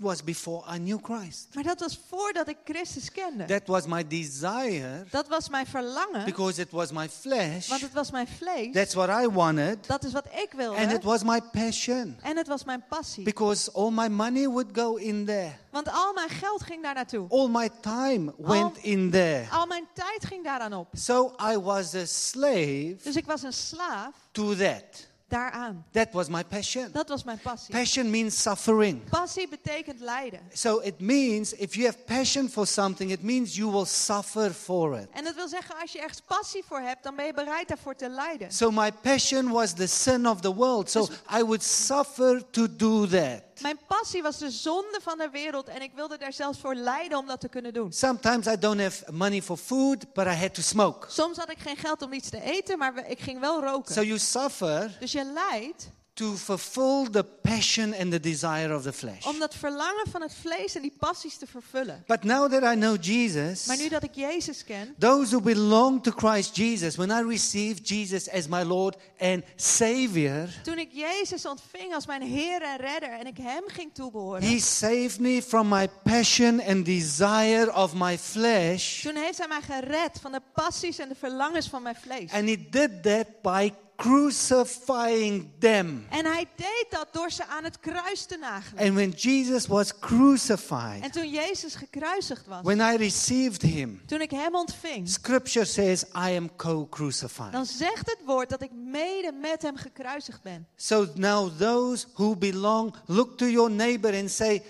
was 0.00 0.24
before 0.24 0.62
I 0.74 0.78
knew 0.78 0.98
Christ. 1.02 1.48
Maar 1.54 1.64
dat 1.64 1.80
was 1.80 2.00
voordat 2.08 2.48
ik 2.48 2.56
Christus 2.64 3.12
kende. 3.12 3.44
That 3.44 3.66
was 3.66 3.86
my 3.86 4.06
desire 4.06 5.04
Dat 5.10 5.28
was 5.28 5.48
mijn 5.48 5.66
verlangen, 5.66 6.24
because 6.24 6.60
it 6.60 6.70
was 6.70 6.92
my 6.92 7.08
flesh. 7.08 7.68
want 7.68 7.80
het 7.80 7.92
was 7.92 8.10
mijn 8.10 8.26
vlees. 8.26 8.72
That's 8.72 8.94
what 8.94 9.08
I 9.22 9.28
wanted. 9.28 9.86
Dat 9.86 10.04
is 10.04 10.12
wat 10.12 10.26
ik 10.26 10.50
And 10.52 10.52
it 10.52 10.86
wilde. 10.86 11.00
was 11.02 11.22
my 11.22 11.40
passion. 11.52 12.16
En 12.22 12.36
het 12.36 12.46
was 12.46 12.64
mijn 12.64 12.84
passie. 12.88 13.24
Because 13.24 13.72
all 13.72 13.90
my 13.90 14.08
money 14.08 14.48
would 14.48 14.68
go 14.72 14.94
in 14.96 15.24
there. 15.24 15.52
Want 15.70 15.88
al 15.88 16.12
mijn 16.12 16.28
geld 16.28 16.62
ging 16.62 16.82
daar 16.82 16.94
naartoe. 16.94 17.26
All 17.28 17.48
my 17.48 17.70
time 17.80 18.34
went 18.38 18.76
in 18.76 19.10
there. 19.10 19.46
Al 19.50 19.66
mijn 19.66 19.88
tijd 19.94 20.24
ging 20.24 20.44
daaraan 20.44 20.72
op. 20.72 20.88
So 20.92 21.34
I 21.52 21.58
was 21.58 21.94
a 21.94 22.04
slave 22.06 22.96
Dus 23.02 23.16
ik 23.16 23.26
was 23.26 23.42
een 23.42 23.52
slaaf 23.52 24.14
to 24.32 24.54
that. 24.54 25.08
Daaraan. 25.30 25.84
That 25.90 26.12
was 26.12 26.28
my 26.28 26.44
passion. 26.44 26.88
Dat 26.92 27.08
was 27.08 27.24
mijn 27.24 27.38
passie. 27.38 27.74
Passion 27.74 28.10
means 28.10 28.42
suffering. 28.42 29.08
Passie 29.08 29.48
betekent 29.48 30.00
lijden. 30.00 30.40
So 30.52 30.78
it 30.78 31.00
means 31.00 31.52
if 31.52 31.74
you 31.74 31.86
have 31.86 31.98
passion 31.98 32.48
for 32.48 32.66
something, 32.66 33.10
it 33.10 33.22
means 33.22 33.56
you 33.56 33.72
will 33.72 33.84
suffer 33.84 34.52
for 34.52 34.98
it. 34.98 35.08
En 35.12 35.24
dat 35.24 35.34
wil 35.34 35.48
zeggen, 35.48 35.74
als 35.80 35.92
je 35.92 36.00
ergens 36.00 36.20
passie 36.26 36.64
voor 36.66 36.80
hebt, 36.80 37.02
dan 37.02 37.16
ben 37.16 37.26
je 37.26 37.34
bereid 37.34 37.68
daarvoor 37.68 37.94
te 37.94 38.08
lijden. 38.08 38.52
So 38.52 38.70
my 38.70 38.92
passion 38.92 39.48
was 39.48 39.72
the 39.72 39.86
sin 39.86 40.28
of 40.28 40.40
the 40.40 40.54
world. 40.54 40.90
So 40.90 41.08
I 41.38 41.42
would 41.42 41.62
suffer 41.62 42.50
to 42.50 42.66
do 42.76 43.06
that. 43.06 43.42
Mijn 43.60 43.78
passie 43.86 44.22
was 44.22 44.38
de 44.38 44.50
zonde 44.50 44.98
van 45.02 45.18
de 45.18 45.28
wereld 45.32 45.68
en 45.68 45.82
ik 45.82 45.92
wilde 45.94 46.18
daar 46.18 46.32
zelfs 46.32 46.58
voor 46.58 46.74
lijden 46.74 47.18
om 47.18 47.26
dat 47.26 47.40
te 47.40 47.48
kunnen 47.48 47.72
doen. 47.72 47.92
Sometimes 47.92 48.46
I 48.46 48.58
don't 48.58 48.80
have 48.80 49.12
money 49.12 49.42
for 49.42 49.56
food, 49.56 50.12
but 50.12 50.26
I 50.26 50.30
had 50.34 50.54
to 50.54 50.62
smoke. 50.62 51.06
Soms 51.10 51.36
had 51.36 51.50
ik 51.50 51.58
geen 51.58 51.76
geld 51.76 52.02
om 52.02 52.12
iets 52.12 52.30
te 52.30 52.42
eten, 52.42 52.78
maar 52.78 53.08
ik 53.10 53.20
ging 53.20 53.40
wel 53.40 53.62
roken. 53.64 53.94
So 53.94 54.02
you 54.02 54.18
suffer 54.18 54.96
Dus 55.00 55.12
je 55.12 55.24
lijdt 55.24 55.90
to 56.20 56.36
fulfill 56.36 57.10
the 57.10 57.24
passion 57.42 57.94
and 57.94 58.10
the 58.10 58.20
desire 58.20 58.74
of 58.74 58.82
the 58.82 58.92
flesh. 58.92 59.26
om 59.26 59.38
dat 59.38 59.54
verlangen 59.54 60.06
van 60.10 60.22
het 60.22 60.34
vlees 60.34 60.74
en 60.74 60.82
die 60.82 60.94
passies 60.98 61.36
te 61.36 61.46
vervullen. 61.46 62.04
But 62.06 62.24
now 62.24 62.52
that 62.52 62.62
I 62.74 62.76
know 62.76 62.96
Jesus, 63.04 63.66
Maar 63.66 63.76
nu 63.76 63.88
dat 63.88 64.02
ik 64.02 64.14
Jezus 64.14 64.64
ken, 64.64 64.94
those 64.98 65.30
who 65.30 65.40
belong 65.40 66.02
to 66.02 66.10
Christ 66.10 66.56
Jesus, 66.56 66.96
when 66.96 67.10
I 67.10 67.28
received 67.28 67.88
Jesus 67.88 68.30
as 68.30 68.46
my 68.48 68.62
Lord 68.62 68.96
and 69.18 69.42
Savior, 69.56 70.48
toen 70.62 70.78
ik 70.78 70.88
Jezus 70.92 71.46
ontving 71.46 71.94
als 71.94 72.06
mijn 72.06 72.22
Heer 72.22 72.62
en 72.62 72.76
Redder 72.76 73.10
en 73.18 73.26
ik 73.26 73.36
Hem 73.36 73.62
ging 73.66 73.94
toebehoren, 73.94 74.42
He 74.42 74.58
saved 74.58 75.18
me 75.20 75.42
from 75.42 75.68
my 75.68 75.88
passion 76.02 76.60
and 76.62 76.84
desire 76.84 77.74
of 77.74 77.94
my 77.94 78.18
flesh. 78.18 79.02
toen 79.02 79.16
heeft 79.16 79.38
Hij 79.38 79.48
mij 79.48 79.62
gered 79.62 80.18
van 80.20 80.32
de 80.32 80.40
passies 80.54 80.98
en 80.98 81.08
de 81.08 81.14
verlangens 81.14 81.68
van 81.68 81.82
mijn 81.82 81.96
vlees. 81.96 82.30
And 82.32 82.48
He 82.48 82.56
did 82.70 83.02
that 83.02 83.26
by 83.42 83.72
crucifying 84.00 85.48
them. 85.58 86.06
En 86.10 86.24
Hij 86.26 86.46
deed 86.56 86.86
dat 86.90 87.06
door 87.12 87.30
ze 87.30 87.46
aan 87.46 87.64
het 87.64 87.80
kruis 87.80 88.24
te 88.24 88.36
nagelen. 88.36 88.84
And 88.84 88.94
when 88.94 89.10
Jesus 89.10 89.66
was 89.66 89.98
crucified, 89.98 91.02
En 91.02 91.10
toen 91.10 91.28
Jezus 91.30 91.74
gekruisigd 91.74 92.46
was, 92.46 92.62
when 92.62 92.78
I 92.94 92.96
received 92.96 93.62
Him, 93.62 94.02
toen 94.06 94.20
ik 94.20 94.30
Hem 94.30 94.54
ontving, 94.54 95.08
Scripture 95.08 95.64
says 95.66 96.02
I 96.04 96.36
am 96.36 96.56
co 96.56 96.86
crucified. 96.90 97.52
dan 97.52 97.66
zegt 97.66 98.10
het 98.10 98.18
woord 98.26 98.48
dat 98.50 98.62
ik 98.62 98.70
mede 98.72 99.32
met 99.32 99.62
Hem 99.62 99.76
gekruisigd 99.76 100.42
ben. 100.42 100.66
So 100.76 101.06
now 101.14 101.58
those 101.58 102.06
who 102.14 102.36
belong, 102.36 102.94
look 103.06 103.36
to 103.38 103.46
your 103.46 103.70
neighbor 103.70 104.14
and 104.14 104.30
say, 104.30 104.62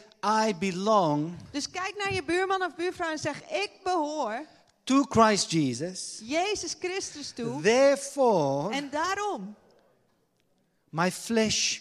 I 0.49 0.55
belong 0.59 1.33
Dus 1.51 1.71
kijk 1.71 1.95
naar 1.97 2.12
je 2.14 2.23
buurman 2.23 2.62
of 2.62 2.75
buurvrouw 2.75 3.11
en 3.11 3.19
zeg: 3.19 3.43
Ik 3.51 3.71
behoor 3.83 4.40
to 4.90 5.05
Christ 5.07 5.50
Jesus. 5.50 6.20
Jezus 6.24 6.74
Christus 6.79 7.31
toe. 7.33 7.62
Therefore, 7.62 8.72
En 8.72 8.90
daarom 8.90 9.55
my 10.90 11.11
flesh, 11.11 11.81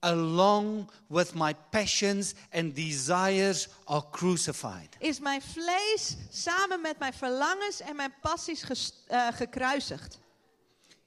along 0.00 0.90
with 1.06 1.34
my 1.34 1.54
passions 1.70 2.34
and 2.52 2.74
desires, 2.74 3.68
are 3.84 4.04
crucified. 4.10 4.88
is 4.98 5.20
mijn 5.20 5.42
vlees 5.42 6.16
samen 6.30 6.80
met 6.80 6.98
mijn 6.98 7.12
verlangens 7.12 7.80
en 7.80 7.96
mijn 7.96 8.14
passies 8.20 8.64
eh, 9.06 9.26
gekruisigd. 9.32 10.18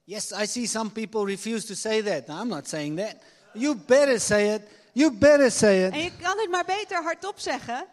Yes, 0.06 0.32
I 0.32 0.46
see 0.46 0.68
some 0.68 0.90
people 0.90 1.26
refuse 1.26 1.66
to 1.66 1.74
say 1.74 2.02
that. 2.02 2.28
I'm 2.30 2.48
not 2.48 2.68
saying 2.68 2.98
that. 2.98 3.16
You 3.54 3.76
better 3.76 4.20
say 4.20 4.54
it. 4.54 4.62
You 4.94 5.12
better 5.12 5.52
say 5.52 5.84
En 5.84 5.94
it. 5.94 6.04
je 6.04 6.12
kan 6.22 6.38
het 6.40 6.50
maar 6.50 6.66
beter 6.66 7.04
hardop 7.04 7.40
zeggen. 7.40 7.88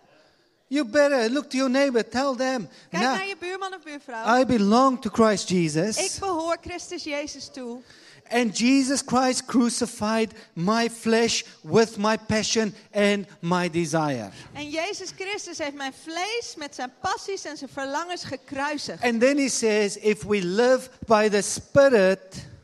You 0.72 0.84
better 0.84 1.28
look 1.28 1.50
to 1.50 1.56
your 1.56 1.68
neighbor. 1.68 2.08
Tell 2.08 2.36
them. 2.36 2.68
Kijk 2.90 3.02
naar 3.02 3.26
je 3.26 3.36
buurman 3.38 3.74
of 3.74 3.82
buurvrouw. 3.82 4.40
I 4.40 4.44
belong 4.44 5.00
to 5.00 5.10
Christ 5.10 5.50
Ik 5.50 5.56
Jesus. 5.56 6.18
behoor 6.18 6.56
Christus 6.60 7.04
Jezus 7.04 7.48
toe. 7.52 7.80
And 8.28 8.58
Jesus 8.58 9.02
Christ 9.06 9.46
crucified 9.46 10.32
my 10.52 10.88
flesh 10.88 11.42
with 11.62 11.98
my 11.98 12.16
passion 12.16 12.74
and 12.92 13.26
my 13.40 13.68
desire. 13.70 14.30
En 14.52 14.70
Jezus 14.70 15.10
Christus 15.16 15.58
heeft 15.58 15.74
mijn 15.74 15.92
vlees 16.02 16.54
met 16.56 16.74
zijn 16.74 16.92
passies 17.00 17.44
en 17.44 17.56
zijn 17.56 17.70
verlangens 17.72 18.24
gekruisigd. 18.24 19.02
And 19.02 19.20
then 19.20 19.38
he 19.38 19.48
says, 19.48 19.96
if 19.96 20.22
we 20.22 20.44
live 20.44 20.88
by 21.06 21.28
the 21.28 21.42
Spirit, 21.42 22.20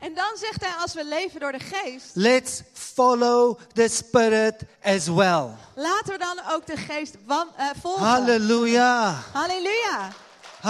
En 0.07 0.15
dan 0.15 0.37
zegt 0.41 0.61
hij, 0.65 0.73
als 0.83 0.95
we 0.95 1.05
leven 1.05 1.41
door 1.41 1.53
de 1.53 1.59
geest, 1.59 2.11
let's 2.15 2.63
follow 2.73 3.59
the 3.73 3.89
Spirit 3.89 4.55
as 4.85 5.07
well. 5.07 5.47
laten 5.75 6.13
we 6.13 6.19
dan 6.19 6.41
ook 6.51 6.67
de 6.67 6.77
geest 6.77 7.15
wan- 7.27 7.49
eh, 7.57 7.67
volgen. 7.81 8.05
Hallelujah. 8.05 9.15
Halleluja. 9.33 10.13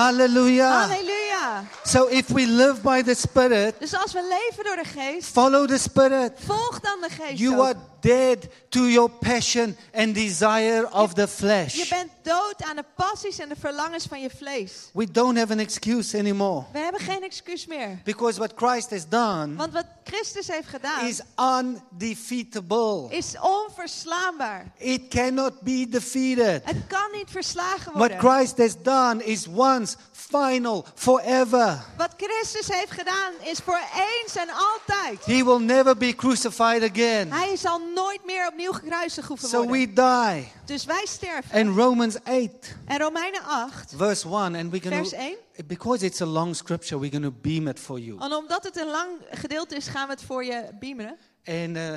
Hallelujah. 0.00 0.88
Halleluja. 0.88 1.64
So 1.84 2.06
if 2.10 2.28
we 2.28 2.46
live 2.46 2.82
by 2.82 3.02
the 3.02 3.14
Spirit, 3.14 3.74
Dus 3.80 3.94
als 3.94 4.12
we 4.12 4.20
leven 4.28 4.64
door 4.64 4.76
de 4.76 4.88
geest, 5.00 5.28
follow 5.32 5.66
the 5.68 5.78
Spirit. 5.78 6.32
volg 6.44 6.80
dan 6.80 7.00
de 7.00 7.08
geest 7.10 7.38
You 7.38 7.56
ook. 7.56 7.64
are 7.64 7.74
dead 8.00 8.46
to 8.68 8.80
your 8.88 9.10
passion 9.10 9.76
and 9.94 10.14
desire 10.14 10.88
of 10.92 11.14
the 11.14 11.20
Je 11.20 11.28
flesh. 11.28 11.88
bent 11.88 12.10
dood 12.22 12.62
aan 12.62 12.76
de 12.76 12.84
passies 12.96 13.38
en 13.38 13.48
de 13.48 13.54
verlangens 13.60 14.04
van 14.08 14.20
je 14.20 14.30
vlees. 14.36 14.72
We 14.92 15.10
don't 15.10 15.38
have 15.38 15.52
an 15.52 15.58
excuse 15.58 16.18
anymore. 16.18 16.64
We 16.72 16.78
hebben 16.78 17.00
geen 17.00 17.22
excuus 17.22 17.66
meer. 17.66 18.00
Because 18.04 18.38
what 18.38 18.52
Christ 18.56 18.90
has 18.90 19.08
done 19.08 19.54
Want 19.56 19.72
wat 19.72 19.86
Christus 20.04 20.48
heeft 20.48 20.68
gedaan 20.68 21.06
is 21.06 21.20
undefeatable. 21.38 23.06
is 23.10 23.34
onverslaanbaar. 23.40 24.72
It 24.78 25.08
cannot 25.08 25.60
be 25.60 25.86
defeated. 25.88 26.60
Het 26.64 26.86
kan 26.88 27.08
niet 27.12 27.30
verslagen 27.30 27.92
What 27.92 27.96
worden. 27.96 28.18
Christ 28.18 28.58
has 28.58 28.74
done 28.82 29.24
is 29.24 29.46
once, 29.46 29.85
final, 30.12 30.84
forever. 30.94 31.84
Wat 31.96 32.14
Christus 32.16 32.68
heeft 32.68 32.90
gedaan 32.90 33.32
is 33.42 33.58
voor 33.58 33.80
eens 33.94 34.36
en 34.36 34.48
altijd. 34.50 35.24
He 35.24 35.44
will 35.44 35.58
never 35.58 35.96
be 35.96 36.14
crucified 36.14 36.90
again. 36.90 37.32
Hij 37.32 37.56
zal 37.56 37.78
nooit 37.94 38.24
meer 38.24 38.46
opnieuw 38.48 38.72
gekruisigd 38.72 39.28
hoeven 39.28 39.48
So 39.48 39.56
worden. 39.64 39.80
we 39.80 39.92
die. 39.92 40.52
Dus 40.64 40.84
wij 40.84 41.06
sterven. 41.06 41.66
And 41.66 41.76
Romans 41.76 42.16
8, 42.24 42.48
En 42.86 42.98
Romeinen 42.98 43.42
8, 43.44 43.92
verse 43.96 44.28
1, 44.28 44.36
and 44.54 44.70
going 44.70 44.82
vers 44.82 45.12
1. 45.12 45.36
because 45.66 46.04
it's 46.04 46.20
a 46.20 46.26
long 46.26 46.56
scripture, 46.56 47.00
we're 47.00 47.10
going 47.20 47.24
to 47.34 47.40
beam 47.40 47.68
it 47.68 47.78
for 47.80 47.98
you. 47.98 48.20
En 48.20 48.32
omdat 48.34 48.64
het 48.64 48.76
een 48.76 48.90
lang 48.90 49.08
gedeelte 49.30 49.74
is, 49.76 49.86
gaan 49.86 50.06
we 50.06 50.12
het 50.12 50.22
voor 50.22 50.44
je 50.44 50.68
beameren. 50.78 51.18
And 51.44 51.76
uh, 51.76 51.92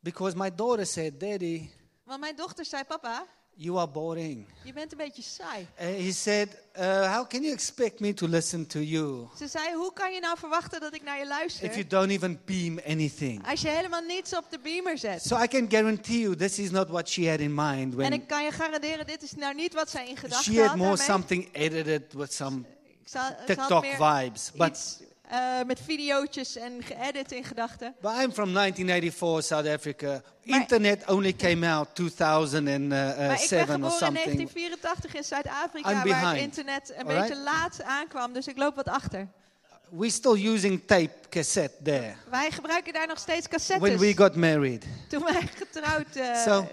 because 0.00 0.36
my 0.36 0.54
daughter 0.54 0.86
said, 0.86 1.20
Daddy, 1.20 1.70
Want 2.04 2.20
mijn 2.20 2.36
dochter 2.36 2.64
zei, 2.64 2.84
papa, 2.84 3.26
You 3.60 3.78
are 3.78 3.88
boring. 3.88 4.46
Je 4.64 4.72
bent 4.72 4.92
een 4.92 4.98
beetje 4.98 5.22
saai. 5.22 5.66
Uh, 5.80 5.86
he 6.04 6.12
said, 6.12 6.48
uh, 6.78 7.14
How 7.14 7.28
can 7.28 7.42
you 7.42 7.52
expect 7.52 8.00
me 8.00 8.14
to 8.14 8.26
listen 8.26 8.66
to 8.66 8.80
you 8.80 9.28
Ze 9.36 9.46
zei, 9.48 9.74
hoe 9.74 9.92
kan 9.92 10.12
je 10.12 10.20
nou 10.20 10.38
verwachten 10.38 10.80
dat 10.80 10.94
ik 10.94 11.02
naar 11.02 11.18
je 11.18 11.22
if 11.22 11.28
you 11.28 11.38
luister? 11.38 11.88
don't 11.88 12.10
even 12.10 12.40
beam 12.44 12.78
anything? 12.86 13.46
Als 13.48 13.60
je 13.60 13.68
helemaal 13.68 14.00
niets 14.00 14.36
op 14.36 14.44
de 14.50 14.58
beamer 14.58 14.98
zet. 14.98 15.22
So 15.22 15.42
I 15.42 15.46
can 15.46 15.70
guarantee 15.70 16.18
you 16.20 16.36
this 16.36 16.58
is 16.58 16.70
not 16.70 16.88
what 16.88 17.08
she 17.08 17.28
had 17.30 17.38
in 17.38 17.54
mind 17.54 17.92
En 17.92 17.96
when 17.96 18.12
ik 18.12 18.26
kan 18.26 18.44
je 18.44 18.52
garanderen, 18.52 19.06
dit 19.06 19.22
is 19.22 19.32
nou 19.34 19.54
niet 19.54 19.74
wat 19.74 19.90
zij 19.90 20.08
in 20.08 20.16
gedachten 20.16 20.52
she 20.52 20.60
had 20.60 20.68
had. 20.68 20.76
more 20.76 20.96
daarmee. 20.96 21.06
something 21.06 21.48
edited 21.52 22.12
with 22.12 22.32
some 22.32 22.64
had 23.12 23.46
TikTok 23.46 23.84
vibes. 23.84 24.50
But 24.54 24.98
eh, 25.28 25.62
met 25.66 25.80
videootjes 25.84 26.56
en 26.56 26.82
geëdit 26.82 27.32
in 27.32 27.44
gedachten. 27.44 27.94
But 28.00 28.10
I'm 28.12 28.32
from 28.32 28.52
1984, 28.52 29.44
South 29.44 29.66
Africa. 29.66 30.22
Maar- 30.44 30.60
Internet 30.60 31.06
only 31.10 31.32
came 31.32 31.68
out 31.68 31.88
2007 31.94 32.88
Maar 32.88 33.42
ik 33.42 33.48
ben 33.48 33.58
or 33.60 33.66
geboren 33.66 33.84
in 33.84 33.90
something. 33.90 34.24
1984 34.24 35.14
in 35.14 35.24
Zuid-Afrika, 35.24 36.04
waar 36.06 36.32
het 36.34 36.40
internet 36.42 36.92
een 36.96 37.06
beetje 37.06 37.36
laat 37.36 37.82
aankwam. 37.82 38.32
Dus 38.32 38.46
ik 38.46 38.56
loop 38.56 38.74
wat 38.76 38.88
achter. 38.88 39.28
We're 39.90 40.10
still 40.10 40.46
using 40.52 40.82
tape 40.86 41.10
cassette 41.30 41.82
there 41.82 42.14
Wij 42.30 42.50
gebruiken 42.50 42.92
daar 42.92 43.06
nog 43.06 43.18
steeds 43.18 43.48
cassettes. 43.48 43.88
when 43.88 43.98
we 43.98 44.16
got 44.16 44.34
married. 44.36 44.84
Toen 45.08 45.24
wij 45.24 45.48
getrouwd, 45.56 46.16
eh, 46.16 46.42
So- 46.42 46.68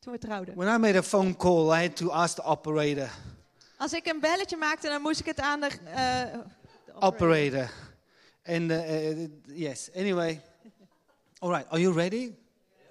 toen 0.00 0.12
we 0.12 0.18
trouwden. 0.18 0.54
When 0.56 0.74
I 0.74 0.78
made 0.78 0.98
a 0.98 1.02
phone 1.02 1.36
call, 1.36 1.78
I 1.78 1.82
had 1.82 1.96
to 1.96 2.10
ask 2.10 2.34
the 2.34 2.42
operator, 2.42 3.08
Als 3.76 3.92
ik 3.92 4.06
een 4.06 4.20
belletje 4.20 4.56
maakte, 4.56 4.88
dan 4.88 5.02
moest 5.02 5.20
ik 5.20 5.26
het 5.26 5.40
aan 5.40 5.60
de... 5.60 5.68
eh, 5.94 6.22
de 6.94 7.06
operator. 7.06 7.70
And 8.46 8.70
uh, 8.70 8.76
uh, 8.76 9.28
yes, 9.46 9.90
anyway. 9.94 10.40
All 11.40 11.50
right, 11.50 11.66
are 11.70 11.80
you 11.80 11.92
ready? 11.92 12.34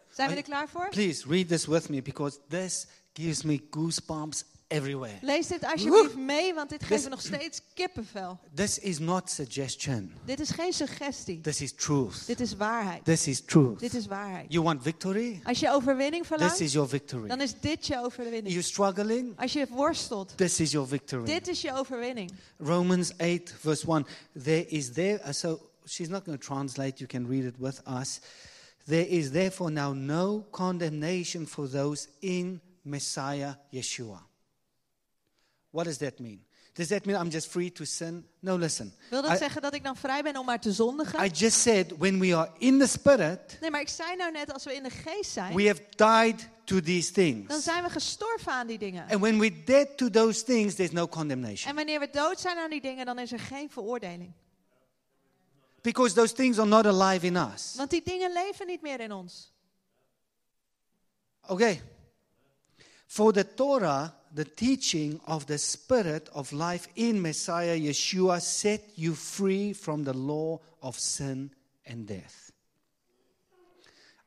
Zijn 0.10 0.30
we 0.30 0.36
er 0.36 0.44
klaar 0.44 0.70
voor? 0.70 0.90
Please 0.90 1.28
read 1.28 1.48
this 1.48 1.66
with 1.66 1.90
me 1.90 2.02
because 2.02 2.40
this 2.50 2.88
gives 3.14 3.44
me 3.44 3.62
goosebumps 3.70 4.44
everywhere. 4.74 5.18
Lees 5.22 5.48
dit 5.48 5.66
alsjeblieft 5.66 6.16
mee, 6.16 6.54
want 6.54 6.70
dit 6.70 6.84
geeft 6.84 7.04
me 7.04 7.10
nog 7.10 7.22
steeds 7.22 7.62
kippenvel. 7.74 8.40
This 8.54 8.80
is 8.80 9.00
not 9.00 9.30
suggestion. 9.30 10.12
Dit 10.26 10.40
is 10.40 10.50
geen 10.50 10.74
suggestie. 10.74 11.42
This 11.42 11.62
is 11.62 11.74
truth. 11.74 12.28
Dit 12.28 12.40
is 12.40 12.56
waarheid. 12.56 13.06
This 13.06 13.28
is 13.28 13.42
truth. 13.42 13.80
Dit 13.80 13.94
is 13.94 14.06
waarheid. 14.06 14.52
You 14.54 14.64
want 14.64 14.84
victory? 14.84 15.42
Als 15.44 15.60
je 15.60 15.70
overwinning 15.70 16.28
This 16.28 16.62
is 16.62 16.74
your 16.74 16.90
victory. 16.90 17.28
dan 17.28 17.42
is 17.42 17.60
dit 17.60 17.88
je 17.88 17.98
overwinning. 17.98 18.50
You 18.50 18.62
struggling? 18.62 19.40
Als 19.40 19.54
je 19.54 19.68
worstelt, 19.70 20.38
This 20.38 20.60
is 20.60 20.72
your 20.72 20.88
victory. 20.88 21.26
dit 21.26 21.48
is 21.48 21.62
je 21.62 21.74
overwinning. 21.74 22.32
Romans 22.58 23.18
8, 23.18 23.56
verse 23.60 23.86
1. 23.88 24.06
There 24.44 24.68
is 24.68 24.92
there, 24.92 25.20
uh, 25.20 25.32
so 25.32 25.70
she's 25.86 26.10
not 26.10 26.26
going 26.26 26.40
to 26.40 26.46
translate, 26.46 26.94
you 26.98 27.08
can 27.08 27.28
read 27.28 27.44
it 27.44 27.56
with 27.58 27.82
us. 27.88 28.20
There 28.86 29.08
is 29.08 29.32
therefore 29.32 29.72
now 29.72 29.94
no 29.94 30.46
condemnation 30.52 31.48
for 31.48 31.70
those 31.70 32.08
in 32.20 32.62
Messiah 32.84 33.56
Yeshua. 33.72 34.20
What 35.74 35.86
does 35.86 35.98
that 35.98 36.20
mean? 36.20 36.46
Does 36.74 36.88
that 36.88 37.06
mean 37.06 37.16
I'm 37.16 37.30
just 37.30 37.48
free 37.48 37.72
to 37.72 37.84
sin? 37.84 38.26
No, 38.40 38.58
listen. 38.58 38.94
Wil 39.10 39.22
dat 39.22 39.32
I, 39.32 39.38
zeggen 39.38 39.62
dat 39.62 39.74
ik 39.74 39.84
dan 39.84 39.96
vrij 39.96 40.24
ben 40.24 40.38
om 40.38 40.46
maar 40.46 40.60
te 40.60 40.72
zondigen? 40.72 41.26
I 41.26 41.30
just 41.30 41.62
said 41.62 41.98
when 41.98 42.20
we 42.20 42.36
are 42.36 42.52
in 42.58 42.80
the 42.80 42.88
Spirit, 42.88 43.58
Nee, 43.62 43.70
maar 43.70 43.82
ik 43.82 43.90
zei 43.90 44.16
nou 44.16 44.32
net, 44.32 44.54
als 44.54 44.64
we 44.64 44.76
in 44.76 44.84
de 44.84 44.90
geest 44.90 45.32
zijn, 45.32 45.56
we 45.56 45.68
have 45.68 45.82
died 45.96 46.50
to 46.64 46.80
these 46.80 47.14
dan 47.14 47.24
things. 47.24 47.64
zijn 47.64 47.84
we 47.84 47.90
gestorven 47.90 48.52
aan 48.52 48.68
die 48.68 48.78
dingen. 48.78 49.08
And 49.10 49.22
when 49.22 49.40
we're 49.40 49.64
dead 49.66 49.98
to 49.98 50.10
those 50.10 50.44
things, 50.44 50.76
there's 50.76 50.92
no 50.92 51.08
condemnation. 51.08 51.70
En 51.70 51.76
wanneer 51.76 52.00
we 52.00 52.10
dood 52.12 52.40
zijn 52.40 52.58
aan 52.58 52.70
die 52.70 52.82
dingen, 52.82 53.06
dan 53.06 53.20
is 53.20 53.32
er 53.32 53.40
geen 53.40 53.70
veroordeling. 53.70 54.32
Because 55.82 56.16
those 56.16 56.34
things 56.34 56.58
are 56.58 56.68
not 56.68 56.86
alive 56.86 57.26
in 57.26 57.36
us. 57.36 57.74
Want 57.76 57.90
die 57.90 58.02
dingen 58.04 58.34
leven 58.34 58.68
niet 58.68 58.82
meer 58.82 59.00
in 59.00 59.12
ons. 59.12 59.54
Okay. 61.48 61.82
For 63.06 63.34
the 63.34 63.54
Torah, 63.54 64.10
the 64.34 64.46
teaching 64.46 65.20
of 65.28 65.46
the 65.46 65.58
Spirit 65.58 66.30
of 66.34 66.52
life 66.52 66.88
in 66.96 67.22
Messiah 67.22 67.78
Yeshua 67.78 68.42
set 68.42 68.82
you 68.96 69.14
free 69.14 69.74
from 69.74 70.04
the 70.04 70.14
law 70.14 70.60
of 70.82 70.98
sin 70.98 71.52
and 71.86 72.08
death. 72.08 72.52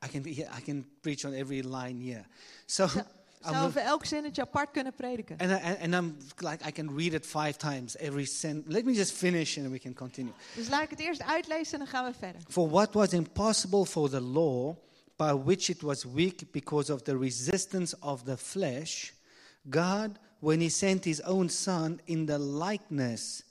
I 0.02 0.08
can, 0.08 0.24
I 0.52 0.60
can 0.60 0.84
preach 1.02 1.24
on 1.24 1.34
every 1.34 1.62
line 1.62 2.00
here. 2.00 2.24
So, 2.66 2.88
zou 3.46 3.64
over 3.64 3.80
elk 3.80 4.04
zinnetje 4.06 4.42
apart 4.42 4.72
kunnen 4.72 4.92
prediken. 4.94 5.38
and, 5.38 5.52
I, 5.52 5.76
and 5.80 5.94
I'm 5.94 6.16
like, 6.40 6.66
I 6.68 6.72
can 6.72 6.96
read 6.96 7.14
it 7.14 7.26
five 7.26 7.56
times 7.56 7.96
every 7.96 8.26
sin. 8.26 8.64
Let 8.66 8.84
me 8.84 8.94
just 8.94 9.12
finish 9.12 9.56
and 9.58 9.70
we 9.70 9.78
can 9.78 9.94
continue. 9.94 10.32
Dus 10.54 10.68
laat 10.68 10.82
ik 10.82 10.90
het 10.90 11.00
eerst 11.00 11.22
uitlezen 11.22 11.72
en 11.72 11.78
dan 11.78 11.88
gaan 11.88 12.04
we 12.04 12.18
verder. 12.18 12.40
For 12.48 12.68
what 12.68 12.94
was 12.94 13.12
impossible 13.12 13.84
for 13.84 14.10
the 14.10 14.20
law, 14.20 14.76
by 15.16 15.32
which 15.44 15.68
it 15.68 15.82
was 15.82 16.04
weak 16.04 16.52
because 16.52 16.92
of 16.92 17.02
the 17.02 17.18
resistance 17.18 17.96
of 18.00 18.22
the 18.22 18.36
flesh, 18.36 19.12
God, 19.68 20.18
when 20.40 20.60
He 20.60 20.68
sent 20.68 21.04
His 21.04 21.20
own 21.20 21.48
Son 21.48 22.00
in 22.06 22.26
the 22.26 22.38
likeness 22.38 23.42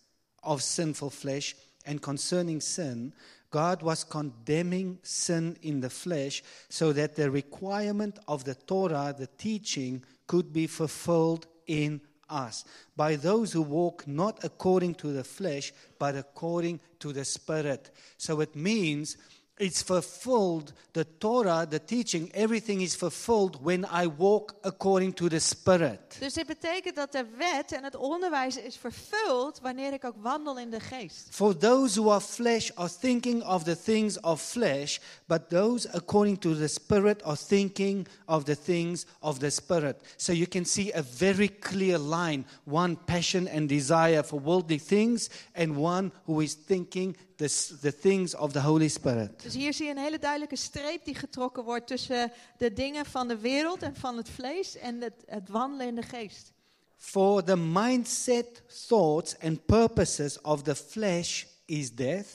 of 0.43 0.61
sinful 0.61 1.09
flesh, 1.09 1.55
and 1.85 2.01
concerning 2.01 2.61
sin, 2.61 3.13
God 3.51 3.81
was 3.81 4.03
condemning 4.03 4.99
sin 5.03 5.55
in 5.61 5.79
the 5.79 5.89
flesh 5.89 6.43
so 6.67 6.91
that 6.93 7.15
the 7.15 7.31
requirement 7.31 8.19
of 8.27 8.43
the 8.43 8.55
Torah, 8.55 9.15
the 9.17 9.29
teaching, 9.37 10.03
could 10.27 10.51
be 10.51 10.67
fulfilled 10.67 11.47
in 11.67 12.01
us 12.29 12.65
by 12.95 13.15
those 13.15 13.53
who 13.53 13.61
walk 13.61 14.07
not 14.07 14.43
according 14.43 14.95
to 14.95 15.13
the 15.13 15.23
flesh, 15.23 15.71
but 15.99 16.15
according 16.15 16.79
to 16.99 17.13
the 17.13 17.23
Spirit. 17.23 17.91
So 18.17 18.41
it 18.41 18.55
means 18.55 19.17
it's 19.57 19.81
fulfilled, 19.81 20.73
the 20.93 21.05
Torah, 21.19 21.65
the 21.69 21.79
teaching, 21.79 22.29
everything 22.33 22.81
is 22.81 22.95
fulfilled 22.95 23.63
when 23.63 23.85
I 23.85 24.07
walk 24.07 24.55
according 24.63 25.13
to 25.13 25.29
the 25.29 25.39
Spirit. 25.39 26.17
Dus 26.19 26.33
dit 26.33 26.47
betekent 26.47 26.95
dat 26.95 27.11
de 27.11 27.25
wet 27.37 27.71
en 27.71 27.83
het 27.83 27.95
onderwijs 27.95 28.57
is 28.57 28.75
vervuld 28.75 29.59
wanneer 29.61 29.93
ik 29.93 30.05
ook 30.05 30.15
wandel 30.17 30.59
in 30.59 30.69
de 30.69 30.79
geest. 30.79 31.27
For 31.29 31.57
those 31.57 31.99
who 31.99 32.11
are 32.11 32.21
flesh 32.21 32.71
are 32.73 32.89
thinking 32.99 33.43
of 33.43 33.63
the 33.63 33.81
things 33.83 34.19
of 34.19 34.41
flesh, 34.41 34.97
but 35.25 35.49
those 35.49 35.89
according 35.93 36.39
to 36.39 36.55
the 36.55 36.67
Spirit 36.67 37.23
are 37.23 37.37
thinking 37.47 38.07
of 38.25 38.43
the 38.43 38.57
things 38.63 39.05
of 39.19 39.39
the 39.39 39.49
Spirit. 39.49 40.13
So 40.15 40.31
you 40.31 40.47
can 40.47 40.65
see 40.65 40.91
a 40.93 41.03
very 41.17 41.49
clear 41.59 41.97
line 41.97 42.45
one 42.63 42.97
passion 43.05 43.47
and 43.47 43.69
desire 43.69 44.23
for 44.23 44.39
worldly 44.39 44.79
things, 44.79 45.29
and 45.53 45.77
one 45.77 46.11
who 46.25 46.41
is 46.41 46.55
thinking 46.55 47.15
the, 47.37 47.77
the 47.81 47.91
things 47.91 48.33
of 48.33 48.53
the 48.53 48.61
Holy 48.61 48.89
Spirit. 48.89 49.44
Dus 49.45 49.53
hier 49.53 49.73
zie 49.73 49.85
je 49.85 49.91
een 49.91 49.97
hele 49.97 50.19
duidelijke 50.19 50.55
streep 50.55 51.05
die 51.05 51.15
getrokken 51.15 51.63
wordt 51.63 51.87
tussen 51.87 52.31
de 52.57 52.73
dingen 52.73 53.05
van 53.05 53.27
de 53.27 53.37
wereld 53.37 53.81
en 53.81 53.95
van 53.95 54.17
het 54.17 54.29
vlees 54.29 54.77
en 54.77 55.01
het, 55.01 55.23
het 55.25 55.49
wandelen 55.49 55.87
in 55.87 55.95
de 55.95 56.01
geest. 56.01 56.51
For 56.97 57.43
the 57.43 57.57
mindset, 57.57 58.63
thoughts, 58.87 59.39
and 59.39 59.65
purposes 59.65 60.41
of 60.41 60.61
the 60.61 60.75
flesh 60.75 61.43
is 61.65 61.95
death, 61.95 62.27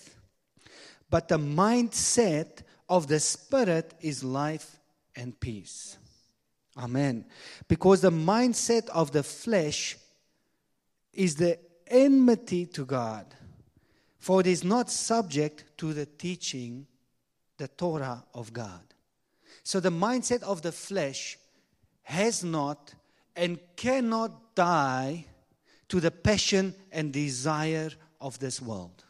but 1.09 1.29
the 1.29 1.39
mindset 1.39 2.63
of 2.87 3.07
the 3.07 3.19
spirit 3.19 3.95
is 3.99 4.23
life 4.23 4.67
and 5.13 5.39
peace. 5.39 5.97
Amen. 6.75 7.27
Because 7.67 8.01
the 8.01 8.13
mindset 8.13 8.91
of 8.91 9.11
the 9.11 9.23
flesh 9.23 9.97
is 11.11 11.35
the 11.35 11.59
enmity 11.87 12.67
to 12.67 12.85
God, 12.85 13.27
for 14.19 14.41
it 14.41 14.47
is 14.47 14.63
not 14.63 14.91
subject 14.91 15.65
to 15.77 15.93
the 15.93 16.07
teaching, 16.07 16.87
the 17.61 17.69
Torah 17.77 18.25
of 18.33 18.53
God. 18.53 18.95
So 19.63 19.81
the 19.81 19.91
mindset 19.91 20.43
of 20.43 20.63
the 20.63 20.73
flesh 20.73 21.39
has 22.03 22.43
not 22.43 22.95
and 23.37 23.59
cannot 23.77 24.55
die 24.55 25.27
to 25.89 26.01
the 26.01 26.11
passion 26.11 26.75
and 26.91 27.13
desire 27.13 27.91
of 28.19 28.39
this 28.39 28.61
world. 28.61 29.05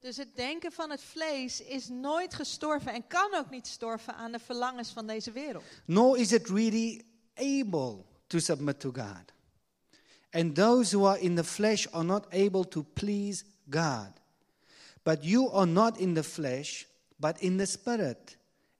Dus 0.00 0.16
het 0.16 0.36
denken 0.36 0.72
van 0.72 0.90
het 0.90 1.02
vlees 1.02 1.60
is 1.60 1.88
nooit 1.88 2.34
gestorven 2.34 2.92
en 2.92 3.06
kan 3.06 3.34
ook 3.34 3.50
niet 3.50 3.66
storven 3.66 4.14
aan 4.14 4.32
de 4.32 4.38
verlangens 4.38 4.90
van 4.90 5.06
deze 5.06 5.32
wereld. 5.32 5.64
Nor 5.84 6.18
is 6.18 6.32
it 6.32 6.48
really 6.48 7.02
able 7.34 8.04
to 8.26 8.38
submit 8.38 8.80
to 8.80 8.92
God. 8.92 9.32
And 10.30 10.54
those 10.54 10.96
who 10.96 11.06
are 11.06 11.20
in 11.20 11.34
the 11.34 11.44
flesh 11.44 11.86
are 11.90 12.04
not 12.04 12.26
able 12.32 12.68
to 12.68 12.82
please 12.82 13.44
God. 13.70 14.12
But 15.02 15.24
you 15.24 15.50
are 15.52 15.66
not 15.66 15.98
in 15.98 16.14
the 16.14 16.22
flesh, 16.22 16.86
but 17.20 17.42
in 17.42 17.58
the 17.58 17.66
Spirit. 17.66 18.36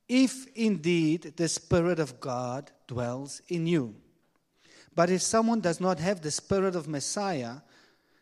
If 0.09 0.47
indeed 0.57 1.35
the 1.37 1.49
Spirit 1.49 2.01
of 2.01 2.19
God 2.19 2.71
dwells 2.89 3.43
in 3.49 3.67
you. 3.67 3.95
But 4.95 5.11
if 5.11 5.23
someone 5.23 5.61
does 5.61 5.81
not 5.81 6.01
have 6.01 6.21
the 6.21 6.31
Spirit 6.31 6.75
of 6.75 6.89
Messiah, 6.89 7.57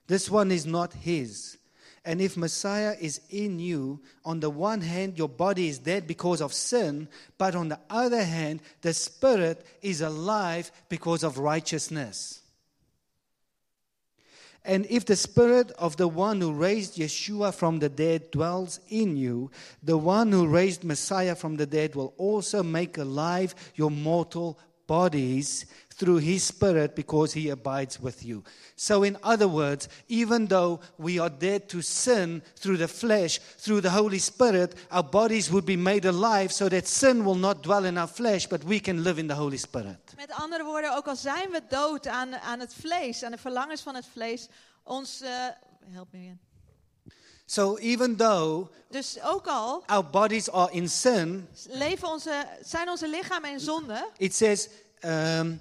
this 0.07 0.31
one 0.31 0.51
is 0.51 0.66
not 0.66 0.93
his. 0.93 1.57
And 2.05 2.21
if 2.21 2.37
Messiah 2.37 2.97
is 3.01 3.21
in 3.31 3.59
you, 3.59 4.01
on 4.25 4.41
the 4.41 4.51
one 4.51 4.81
hand, 4.81 5.19
your 5.19 5.29
body 5.29 5.69
is 5.69 5.79
dead 5.79 6.07
because 6.07 6.41
of 6.41 6.55
sin, 6.55 7.09
but 7.37 7.55
on 7.55 7.69
the 7.69 7.79
other 7.91 8.25
hand, 8.25 8.61
the 8.83 8.95
Spirit 8.95 9.64
is 9.83 10.01
alive 10.01 10.71
because 10.89 11.23
of 11.23 11.39
righteousness. 11.39 12.43
And 14.65 14.87
if 14.91 15.07
the 15.07 15.17
Spirit 15.17 15.71
of 15.73 15.97
the 15.97 16.09
one 16.09 16.41
who 16.41 16.53
raised 16.53 16.97
Yeshua 16.97 17.55
from 17.55 17.79
the 17.79 17.89
dead 17.89 18.31
dwells 18.31 18.81
in 18.89 19.17
you, 19.17 19.51
the 19.83 19.97
one 19.97 20.31
who 20.33 20.47
raised 20.47 20.85
Messiah 20.85 21.35
from 21.35 21.57
the 21.57 21.67
dead 21.67 21.95
will 21.95 22.13
also 22.19 22.63
make 22.63 22.99
alive 22.99 23.55
your 23.75 23.91
mortal 23.91 24.59
bodies 24.87 25.67
through 25.99 26.20
his 26.20 26.44
spirit 26.44 26.94
because 26.94 27.32
he 27.32 27.51
abides 27.51 27.99
with 28.01 28.22
you. 28.24 28.42
So, 28.76 29.03
in 29.03 29.16
other 29.22 29.49
words, 29.49 29.88
even 30.09 30.46
though 30.46 30.78
we 30.96 31.18
are 31.18 31.30
dead 31.30 31.68
to 31.68 31.82
sin 31.82 32.42
through 32.61 32.78
the 32.78 32.86
flesh, 32.88 33.40
through 33.59 33.80
the 33.82 33.90
Holy 33.90 34.18
Spirit, 34.18 34.74
our 34.90 35.03
bodies 35.03 35.51
would 35.51 35.64
be 35.64 35.76
made 35.76 36.05
alive 36.09 36.53
so 36.53 36.68
that 36.68 36.86
sin 36.86 37.24
will 37.24 37.34
not 37.38 37.62
dwell 37.62 37.84
in 37.84 37.99
our 37.99 38.07
flesh, 38.09 38.46
but 38.46 38.62
we 38.64 38.78
can 38.80 39.03
live 39.03 39.18
in 39.18 39.26
the 39.26 39.34
Holy 39.34 39.57
Spirit. 39.59 39.99
Met 40.16 40.32
andere 40.32 40.64
woorden, 40.64 40.96
ook 40.96 41.07
al 41.07 41.16
zijn 41.16 41.51
we 41.51 41.61
dood 41.68 42.07
aan, 42.07 42.34
aan 42.34 42.61
het 42.61 42.74
vlees, 42.74 43.22
aan 43.22 43.30
de 43.32 43.38
verlangens 43.38 43.80
van 43.82 43.94
het 43.94 44.07
vlees, 44.12 44.49
ons. 44.84 45.20
eh, 45.20 45.30
help 45.92 46.09
me 46.12 46.18
again. 46.18 46.38
So, 47.46 47.76
even 47.78 48.16
though 48.16 48.68
Dus 48.90 49.18
ook 49.22 49.46
al 49.46 49.82
our 49.86 50.05
bodies 50.11 50.51
are 50.51 50.72
in 50.72 50.88
sin, 50.88 51.49
leven 51.68 52.09
onze, 52.09 52.46
zijn 52.62 52.88
onze 52.88 53.09
lichamen 53.09 53.51
in 53.51 53.61
zonde. 53.61 54.09
it 54.18 54.34
says, 54.34 54.68
um, 55.05 55.61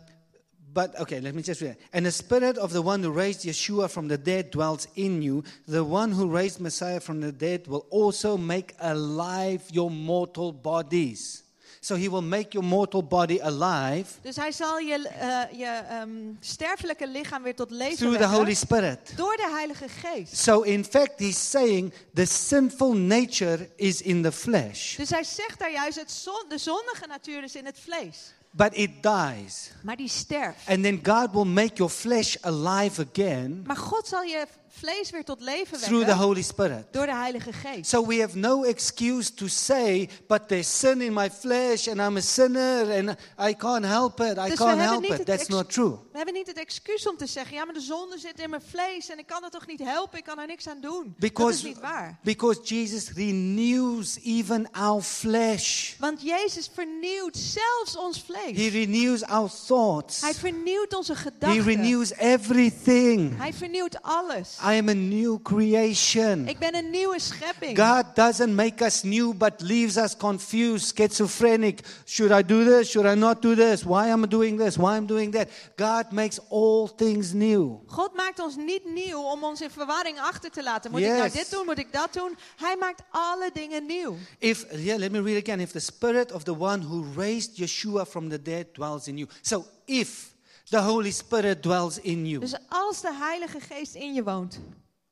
but 0.74 1.00
okay, 1.00 1.20
let 1.22 1.34
me 1.34 1.42
just 1.42 1.62
read. 1.62 1.78
And 1.92 2.06
the 2.06 2.12
spirit 2.12 2.58
of 2.58 2.72
the 2.72 2.82
one 2.82 3.02
who 3.02 3.12
raised 3.12 3.46
Yeshua 3.46 3.90
from 3.90 4.08
the 4.08 4.18
dead 4.18 4.52
dwells 4.52 4.88
in 4.96 5.22
you. 5.22 5.44
The 5.68 5.84
one 5.84 6.12
who 6.12 6.28
raised 6.30 6.60
Messiah 6.60 7.00
from 7.00 7.22
the 7.22 7.32
dead 7.32 7.68
will 7.68 7.86
also 7.90 8.38
make 8.38 8.76
alive 8.80 9.64
your 9.72 9.90
mortal 9.90 10.52
bodies. 10.52 11.44
So 11.82 11.96
he 11.96 12.10
will 12.10 12.22
make 12.24 12.54
your 12.54 12.64
mortal 12.64 13.02
body 13.02 13.40
alive 13.42 14.06
Dus 14.22 14.36
hij 14.36 14.52
zal 14.52 14.80
je, 14.80 15.08
eh, 15.08 15.60
je 15.60 15.66
ehm, 15.66 16.10
sterfelijke 16.40 17.08
lichaam 17.08 17.44
weer 17.44 17.56
tot 17.56 17.72
leven 17.72 17.98
through 17.98 18.18
the 18.18 18.26
Holy 18.28 18.54
Spirit. 18.54 19.00
door 19.16 19.36
de 19.36 19.48
Heilige 19.52 19.90
Geest. 19.90 20.38
So 20.38 20.62
in 20.62 20.86
fact, 20.86 21.20
he's 21.20 21.50
saying 21.50 21.94
the 22.14 22.26
sinful 22.26 22.94
nature 22.94 23.70
is 23.76 24.02
in 24.02 24.24
the 24.24 24.32
flesh, 24.32 24.96
Dus 24.96 25.10
hij 25.10 25.24
zegt 25.24 25.60
daar 25.60 25.72
juist, 25.72 26.00
het 26.00 26.12
zon, 26.12 26.46
de 26.50 26.58
zondige 26.58 27.08
natuur 27.08 27.44
is 27.44 27.56
in 27.56 27.66
het 27.66 27.80
vlees. 27.80 28.34
But 28.58 28.76
it 28.76 28.90
dies. 29.02 29.72
Maar 29.84 29.96
die 29.96 30.08
sterft. 30.08 30.68
And 30.68 30.84
then 30.84 31.00
God 31.04 31.34
will 31.34 31.46
make 31.46 31.76
your 31.76 31.92
flesh 31.92 32.38
alive 32.42 33.06
again 33.12 33.64
Maar 33.66 33.78
God 33.78 34.08
zal 34.08 34.24
je 34.24 34.48
vlees 34.80 35.10
weer 35.10 35.24
tot 35.24 35.42
leven 35.42 35.78
through 35.78 36.00
the 36.00 36.06
wekken 36.06 36.16
Holy 36.26 36.42
Spirit. 36.42 36.86
door 36.92 37.06
de 37.06 37.16
Heilige 37.16 37.54
Geest. 37.54 37.90
So 37.90 38.06
we 38.06 38.20
have 38.22 38.38
no 38.38 38.64
excuse 38.64 39.34
to 39.34 39.48
say, 39.48 40.10
but 40.28 40.48
there's 40.48 40.80
sin 40.80 41.02
in 41.02 41.14
my 41.14 41.30
flesh 41.40 41.88
and 41.88 42.00
I'm 42.00 42.18
a 42.18 42.22
sinner 42.22 42.92
and 42.98 43.16
I 43.50 43.54
can't 43.56 43.86
help 43.86 44.20
it. 44.20 44.38
I 44.38 44.50
Dus 44.50 44.58
can't 44.58 44.80
help 44.82 45.04
it. 45.04 45.26
That's 45.26 45.48
not 45.48 45.70
true. 45.70 45.90
We 46.12 46.18
hebben 46.24 46.34
niet 46.34 46.48
het 46.48 46.58
excuus 46.58 47.08
om 47.08 47.18
te 47.18 47.26
zeggen, 47.26 47.56
ja, 47.56 47.66
maar 47.66 47.74
de 47.74 47.80
zonde 47.80 48.18
zit 48.20 48.40
in 48.40 48.50
mijn 48.50 48.62
vlees 48.70 49.10
en 49.10 49.20
ik 49.20 49.26
kan 49.28 49.44
het 49.44 49.52
toch 49.52 49.68
niet 49.68 49.80
helpen, 49.84 50.18
ik 50.18 50.24
kan 50.24 50.40
er 50.40 50.48
niks 50.48 50.68
aan 50.68 50.82
doen. 50.82 51.04
dat 51.04 51.14
is 51.24 51.30
Because, 51.32 51.66
niet 51.68 51.80
waar. 51.80 52.20
because 52.24 52.62
Jesus 52.64 53.12
renews 53.14 54.18
even 54.24 54.68
our 54.72 55.02
flesh. 55.02 55.94
Want 56.00 56.22
Jezus 56.22 56.70
vernieuwt 56.74 57.38
zelfs 57.38 57.98
ons 57.98 58.18
He 58.28 58.34
vlees. 58.34 58.72
renews 58.72 59.24
our 59.24 59.50
thoughts. 59.68 60.22
Hij 60.22 60.34
vernieuwt 60.34 60.94
onze 60.96 61.14
He 61.14 61.18
gedachten. 61.20 61.64
renews 61.64 62.12
everything. 62.14 63.38
Hij 63.38 63.54
vernieuwt 63.54 64.02
alles. 64.02 64.56
I 64.68 64.74
am 64.74 64.90
a 64.90 64.94
new 64.94 65.40
creation. 65.42 66.48
Ik 66.48 66.60
ben 66.60 66.76
een 66.76 66.90
nieuwe 66.90 67.20
schepping. 67.20 67.78
God 67.78 68.16
doesn't 68.16 68.56
make 68.56 68.84
us 68.84 69.04
new 69.04 69.34
but 69.34 69.62
leaves 69.62 69.98
us 69.98 70.18
confused, 70.18 70.88
schizophrenic. 70.88 71.80
Should 72.06 72.32
I 72.32 72.46
do 72.46 72.64
this? 72.64 72.90
Should 72.90 73.08
I 73.08 73.16
not 73.16 73.42
do 73.42 73.56
this? 73.56 73.84
Why 73.84 74.08
am 74.08 74.24
I 74.24 74.28
doing 74.28 74.58
this? 74.58 74.76
Why 74.76 74.96
am 74.96 75.04
I 75.04 75.08
doing 75.08 75.32
that? 75.32 75.50
God 75.78 76.12
makes 76.12 76.40
all 76.50 76.88
things 76.88 77.34
new. 77.34 77.80
God 77.86 78.16
maakt 78.16 78.40
ons 78.40 78.56
niet 78.56 78.86
nieuw 78.86 79.22
om 79.22 79.44
ons 79.44 79.62
in 79.62 79.70
verwarring 79.70 80.20
achter 80.20 80.52
te 80.52 80.64
laten. 80.64 80.92
Moet 80.92 81.00
ik 81.00 81.08
nou 81.08 81.32
dit 81.32 81.52
doen? 81.52 81.66
Moet 81.66 81.80
ik 81.80 81.94
dat 81.94 82.14
doen? 82.14 82.38
Hij 82.56 82.76
maakt 82.80 83.02
alle 83.12 83.50
dingen 83.54 83.86
nieuw. 83.86 84.18
If 84.40 84.66
yeah, 84.72 84.98
let 85.00 85.12
me 85.12 85.22
read 85.22 85.42
again. 85.44 85.60
If 85.60 85.72
the 85.72 85.80
spirit 85.80 86.32
of 86.32 86.44
the 86.44 86.58
one 86.58 86.86
who 86.86 87.06
raised 87.16 87.58
Yeshua 87.58 88.06
from 88.06 88.30
the 88.30 88.42
dead 88.42 88.66
dwells 88.74 89.08
in 89.08 89.18
you. 89.18 89.30
So 89.42 89.66
if 89.86 90.36
the 90.70 90.78
Holy 90.82 91.12
Spirit 91.12 91.62
dwells 91.64 91.98
in 92.00 92.26
you, 92.26 92.40
Dus 92.40 92.56
als 92.70 93.02
de 93.02 93.14
Heilige 93.14 93.60
Geest 93.60 93.96
in 93.96 94.14
je 94.14 94.24
woont, 94.24 94.60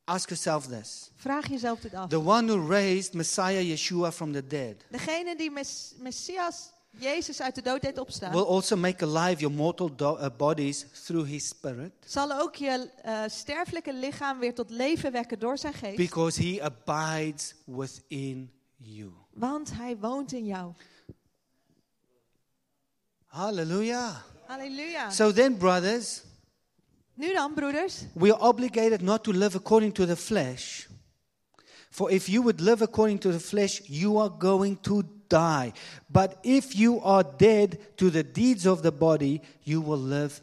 ask 0.03 0.29
yourself 0.29 0.67
this. 0.67 1.11
vraag 1.15 1.47
jezelf 1.49 1.79
dit 1.79 1.93
af. 1.93 2.09
The 2.09 2.19
one 2.25 2.51
who 2.53 2.67
raised 2.67 3.13
Messiah 3.13 3.61
Yeshua 3.67 4.11
from 4.11 4.31
the 4.31 4.47
dead 4.47 4.75
Degene 4.89 5.35
die 5.35 5.51
Mes- 5.51 5.93
Messias, 5.97 6.69
Jezus 6.97 7.41
uit 7.41 7.55
de 7.55 7.61
dood 7.61 7.81
deed 7.81 7.97
opstaan, 7.99 8.31
will 8.31 8.45
also 8.45 8.75
make 8.75 9.05
alive 9.05 9.39
your 9.41 9.55
mortal 9.55 9.91
uh, 9.99 10.25
bodies 10.37 10.85
through 11.05 11.27
his 11.27 11.47
spirit 11.47 11.91
zal 12.05 12.31
ook 12.39 12.55
je 12.55 12.89
eh, 13.01 13.23
sterfelijke 13.27 13.93
lichaam 13.93 14.39
weer 14.39 14.53
tot 14.53 14.69
leven 14.69 15.11
wekken 15.11 15.39
door 15.39 15.57
zijn 15.57 15.73
geest. 15.73 15.95
because 15.97 16.41
he 16.41 16.61
abides 16.63 17.55
within 17.65 18.51
you. 18.77 19.11
Want 19.33 19.73
hij 19.73 19.97
woont 19.97 20.31
in 20.33 20.45
jou. 20.45 20.73
Hallelujah. 24.47 25.11
So 25.11 25.31
then, 25.31 25.55
brothers, 25.57 26.23
Nu 27.17 27.33
dan, 27.33 27.53
broeders. 27.53 28.05
we 28.13 28.31
are 28.31 28.39
obligated 28.41 29.01
not 29.01 29.23
to 29.23 29.31
live 29.31 29.55
according 29.55 29.93
to 29.93 30.05
the 30.05 30.15
flesh. 30.15 30.87
For 31.89 32.11
if 32.11 32.27
you 32.27 32.41
would 32.41 32.59
live 32.59 32.81
according 32.81 33.19
to 33.19 33.31
the 33.31 33.39
flesh, 33.39 33.81
you 33.87 34.17
are 34.17 34.29
going 34.29 34.77
to 34.81 35.03
die. 35.29 35.71
But 36.09 36.37
if 36.43 36.75
you 36.75 36.99
are 37.01 37.23
dead 37.23 37.77
to 37.97 38.09
the 38.09 38.21
deeds 38.23 38.65
of 38.65 38.81
the 38.81 38.91
body, 38.91 39.41
you 39.63 39.79
will 39.81 39.97
live 40.01 40.41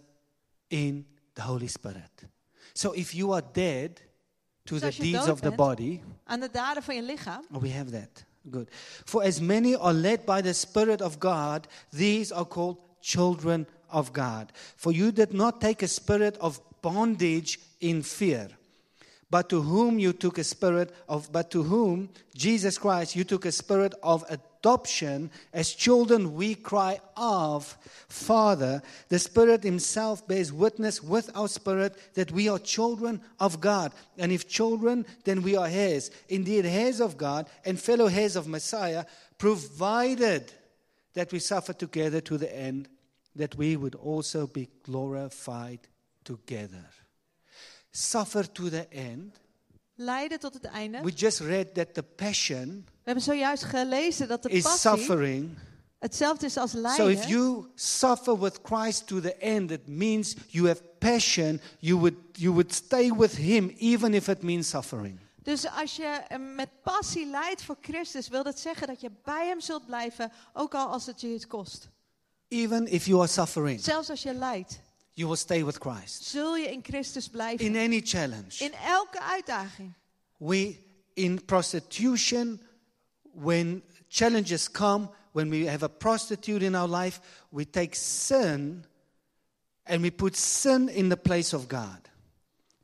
in 0.71 1.05
the 1.35 1.43
Holy 1.43 1.69
Spirit. 1.69 2.25
So 2.75 2.93
if 2.93 3.15
you 3.15 3.33
are 3.33 3.43
dead 3.53 4.01
to 4.65 4.79
Dus 4.79 4.97
the 4.97 5.03
deeds 5.03 5.29
of 5.29 5.41
the 5.43 5.51
body, 5.51 6.01
Aan 6.25 6.41
de 6.41 6.49
daden 6.51 6.83
van 6.83 6.95
je 6.95 7.03
lichaam. 7.03 7.45
oh, 7.53 7.61
we 7.61 7.69
have 7.69 7.91
that. 7.91 8.25
Good. 8.51 8.69
For 9.05 9.23
as 9.23 9.39
many 9.41 9.75
are 9.77 9.93
led 9.93 10.25
by 10.25 10.41
the 10.41 10.55
Spirit 10.55 11.01
of 11.03 11.19
God, 11.19 11.67
these 11.93 12.33
are 12.33 12.47
called 12.47 12.79
children 13.01 13.67
of 13.93 14.13
God. 14.13 14.53
For 14.77 14.91
you 14.91 15.13
did 15.13 15.33
not 15.33 15.61
take 15.61 15.83
a 15.83 15.89
spirit 15.89 16.37
of 16.41 16.61
bondage 16.83 17.61
in 17.81 18.03
fear, 18.03 18.49
but 19.31 19.49
to 19.49 19.63
whom 19.63 19.99
you 19.99 20.13
took 20.13 20.39
a 20.39 20.45
spirit 20.45 20.95
of, 21.09 21.33
but 21.33 21.51
to 21.53 21.63
whom, 21.63 22.11
Jesus 22.35 22.77
Christ, 22.77 23.17
you 23.17 23.25
took 23.25 23.45
a 23.47 23.53
spirit 23.53 23.95
of 24.03 24.25
adoption. 24.29 25.31
As 25.53 25.73
children, 25.73 26.35
we 26.35 26.55
cry 26.55 27.01
of 27.17 27.79
Father. 28.09 28.83
The 29.09 29.19
Spirit 29.19 29.65
Himself 29.65 30.29
bears 30.29 30.53
witness 30.53 31.03
with 31.03 31.31
our 31.35 31.49
spirit 31.49 31.97
that 32.15 32.31
we 32.31 32.49
are 32.49 32.59
children 32.59 33.23
of 33.41 33.61
God. 33.61 33.93
And 34.19 34.33
if 34.33 34.49
children, 34.49 35.07
then 35.25 35.43
we 35.43 35.57
are 35.57 35.67
heirs. 35.67 36.11
Indeed, 36.29 36.67
heirs 36.67 37.01
of 37.01 37.17
God 37.17 37.49
and 37.65 37.81
fellow 37.81 38.09
heirs 38.09 38.37
of 38.37 38.47
Messiah, 38.47 39.07
provided 39.39 40.53
that 41.15 41.33
we 41.33 41.39
suffer 41.39 41.73
together 41.73 42.21
to 42.21 42.39
the 42.39 42.55
end, 42.55 42.89
that 43.37 43.55
we 43.55 43.77
would 43.79 43.97
also 43.97 44.47
be 44.47 44.69
glorified 44.83 45.89
together. 46.23 46.89
Suffer 47.91 48.53
to 48.53 48.69
the 48.71 48.87
end. 48.89 49.41
Leiden 49.95 50.39
tot 50.39 50.55
het 50.55 50.65
einde. 50.65 51.01
We 51.03 51.11
just 51.11 51.41
read 51.41 51.75
that 51.75 51.95
the 51.95 52.03
passion 52.03 52.85
We 52.87 52.93
hebben 53.03 53.23
zojuist 53.25 53.65
gelezen 53.65 54.29
dat 54.29 54.43
de 54.43 54.49
is 54.49 54.63
passie 54.63 54.91
suffering. 54.91 55.59
hetzelfde 55.99 56.47
is 56.47 56.57
als 56.57 56.71
So 56.71 56.79
lijden. 56.81 57.11
if 57.11 57.25
you 57.29 57.67
suffer 57.75 58.39
with 58.39 58.59
Christ 58.63 59.07
to 59.07 59.21
the 59.21 59.37
end, 59.37 59.71
it 59.71 59.87
means 59.89 60.35
you 60.49 60.67
have 60.67 60.83
passion. 60.99 61.61
You 61.79 61.99
would, 61.99 62.15
you 62.33 62.53
would 62.53 62.75
stay 62.75 63.13
with 63.13 63.33
Him 63.37 63.69
even 63.79 64.15
if 64.15 64.29
it 64.29 64.43
means 64.43 64.69
suffering. 64.69 65.19
Dus 65.43 65.67
als 65.71 65.97
je 65.97 66.05
eh, 66.05 66.39
met 66.55 66.69
passie 66.83 67.27
lijdt 67.27 67.63
voor 67.63 67.77
Christus, 67.81 68.29
wil 68.29 68.43
dat 68.43 68.59
zeggen 68.59 68.87
dat 68.87 69.01
je 69.01 69.11
bij 69.25 69.47
Hem 69.47 69.61
zult 69.61 69.87
blijven, 69.87 70.33
ook 70.53 70.75
al 70.75 70.87
als 70.89 71.07
het 71.07 71.21
je 71.21 71.29
het 71.29 71.47
kost. 71.47 71.89
Even 72.53 72.87
if 72.89 73.07
you 73.07 73.19
are 73.21 73.29
suffering, 73.29 73.81
Zelfs 73.81 74.11
als 74.11 74.23
je 74.23 74.35
lijdt, 74.35 74.81
you 75.15 75.27
will 75.27 75.37
stay 75.37 75.65
with 75.65 75.79
Christ. 75.79 76.25
zul 76.25 76.57
je 76.57 76.71
in 76.71 76.81
Christus 76.83 77.29
blijven. 77.29 77.67
In 77.67 77.77
any 77.77 78.01
challenge. 78.05 78.59
In 78.59 78.73
elke 78.73 79.21
uitdaging. 79.21 79.93
We, 80.39 80.77
in 81.15 81.45
prostitution, 81.45 82.61
when 83.35 83.83
challenges 84.09 84.71
come, 84.71 85.09
when 85.33 85.49
we 85.51 85.67
have 85.67 85.83
a 85.85 85.89
prostitute 85.89 86.65
in 86.65 86.75
our 86.75 86.89
life, 87.03 87.21
we 87.49 87.65
take 87.71 87.95
sin 87.95 88.85
and 89.85 90.03
we 90.03 90.11
put 90.11 90.37
sin 90.37 90.89
in 90.89 91.09
the 91.09 91.17
place 91.17 91.57
of 91.57 91.69
God. 91.69 92.12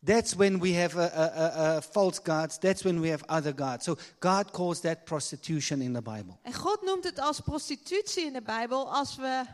That's 0.08 0.34
when 0.34 0.58
we 0.60 0.72
have 0.72 0.96
a, 0.96 1.10
a, 1.14 1.76
a, 1.76 1.82
false 1.82 2.18
gods. 2.22 2.58
That's 2.58 2.82
when 2.82 3.00
we 3.00 3.10
have 3.10 3.22
other 3.28 3.52
gods. 3.54 3.84
So 3.84 3.96
God 4.20 4.52
calls 4.52 4.80
that 4.80 5.04
prostitution 5.04 5.82
in 5.82 5.92
the 5.92 6.02
Bible. 6.02 6.38
En 6.42 6.52
God 6.54 6.82
noemt 6.82 7.04
het 7.04 7.18
als 7.18 7.40
prostitutie 7.40 8.24
in 8.26 8.32
de 8.32 8.42
Bijbel 8.42 8.92
als 8.92 9.16
we, 9.16 9.44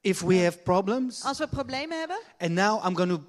If 0.00 0.20
we 0.20 0.36
have 0.42 0.58
problems, 0.58 1.24
als 1.24 1.38
we 1.38 1.46
problemen 1.48 1.98
hebben. 1.98 2.18
and 2.38 2.50
now 2.54 2.84
I'm 2.86 2.94
going 2.96 3.10
to 3.10 3.20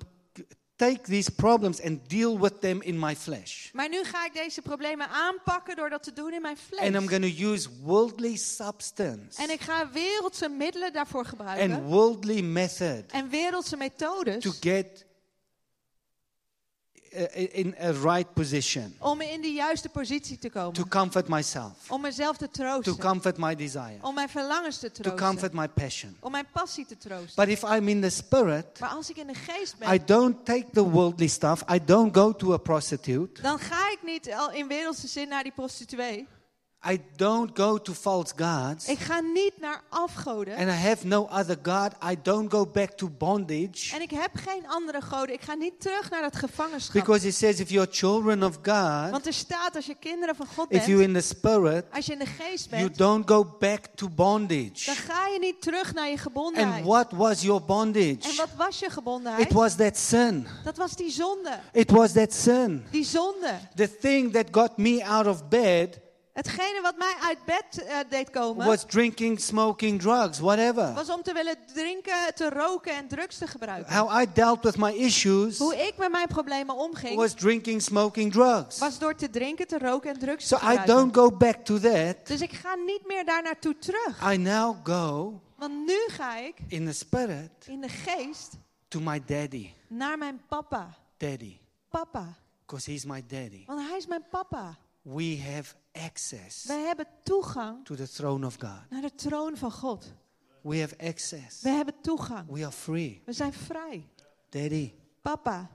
take 0.76 1.02
these 1.02 1.32
problems 1.32 1.82
and 1.82 2.10
deal 2.10 2.40
with 2.40 2.62
them 2.62 2.82
in 2.82 3.00
my 3.00 3.16
flesh. 3.16 3.72
Maar 3.74 3.90
nu 3.90 4.04
ga 4.04 4.26
ik 4.26 4.34
deze 4.34 4.62
problemen 4.62 5.10
aanpakken 5.10 5.76
door 5.76 5.90
dat 5.90 6.04
te 6.04 6.14
doen 6.14 6.34
in 6.34 6.42
mijn 6.42 6.58
And 6.80 6.96
I'm 6.96 7.08
going 7.08 7.36
to 7.38 7.52
use 7.52 7.70
worldly 7.82 8.36
substance 8.38 9.42
En 9.42 9.50
ik 9.50 9.62
ga 9.62 9.92
wereldse 9.92 10.50
middelen 10.50 10.94
daarvoor 10.94 11.26
gebruiken. 11.26 11.72
and 11.72 11.84
worldly 11.90 12.42
method 12.42 13.04
En 13.12 13.30
wereldse 13.30 13.78
methodes. 13.78 14.44
to 14.44 14.52
get 14.60 15.06
in 17.51 17.76
a 17.82 17.91
right 17.91 18.34
position 18.34 18.95
Om 18.99 19.22
in 19.22 19.41
de 19.41 19.51
juiste 19.53 19.89
positie 19.89 20.38
te 20.38 20.49
to 20.49 20.59
komen. 20.62 20.88
comfort 20.89 21.28
myself, 21.28 21.72
Om 21.89 22.01
mezelf 22.01 22.38
te 22.38 22.49
to 22.49 22.64
troosten. 22.64 22.97
comfort 22.97 23.38
my 23.38 23.55
desire, 23.55 23.97
Om 24.01 24.16
mijn 24.16 24.30
verlangens 24.30 24.78
te 24.78 24.91
to 24.91 25.01
comfort 25.03 25.18
troosten. 25.51 25.55
my 25.59 25.68
passion. 25.68 26.16
Om 26.20 26.32
mijn 26.32 26.47
passie 26.53 26.86
te 26.86 26.97
troosten. 26.97 27.36
But 27.36 27.47
if 27.47 27.64
I'm 27.64 27.88
in 27.88 28.01
the 28.01 28.09
spirit, 28.09 28.80
Maar 28.80 28.89
als 28.89 29.09
ik 29.09 29.18
in 29.18 29.28
de 29.28 29.34
geest 29.34 29.74
I 29.74 29.78
ben, 29.80 30.05
don't 30.05 30.45
take 30.45 30.66
the 30.74 30.89
worldly 30.89 31.28
stuff. 31.28 31.64
I 31.74 31.80
don't 31.86 32.16
go 32.16 32.36
to 32.36 32.53
a 32.53 32.57
prostitute. 32.57 33.41
dan 33.41 33.59
ga 33.59 33.91
ik 33.91 33.99
niet 34.03 34.34
al 34.34 34.51
in 34.51 34.68
wereldse 34.68 35.07
zin 35.07 35.28
naar 35.28 35.43
die 35.43 35.51
prostituee. 35.51 36.28
I 36.84 37.00
don't 37.16 37.52
go 37.54 37.78
to 37.78 37.94
false 37.94 38.34
gods. 38.36 38.88
Ik 38.88 39.00
ga 39.00 39.20
niet 39.20 39.54
naar 39.60 39.82
afgoden. 39.90 40.56
And 40.56 40.68
I 40.68 40.72
have 40.72 41.08
no 41.08 41.28
other 41.32 41.58
God. 41.64 41.92
I 42.12 42.18
don't 42.24 42.52
go 42.52 42.66
back 42.66 42.92
to 42.92 43.10
bondage. 43.18 43.96
En 43.96 44.02
ik 44.02 44.12
heb 44.12 44.32
geen 44.34 44.68
andere 44.68 45.02
goden. 45.02 45.34
Ik 45.36 45.42
ga 45.42 45.54
niet 45.54 45.74
terug 45.82 46.10
naar 46.10 46.22
dat 46.22 46.36
gevangenschap. 46.36 46.94
Because 46.94 47.28
it 47.28 47.36
says 47.36 47.60
if 47.60 47.70
you're 47.70 47.92
children 47.92 48.44
of 48.44 48.56
God, 48.56 49.10
Want 49.12 49.26
er 49.26 49.34
staat, 49.34 49.76
als 49.76 49.86
je 49.86 49.96
kinderen 50.00 50.36
van 50.36 50.46
God 50.56 50.72
if 50.72 50.86
you're 50.86 51.04
bent, 51.06 51.16
in 51.16 51.22
the 51.22 51.28
spirit, 51.28 51.86
als 51.94 52.06
je 52.06 52.14
in 52.14 52.20
de 52.20 52.26
geest 52.26 52.70
you 52.70 52.82
bent, 52.84 52.98
don't 52.98 53.30
go 53.30 53.56
back 53.60 53.86
to 53.96 54.06
dan 54.08 54.16
bondage. 54.16 54.92
ga 54.92 55.28
je 55.28 55.40
niet 55.40 55.62
terug 55.62 55.94
naar 55.94 56.06
je 56.06 56.12
And 56.12 56.20
gebondenheid. 56.22 56.86
what 56.86 57.12
was 57.12 57.42
your 57.42 57.62
En 57.62 57.68
bondage? 57.68 58.36
wat 58.38 58.50
was 58.58 58.80
je 58.80 58.90
gebondenheid? 58.90 59.46
It 59.46 59.54
was 59.54 59.76
that 59.76 59.98
sin. 59.98 60.48
Dat 60.64 60.78
was 60.78 60.96
die 60.96 61.12
zonde. 61.12 61.60
It 61.72 61.92
was 61.92 62.12
that 62.12 62.34
sin. 62.34 62.86
Die 62.92 63.06
zonde. 63.06 63.60
The 63.76 63.98
thing 63.98 64.34
that 64.34 64.46
got 64.52 64.78
me 64.78 65.06
out 65.06 65.28
of 65.28 65.48
bed 65.48 66.00
Hetgene 66.34 66.80
wat 66.82 66.98
mij 66.98 67.16
uit 67.22 67.38
bed 67.46 67.84
eh, 67.84 67.98
deed 68.10 68.30
komen, 68.30 68.66
was 68.66 68.84
drinking, 68.86 69.40
smoking, 69.40 70.02
drugs, 70.02 70.40
whatever. 70.40 70.94
was 70.94 71.10
om 71.10 71.22
te 71.24 71.34
willen 71.34 71.56
drinken, 71.74 72.36
te 72.36 72.50
roken 72.50 72.96
en 72.96 73.08
drugs 73.08 73.38
te 73.38 73.48
gebruiken. 73.48 73.94
How 73.98 74.22
I 74.22 74.26
dealt 74.34 74.64
with 74.64 74.78
my 74.78 74.92
issues 74.92 75.58
Hoe 75.58 75.76
ik 75.76 75.98
met 75.98 76.12
mijn 76.12 76.28
problemen 76.28 76.76
omging, 76.76 77.16
was 77.16 77.34
drinking, 77.34 77.82
smoking, 77.82 78.32
drugs. 78.32 78.78
was 78.78 79.00
door 79.00 79.16
te 79.16 79.30
drinken, 79.30 79.68
te 79.68 79.78
roken 79.78 80.10
en 80.14 80.20
drugs 80.20 80.48
So 80.48 80.58
te 80.58 80.64
I 80.64 80.68
gebruiken. 80.68 80.96
don't 80.96 81.16
go 81.16 81.32
back 81.38 81.56
to 81.66 81.80
that. 81.80 82.16
Dus 82.28 82.42
ik 82.42 82.52
ga 82.54 82.76
niet 82.76 83.02
meer 83.08 83.26
daar 83.26 83.44
naartoe 83.44 83.78
terug. 83.80 84.32
I 84.34 84.38
now 84.38 84.76
go 84.84 85.42
Want 85.56 85.86
nu 85.86 85.98
ga 86.08 86.38
ik 86.38 86.56
in 86.68 86.86
the 86.86 86.94
spirit 86.94 87.52
in 87.68 87.82
de 87.82 87.90
geest 87.90 88.58
to 88.88 89.00
my 89.00 89.22
daddy. 89.26 89.74
naar 89.88 90.18
mijn 90.18 90.42
papa. 90.48 90.98
Daddy. 91.18 91.58
Papa. 91.90 92.34
Because 92.66 92.92
he's 92.92 93.06
my 93.06 93.24
daddy. 93.28 93.64
Want 93.66 93.88
hij 93.88 93.98
is 93.98 94.08
mijn 94.08 94.24
papa. 94.30 94.78
We 95.02 95.42
have 95.56 95.74
access 95.92 96.66
Wij 96.66 96.82
hebben 96.82 97.08
toegang 97.24 97.86
to 97.86 97.96
the 97.96 98.10
throne 98.10 98.46
of 98.46 98.56
God. 98.60 98.89
naar 98.89 99.02
de 99.02 99.16
troon 99.16 99.58
van 99.58 99.72
God. 99.72 100.14
We 100.62 100.80
have 100.80 100.98
access. 100.98 101.62
We 101.62 101.70
hebben 101.70 101.94
toegang. 102.02 102.50
We 102.50 102.60
are 102.64 102.72
free. 102.72 103.22
We 103.26 103.34
zijn 103.34 103.54
vrij. 103.54 104.08
Daddy, 104.50 104.94
Papa, 105.22 105.70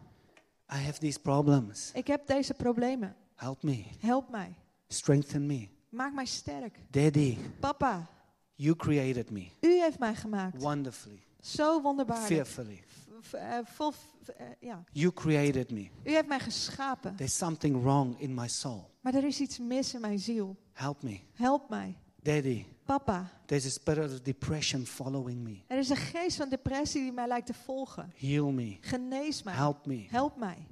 I 0.73 0.77
have 0.77 0.99
these 0.99 1.21
problems. 1.21 1.91
ik 1.95 2.07
heb 2.07 2.27
deze 2.27 2.55
problemen. 2.55 3.17
Help 3.35 3.63
me. 3.63 3.85
Help 4.01 4.29
mij. 4.31 4.55
Strengthen 4.89 5.47
me. 5.47 5.69
Maak 5.89 6.13
mij 6.15 6.25
sterk. 6.27 6.79
Daddy, 6.91 7.37
Papa, 7.61 8.07
you 8.55 8.77
created 8.77 9.31
me 9.31 9.49
u 9.61 9.81
heeft 9.81 9.99
mij 9.99 10.15
gemaakt. 10.15 10.63
wonderfully, 10.63 11.23
Zo 11.41 11.81
wonderbaarlijk. 11.83 12.27
fearfully. 12.33 12.85
Eh, 13.33 13.59
vol, 13.65 13.93
eh, 14.37 14.47
ja. 14.61 14.85
You 14.93 15.13
created 15.13 15.71
me. 15.71 15.91
U 16.05 16.11
heeft 16.11 16.27
mij 16.27 16.41
geschapen. 16.41 17.17
There's 17.17 17.37
something 17.37 17.83
wrong 17.83 18.21
in 18.21 18.35
my 18.35 18.49
soul. 18.49 18.91
Maar 19.01 19.15
er 19.15 19.25
is 19.25 19.41
iets 19.41 19.59
mis 19.59 19.95
in 19.95 20.01
mijn 20.01 20.19
ziel. 20.19 20.57
Help 20.73 21.03
me. 21.03 21.21
Help 21.33 21.69
mij. 21.69 21.97
Daddy, 22.23 22.65
Papa, 22.85 23.31
there's 23.47 23.67
a 23.67 23.71
spirit 23.71 24.13
of 24.13 24.21
depression 24.21 24.87
following 24.87 25.43
me. 25.43 25.63
er 25.67 25.79
is 25.79 25.89
een 25.89 25.97
geest 25.97 26.37
van 26.37 26.49
depressie 26.49 27.03
die 27.03 27.13
mij 27.13 27.27
lijkt 27.27 27.47
te 27.47 27.55
volgen. 27.55 28.13
Heal 28.17 28.51
me. 28.51 28.77
Genees 28.81 29.43
mij. 29.43 29.55
Help 29.55 29.87
me. 29.87 30.07
Help 30.09 30.37
mij. 30.37 30.67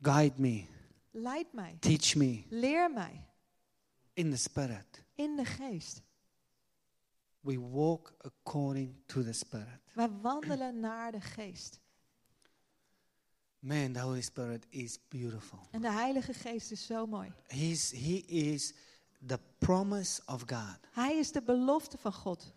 Guide 0.00 0.34
me. 0.36 0.64
Leid 1.10 1.52
mij. 1.52 1.76
Teach 1.80 2.14
me 2.14 2.42
Leer 2.48 2.90
mij. 2.90 3.24
in 4.12 4.30
the 4.30 4.36
spirit. 4.36 5.04
In 5.14 5.36
de 5.36 5.44
geest. 5.44 6.02
We 7.44 7.58
walk 7.58 8.14
according 8.18 8.94
to 9.06 9.22
the 9.22 9.32
spirit. 9.32 9.80
Wij 9.92 10.10
wandelen 10.10 10.80
naar 10.80 11.12
de 11.12 11.20
geest. 11.20 11.80
Man, 13.58 13.92
the 13.92 14.00
Holy 14.00 14.20
Spirit 14.20 14.66
is 14.68 14.98
beautiful. 15.08 15.58
En 15.70 15.80
de 15.80 15.90
Heilige 15.90 16.32
Geest 16.32 16.70
is 16.70 16.86
zo 16.86 17.06
mooi. 17.06 17.32
He's, 17.46 17.90
he 17.90 18.22
is 18.26 18.74
the 19.26 19.40
promise 19.58 20.22
of 20.26 20.42
God. 20.46 20.78
Hij 20.92 21.18
is 21.18 21.32
de 21.32 21.42
belofte 21.42 21.98
van 21.98 22.12
God. 22.12 22.52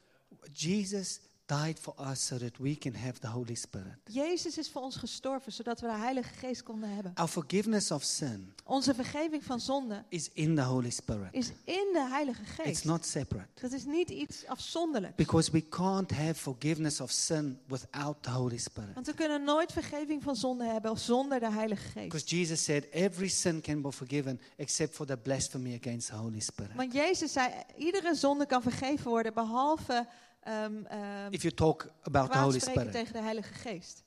Jesus 0.51 1.19
died 1.47 1.79
for 1.79 1.93
us 2.11 2.25
so 2.25 2.37
that 2.37 2.57
we 2.57 2.75
can 2.77 2.95
have 2.95 3.19
the 3.19 3.27
Holy 3.27 3.55
Spirit. 3.55 3.97
Jezus 4.05 4.57
is 4.57 4.69
voor 4.69 4.81
ons 4.81 4.95
gestorven 4.95 5.51
zodat 5.51 5.79
we 5.79 5.87
de 5.87 5.97
Heilige 5.97 6.33
Geest 6.33 6.63
konden 6.63 6.89
hebben. 6.93 7.11
Our 7.15 7.27
forgiveness 7.29 7.91
of 7.91 8.03
sin 8.03 8.53
Onze 8.63 8.93
vergeving 8.93 9.43
van 9.43 9.59
zonde 9.59 10.03
is 10.09 10.29
in 10.33 10.55
the 10.55 10.61
Holy 10.61 10.89
Spirit. 10.89 11.27
is 11.31 11.51
in 11.63 11.89
de 11.93 12.07
Heilige 12.09 12.41
It's 12.41 12.53
Geest. 12.55 12.85
not 12.85 13.05
separate. 13.05 13.47
Dat 13.61 13.71
is 13.71 13.85
niet 13.85 14.09
iets 14.09 14.45
afzonderlijks. 14.45 15.15
Because 15.15 15.51
we 15.51 15.67
can't 15.69 16.11
have 16.11 16.33
forgiveness 16.33 17.01
of 17.01 17.11
sin 17.11 17.59
without 17.67 18.23
the 18.23 18.29
Holy 18.29 18.57
Spirit. 18.57 18.93
Want 18.93 19.05
we 19.05 19.13
kunnen 19.13 19.43
nooit 19.43 19.71
vergeving 19.71 20.23
van 20.23 20.35
zonde 20.35 20.63
hebben 20.65 20.97
zonder 20.99 21.39
de 21.39 21.51
Heilige 21.51 21.81
Geest. 21.81 22.09
Because 22.09 22.35
Jesus 22.35 22.63
said 22.63 22.87
every 22.91 23.27
sin 23.27 23.61
can 23.61 23.81
be 23.81 23.91
forgiven 23.91 24.39
except 24.55 24.95
for 24.95 25.05
the 25.05 25.17
blasphemy 25.17 25.75
against 25.81 26.07
the 26.09 26.15
Holy 26.15 26.39
Spirit. 26.39 26.75
Want 26.75 26.93
Jezus 26.93 27.31
zei, 27.31 27.53
iedere 27.77 28.15
zonde 28.15 28.45
kan 28.45 28.61
vergeven 28.61 29.09
worden 29.09 29.33
behalve 29.33 30.07
ehm 30.39 30.85
ehm, 30.85 31.27
If 31.33 31.41
you 31.41 31.53
talk 31.53 31.89
about 32.01 32.31
the 32.31 32.37
Holy 32.37 32.59
Spirit. 32.59 32.91
tegen 32.91 33.13
de 33.13 33.21
Heilige 33.21 33.53
Geest. 33.53 34.05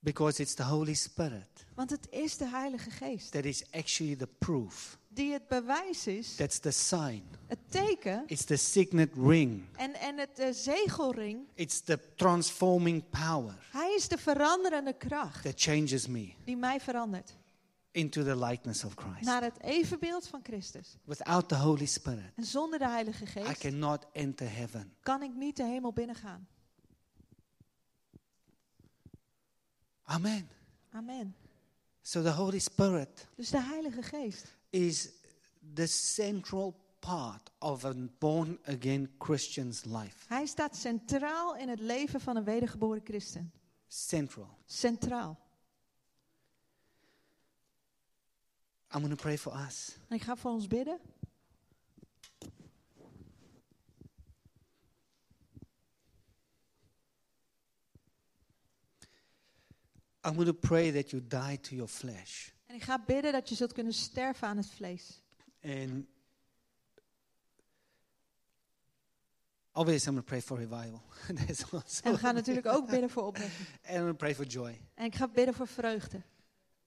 Because 0.00 0.40
it's 0.42 0.54
the 0.54 0.62
Holy 0.64 0.94
Spirit 0.94 1.66
Want 1.74 1.90
het 1.90 2.06
is 2.10 2.36
de 2.36 2.48
Heilige 2.48 2.90
Geest 2.90 3.32
that 3.32 3.44
is 3.44 3.64
actually 3.72 4.16
the 4.16 4.26
proof. 4.26 4.98
die 5.08 5.32
het 5.32 5.48
bewijs 5.48 6.06
is, 6.06 6.34
That's 6.34 6.58
the 6.58 6.70
sign. 6.70 7.22
het 7.46 7.58
teken 7.68 8.22
It's 8.26 8.44
the 8.44 8.56
signet 8.56 9.10
ring. 9.14 9.64
en, 9.76 9.94
en 9.94 10.18
het 10.18 10.38
eh, 10.38 10.52
zegelring. 10.52 11.46
It's 11.54 11.80
the 11.80 11.98
transforming 12.16 13.04
power 13.10 13.66
Hij 13.72 13.94
is 13.96 14.08
de 14.08 14.18
veranderende 14.18 14.92
kracht 14.92 15.42
that 15.42 15.54
changes 15.60 16.06
me 16.06 16.32
die 16.44 16.56
mij 16.56 16.80
verandert 16.80 17.36
into 17.98 18.22
the 18.22 18.36
likeness 18.36 18.84
of 18.84 18.94
Christ. 18.94 19.22
naar 19.24 19.42
het 19.42 19.60
evenbeeld 19.60 20.26
van 20.28 20.40
Christus. 20.42 20.96
Without 21.04 21.48
the 21.48 21.56
Holy 21.56 21.86
Spirit, 21.86 22.32
En 22.34 22.44
zonder 22.44 22.78
de 22.78 22.88
Heilige 22.88 23.24
I 23.24 23.26
Geest 23.26 23.58
cannot 23.58 24.06
enter 24.12 24.52
heaven. 24.56 24.92
kan 25.02 25.22
ik 25.22 25.34
niet 25.34 25.56
de 25.56 25.64
hemel 25.64 25.92
binnengaan. 25.92 26.48
Amen. 30.02 30.48
Amen. 30.92 31.34
So 32.02 32.22
the 32.22 32.32
Holy 32.32 32.58
Spirit 32.58 33.26
Dus 33.36 33.50
de 33.50 33.62
Heilige 33.62 34.02
Geest 34.02 34.56
is 34.70 35.08
the 35.74 35.86
central 35.86 36.74
part 37.00 37.50
of 37.58 37.84
a 37.84 37.94
born 38.18 38.58
again 38.64 39.10
Christian's 39.18 39.84
life. 39.84 40.16
Hij 40.28 40.46
staat 40.46 40.76
centraal 40.76 41.56
in 41.56 41.68
het 41.68 41.80
leven 41.80 42.20
van 42.20 42.36
een 42.36 42.44
wedergeboren 42.44 43.00
christen. 43.04 43.52
Central. 43.88 44.48
Centraal. 44.66 45.38
I'm 48.90 49.00
going 49.00 49.16
to 49.16 49.22
pray 49.22 49.38
for 49.38 49.52
us. 49.66 49.96
En 50.08 50.16
ik 50.16 50.22
ga 50.22 50.36
voor 50.36 50.50
ons 50.50 50.66
bidden. 50.66 51.00
I'm 60.24 60.34
going 60.34 60.46
to 60.46 60.68
pray 60.68 60.90
that 60.90 61.10
you 61.10 61.22
die 61.26 61.60
to 61.60 61.74
your 61.74 61.88
flesh. 61.88 62.50
En 62.66 62.74
ik 62.74 62.82
ga 62.82 63.04
bidden 63.06 63.32
dat 63.32 63.48
je 63.48 63.54
zult 63.54 63.72
kunnen 63.72 63.92
sterven 63.92 64.48
aan 64.48 64.56
het 64.56 64.70
vlees. 64.70 65.22
And 65.62 66.06
obviously, 69.72 70.12
I'm 70.12 70.22
going 70.22 70.26
to 70.26 70.30
pray 70.30 70.40
for 70.40 70.58
revival. 70.58 71.02
That's 71.46 71.72
also. 71.72 72.04
En 72.04 72.12
we 72.12 72.18
gaan 72.18 72.34
natuurlijk 72.34 72.66
ook 72.66 72.90
bidden 72.90 73.10
voor 73.10 73.26
opwekking. 73.26 73.68
And 73.86 73.94
I'm 73.94 74.00
going 74.00 74.10
to 74.10 74.16
pray 74.16 74.34
for 74.34 74.44
joy. 74.46 74.80
En 74.94 75.04
ik 75.04 75.14
ga 75.14 75.28
bidden 75.28 75.54
voor 75.54 75.66
vreugde. 75.66 76.22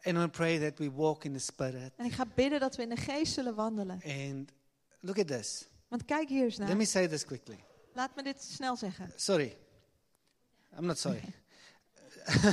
And 0.04 0.18
to 0.18 0.28
pray 0.28 0.60
that 0.60 0.80
we 0.80 0.92
walk 0.92 1.24
in 1.26 1.34
the 1.34 1.40
Spirit. 1.40 1.92
En 1.96 2.06
ik 2.06 2.14
ga 2.14 2.26
bidden 2.36 2.60
dat 2.60 2.76
we 2.76 2.84
in 2.84 2.90
de 2.90 2.96
geest 2.96 3.34
zullen 3.34 3.56
wandelen. 3.56 4.02
And 4.06 4.52
look 5.00 5.20
at 5.20 5.28
this. 5.28 5.68
Want 5.88 6.06
kijk 6.06 6.30
hier 6.30 6.44
eens 6.44 6.58
Let 6.58 6.68
naar. 6.68 6.78
me 6.78 6.86
say 6.86 7.08
this 7.08 7.26
quickly. 7.26 7.64
Laat 7.94 8.16
me 8.16 8.24
dit 8.24 8.44
snel 8.44 8.76
zeggen. 8.76 9.12
Sorry. 9.16 9.58
I'm 10.78 10.86
not 10.86 10.98
sorry. 10.98 11.22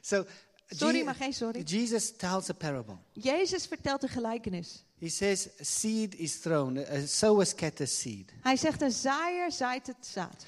so, 0.00 0.24
Sorry, 0.66 1.04
maar 1.04 1.14
geen 1.14 1.32
sorry. 1.32 1.62
Jesus 1.62 2.16
tells 2.16 2.50
a 2.50 2.52
parable. 2.52 2.96
Jezus 3.12 3.66
vertelt 3.66 4.02
een 4.02 4.08
gelijkenis. 4.08 4.84
He 4.98 5.08
says, 5.08 5.48
seed 5.60 6.14
is 6.14 6.40
thrown, 6.40 6.76
uh, 6.76 7.06
sower 7.06 7.46
scatters 7.46 8.00
seed. 8.00 8.32
Hij 8.40 8.56
zegt, 8.56 8.82
een 8.82 8.90
zaaier 8.90 9.52
zaait 9.52 9.86
het 9.86 10.06
zaad. 10.06 10.46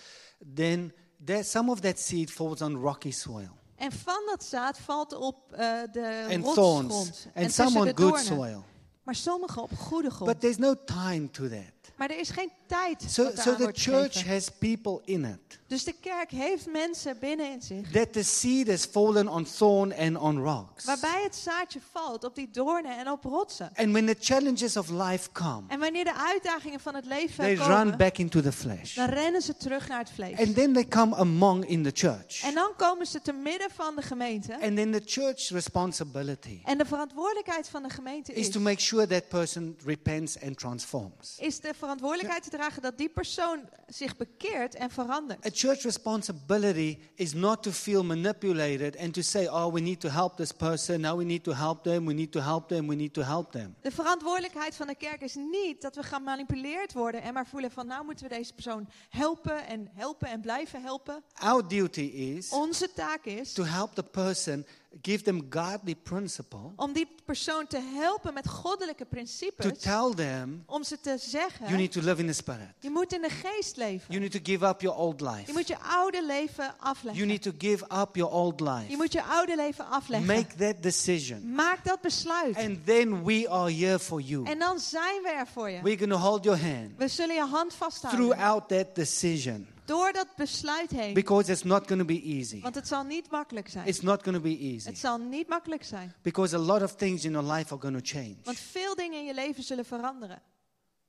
Then 0.54 0.92
there, 1.24 1.42
some 1.42 1.70
of 1.70 1.80
that 1.80 1.98
seed 1.98 2.30
falls 2.30 2.62
on 2.62 2.76
rocky 2.76 3.10
soil 3.10 3.62
En 3.84 3.92
van 3.92 4.22
dat 4.26 4.44
zaad 4.44 4.78
valt 4.78 5.12
op 5.14 5.52
eh, 5.52 5.58
de 5.92 6.26
and 6.30 6.54
thorns, 6.54 6.56
rotsgrond. 6.94 7.26
and 7.34 7.52
some 7.52 7.68
tussen 7.70 7.80
on 7.80 8.10
good 8.10 8.24
soil. 8.24 8.64
Maar 9.02 9.14
sommige 9.14 9.60
op 9.60 9.70
goede 9.78 10.08
But 10.08 10.16
grond. 10.16 10.40
there's 10.40 10.56
no 10.56 10.74
time 10.84 11.30
to 11.30 11.48
that. 11.48 11.72
Maar 11.96 12.10
er 12.10 12.18
is 12.18 12.30
geen 12.30 12.50
tijd. 12.66 13.04
So, 13.08 13.30
so 13.34 13.56
the 13.56 13.70
church 13.72 14.12
gegeven. 14.12 14.32
has 14.32 14.48
people 14.58 15.00
in 15.04 15.24
it. 15.24 15.60
Dus 15.66 15.84
de 15.84 15.94
kerk 16.00 16.30
heeft 16.30 16.70
mensen 16.70 17.18
binnenin 17.18 17.62
zich. 17.62 17.90
That 17.90 18.12
the 18.12 18.22
seed 18.22 18.68
has 18.68 18.84
fallen 18.84 19.28
on 19.28 19.46
thorn 19.56 19.94
and 19.94 20.16
on 20.16 20.38
rocks. 20.42 20.84
Waarbij 20.84 21.22
het 21.22 21.36
zaadje 21.36 21.80
valt 21.92 22.24
op 22.24 22.34
die 22.34 22.50
doornen 22.50 22.98
en 22.98 23.10
op 23.10 23.24
rotsen. 23.24 23.70
And 23.74 23.90
when 23.90 24.06
the 24.06 24.16
challenges 24.20 24.76
of 24.76 24.90
life 24.90 25.32
come, 25.32 25.62
En 25.68 25.78
wanneer 25.78 26.04
de 26.04 26.14
uitdagingen 26.14 26.80
van 26.80 26.94
het 26.94 27.04
leven 27.04 27.44
they 27.44 27.54
run 27.54 27.66
komen, 27.66 27.98
back 27.98 28.18
into 28.18 28.40
the 28.40 28.52
flesh. 28.52 28.94
dan 28.94 29.08
rennen 29.08 29.42
ze 29.42 29.56
terug 29.56 29.88
naar 29.88 29.98
het 29.98 30.10
vlees. 30.10 30.38
And 30.38 30.54
then 30.54 30.72
they 30.72 30.88
come 30.88 31.16
among 31.16 31.66
in 31.66 31.82
the 31.82 31.90
church. 31.92 32.42
En 32.42 32.54
dan 32.54 32.72
komen 32.76 33.06
ze 33.06 33.20
te 33.20 33.32
midden 33.32 33.70
van 33.70 33.96
de 33.96 34.02
gemeente. 34.02 34.52
And 34.60 34.76
then 34.76 34.92
the 34.92 35.02
church 35.04 35.48
responsibility 35.48 36.60
En 36.64 36.78
de 36.78 36.84
verantwoordelijkheid 36.84 37.68
van 37.68 37.82
de 37.82 37.90
gemeente 37.90 38.32
is 38.32 38.46
is, 38.46 38.52
to 38.52 38.60
make 38.60 38.80
sure 38.80 39.06
that 39.06 39.28
person 39.28 39.76
repents 39.84 40.40
and 40.40 40.58
transforms. 40.58 41.36
is 41.38 41.60
de 41.60 41.73
verantwoordelijkheid 41.74 42.42
te 42.42 42.50
dragen 42.50 42.82
dat 42.82 42.98
die 42.98 43.08
persoon 43.08 43.68
zich 43.86 44.16
bekeert 44.16 44.74
en 44.74 44.90
verandert. 44.90 45.46
A 45.46 45.50
church 45.52 45.82
responsibility 45.82 46.98
is 47.14 47.32
not 47.32 47.62
to 47.62 47.70
feel 47.70 48.04
manipulated 48.04 48.98
and 48.98 49.14
to 49.14 49.22
say, 49.22 49.46
oh, 49.46 49.72
we 49.72 49.80
need 49.80 50.00
to 50.00 50.08
help 50.08 50.36
this 50.36 50.52
person, 50.52 51.00
now 51.00 51.18
we 51.18 51.24
need 51.24 51.44
to 51.44 51.52
help 51.52 51.82
them, 51.82 52.06
we 52.06 52.12
need 52.12 52.32
to 52.32 52.40
help 52.40 52.68
them, 52.68 52.88
we 52.88 52.94
need 52.94 53.14
to 53.14 53.22
help 53.22 53.52
them. 53.52 53.74
De 53.80 53.90
verantwoordelijkheid 53.90 54.74
van 54.74 54.86
de 54.86 54.94
kerk 54.94 55.20
is 55.20 55.34
niet 55.34 55.82
dat 55.82 55.96
we 55.96 56.02
gemanipuleerd 56.02 56.92
worden 56.92 57.22
en 57.22 57.32
maar 57.32 57.46
voelen 57.46 57.70
van 57.70 57.86
nou 57.86 58.04
moeten 58.04 58.28
we 58.28 58.34
deze 58.34 58.52
persoon 58.54 58.88
helpen 59.08 59.66
en 59.66 59.90
helpen 59.94 60.28
en 60.28 60.40
blijven 60.40 60.82
helpen. 60.82 61.22
Our 61.34 61.68
duty 61.68 62.00
is 62.00 62.50
Onze 62.50 62.92
taak 62.92 63.24
is 63.24 63.52
to 63.52 63.62
help 63.62 63.94
the 63.94 64.02
person, 64.02 64.66
give 65.02 65.22
them 65.22 65.46
godly 65.50 65.94
principle, 65.94 66.72
om 66.76 66.92
die 66.92 67.08
persoon 67.24 67.66
te 67.66 67.78
helpen 67.94 68.34
met 68.34 68.48
goddelijke 68.48 69.02
to 69.04 69.08
principes. 69.10 69.78
tell 69.82 70.12
them 70.14 70.62
Om 70.66 70.84
ze 70.84 71.00
te 71.00 71.16
zeggen, 71.18 71.66
you 71.66 71.76
need 71.78 71.92
to 71.92 72.00
live 72.00 72.20
in 72.20 72.26
the 72.26 72.32
spirit. 72.32 72.68
je 72.80 72.90
moet 72.90 73.12
in 73.12 73.20
de 73.22 73.30
geest 73.30 73.76
leven. 73.76 74.06
You 74.08 74.20
need 74.20 74.32
to 74.32 74.38
give 74.42 74.66
up 74.66 74.80
your 74.80 74.98
old 74.98 75.20
Je 75.20 75.30
life. 75.30 75.52
moet 75.52 75.66
je 75.68 75.78
oude 75.78 76.26
leven 76.26 76.64
You 76.64 76.74
afleggen. 76.78 77.26
need 77.26 77.42
to 77.42 77.52
give 77.58 77.84
up 77.84 78.16
your 78.16 78.32
old 78.32 78.58
Je 78.58 78.64
life. 78.64 78.96
moet 78.96 79.12
je 79.12 79.22
oude 79.22 79.56
leven 79.56 79.86
afleggen. 79.88 80.26
Make 80.36 80.54
that 80.58 80.82
decision. 80.82 81.54
Maak 81.54 81.84
dat 81.84 82.00
besluit. 82.00 82.56
And 82.56 82.86
then 82.86 83.24
we 83.24 83.48
are 83.48 83.72
here 83.72 83.98
for 83.98 84.20
you. 84.20 84.46
En 84.46 84.58
dan 84.58 84.78
zijn 84.78 85.22
we 85.22 85.28
er 85.30 85.46
voor 85.46 85.70
je. 85.70 85.80
We're 85.82 85.98
going 85.98 86.12
to 86.12 86.18
hold 86.18 86.44
your 86.44 86.60
hand 86.60 86.90
We 86.96 87.08
zullen 87.08 87.34
je 87.34 87.44
hand 87.44 87.74
vasthouden. 87.74 88.26
throughout 88.28 88.68
that 88.68 88.94
decision 88.94 89.66
Door 89.84 90.12
dat 90.12 90.26
besluit 90.36 90.90
heen. 90.90 91.14
because 91.14 91.52
it's 91.52 91.62
not 91.62 91.86
going 91.86 92.00
to 92.00 92.06
be 92.06 92.22
easy. 92.22 92.60
Want 92.60 92.74
het 92.74 92.88
zal 92.88 93.02
niet 93.02 93.30
makkelijk 93.30 93.68
zijn. 93.68 93.86
It's 93.86 94.00
not 94.00 94.22
going 94.22 94.36
to 94.36 94.42
be 94.42 94.58
easy 94.58 94.88
Het 94.88 94.98
zal 94.98 95.18
niet 95.18 95.48
makkelijk 95.48 95.84
zijn. 95.84 96.14
because 96.22 96.56
a 96.56 96.58
lot 96.58 96.82
of 96.82 96.94
things 96.94 97.24
in 97.24 97.30
your 97.32 97.52
life 97.52 97.72
are 97.72 97.80
going 97.80 98.04
to 98.04 98.18
change. 98.18 98.36
Want 98.44 98.58
veel 98.58 98.94
dingen 98.94 99.18
in 99.18 99.24
je 99.24 99.34
leven 99.34 99.62
zullen 99.62 99.84
veranderen. 99.84 100.42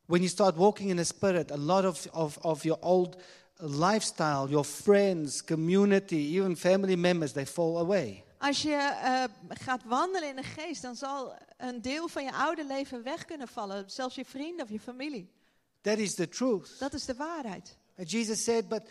When 0.05 0.19
you 0.19 0.31
start 0.31 0.55
walking 0.55 0.89
in 0.89 0.95
the 0.95 1.03
spirit, 1.03 1.51
a 1.51 1.57
lot 1.57 1.85
of, 1.85 2.07
of, 2.11 2.37
of 2.37 2.63
your 2.63 2.81
old 2.81 3.15
lifestyle, 3.57 4.47
your 4.49 4.65
friends, 4.65 5.43
community, 5.43 6.15
even 6.15 6.57
family 6.57 6.95
members, 6.95 7.31
they 7.31 7.45
fall 7.45 7.77
away. 7.77 8.23
Als 8.37 8.61
je 8.61 8.75
eh, 9.03 9.23
gaat 9.49 9.83
wandelen 9.83 10.29
in 10.29 10.35
de 10.35 10.43
geest, 10.43 10.81
dan 10.81 10.95
zal 10.95 11.35
een 11.57 11.81
deel 11.81 12.07
van 12.07 12.23
je 12.23 12.33
oude 12.33 12.65
leven 12.65 13.03
weg 13.03 13.25
kunnen 13.25 13.47
vallen. 13.47 13.83
Zelfs 13.91 14.15
je 14.15 14.25
vrienden 14.25 14.65
of 14.65 14.71
je 14.71 14.79
familie. 14.79 15.29
That 15.81 15.97
is 15.97 16.13
the 16.13 16.29
truth. 16.29 16.79
Dat 16.79 16.93
is 16.93 17.05
de 17.05 17.15
waarheid. 17.15 17.77
Jesus 18.03 18.43
said, 18.43 18.69
but 18.69 18.85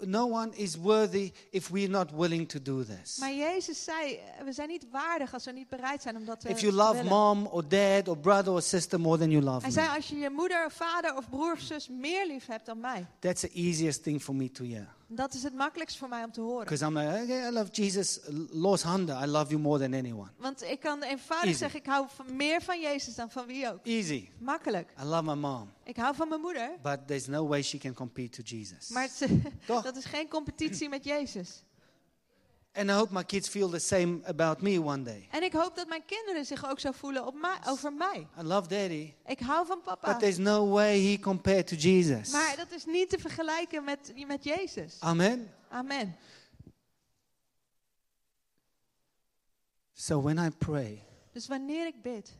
no 0.00 0.26
one 0.26 0.56
is 0.56 0.76
worthy 0.76 1.32
if 1.50 1.68
we're 1.68 1.88
not 1.90 2.10
willing 2.16 2.48
to 2.48 2.62
do 2.62 2.84
this. 2.84 3.16
Maar 3.18 3.32
Jezus 3.34 3.84
zei, 3.84 4.14
eh, 4.14 4.44
we 4.44 4.52
zijn 4.52 4.68
niet 4.68 4.86
waardig 4.90 5.32
als 5.34 5.44
we 5.44 5.52
niet 5.52 5.68
bereid 5.68 6.02
zijn 6.02 6.16
om 6.16 6.24
dat 6.24 6.40
te, 6.40 6.48
If 6.48 6.60
you 6.60 6.72
love 6.72 6.92
willen. 6.92 7.06
mom 7.08 7.46
or 7.46 7.68
dad 7.68 8.08
or 8.08 8.18
brother 8.18 8.52
or 8.52 8.62
sister 8.62 9.00
more 9.00 9.18
than 9.18 9.30
you 9.30 9.42
love 9.42 9.60
Hij 9.60 9.70
zei, 9.70 9.88
me, 9.88 9.94
als 9.96 10.08
je 10.08 10.16
je 10.16 10.30
moeder, 10.30 10.70
vader 10.70 11.16
of 11.16 11.28
broer 11.30 11.52
of 11.52 11.60
zus 11.60 11.88
meer 11.88 12.26
lief 12.26 12.46
hebt 12.46 12.66
dan 12.66 12.80
mij. 12.80 13.06
that's 13.18 13.40
the 13.40 13.50
easiest 13.50 14.02
thing 14.02 14.22
for 14.22 14.34
me 14.34 14.50
to 14.50 14.64
hear. 14.64 14.94
Dat 15.08 15.34
is 15.34 15.42
het 15.42 15.54
makkelijkst 15.54 15.96
voor 15.98 16.08
mij 16.08 16.24
om 16.24 16.32
te 16.32 16.40
horen. 16.40 16.64
Because 16.64 16.84
I'm 16.84 16.98
like, 16.98 17.22
okay, 17.22 17.48
I 17.48 17.52
love 17.52 17.70
Jesus. 17.70 18.20
Los 18.50 18.82
Honda, 18.82 19.24
I 19.24 19.26
love 19.26 19.48
you 19.50 19.60
more 19.60 19.78
than 19.78 19.94
anyone. 19.94 20.30
Want 20.36 20.62
ik 20.62 20.80
kan 20.80 21.02
eenvoudig 21.02 21.46
Easy. 21.46 21.58
zeggen, 21.58 21.80
ik 21.80 21.86
hou 21.86 22.06
van, 22.14 22.36
meer 22.36 22.62
van 22.62 22.80
Jezus 22.80 23.14
dan 23.14 23.30
van 23.30 23.46
wie 23.46 23.68
ook. 23.72 23.78
Easy. 23.82 24.28
Makkelijk. 24.38 24.92
I 25.02 25.04
love 25.04 25.22
my 25.22 25.34
mom. 25.34 25.70
Ik 25.84 25.96
hou 25.96 26.14
van 26.14 26.28
mijn 26.28 26.40
moeder, 26.40 26.70
But 26.82 26.98
there's 27.06 27.26
no 27.26 27.46
way 27.46 27.62
she 27.62 27.78
can 27.78 27.94
compete 27.94 28.42
to 28.42 28.56
Jesus. 28.56 28.88
maar 28.88 29.04
is- 29.04 29.20
Toch? 29.66 29.82
dat 29.82 29.96
is 29.96 30.04
geen 30.04 30.28
competitie 30.28 30.88
met 30.88 31.04
Jezus. 31.04 31.62
And 32.72 32.90
I 32.90 32.92
hope 32.92 33.12
my 33.12 33.24
kids 33.24 33.48
feel 33.48 33.68
the 33.68 33.78
same 33.78 34.18
about 34.24 34.60
me 34.60 34.82
one 34.82 35.02
day. 35.02 35.28
En 35.30 35.42
ik 35.42 35.52
hoop 35.52 35.76
dat 35.76 35.88
mijn 35.88 36.04
kinderen 36.06 36.44
zich 36.46 36.68
ook 36.70 36.80
zo 36.80 36.92
voelen 36.92 37.26
op 37.26 37.34
mij, 37.34 37.58
over 37.66 37.92
mij. 37.92 38.26
I 38.38 38.42
love 38.42 38.68
daddy, 38.68 39.14
Ik 39.26 39.38
hou 39.40 39.66
van 39.66 39.80
papa. 39.82 40.10
but 40.10 40.20
there's 40.20 40.38
no 40.38 40.68
way 40.68 41.00
he 41.10 41.18
compared 41.18 41.66
to 41.66 41.76
Jesus. 41.76 42.30
Maar 42.30 42.56
dat 42.56 42.70
is 42.72 42.84
niet 42.84 43.10
te 43.10 43.18
vergelijken 43.18 43.84
met, 43.84 44.12
met 44.26 44.44
Jezus. 44.44 44.96
Amen. 45.00 45.52
Amen. 45.68 46.16
So 49.94 50.20
when 50.20 50.38
I 50.38 50.50
pray, 50.50 51.02
Dus 51.32 51.46
wanneer 51.46 51.86
ik 51.86 52.02
bid, 52.02 52.32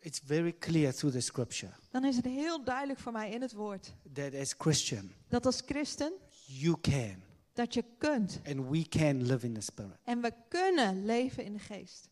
it's 0.00 0.20
very 0.24 0.52
clear 0.58 0.92
through 0.94 1.14
the 1.16 1.20
scripture 1.22 1.72
dan 1.90 2.04
is 2.04 2.16
het 2.16 2.24
heel 2.24 2.64
duidelijk 2.64 2.98
voor 2.98 3.12
mij 3.12 3.30
in 3.30 3.42
het 3.42 3.52
woord. 3.52 3.92
that 4.12 4.34
as 4.34 4.54
Christian, 4.58 5.12
Dat 5.28 5.46
als 5.46 5.62
christen, 5.66 6.12
you 6.58 6.80
can 6.80 7.22
dat 7.52 7.74
je 7.74 7.84
kunt. 7.98 8.40
and 8.46 8.68
we 8.70 8.88
can 8.88 9.22
live 9.26 9.46
in 9.46 9.54
the 9.54 9.60
spirit. 9.60 9.96
En 10.04 10.20
we 10.20 10.32
kunnen 10.48 11.04
leven 11.04 11.44
in 11.44 11.52
de 11.52 11.58
geest. 11.58 12.08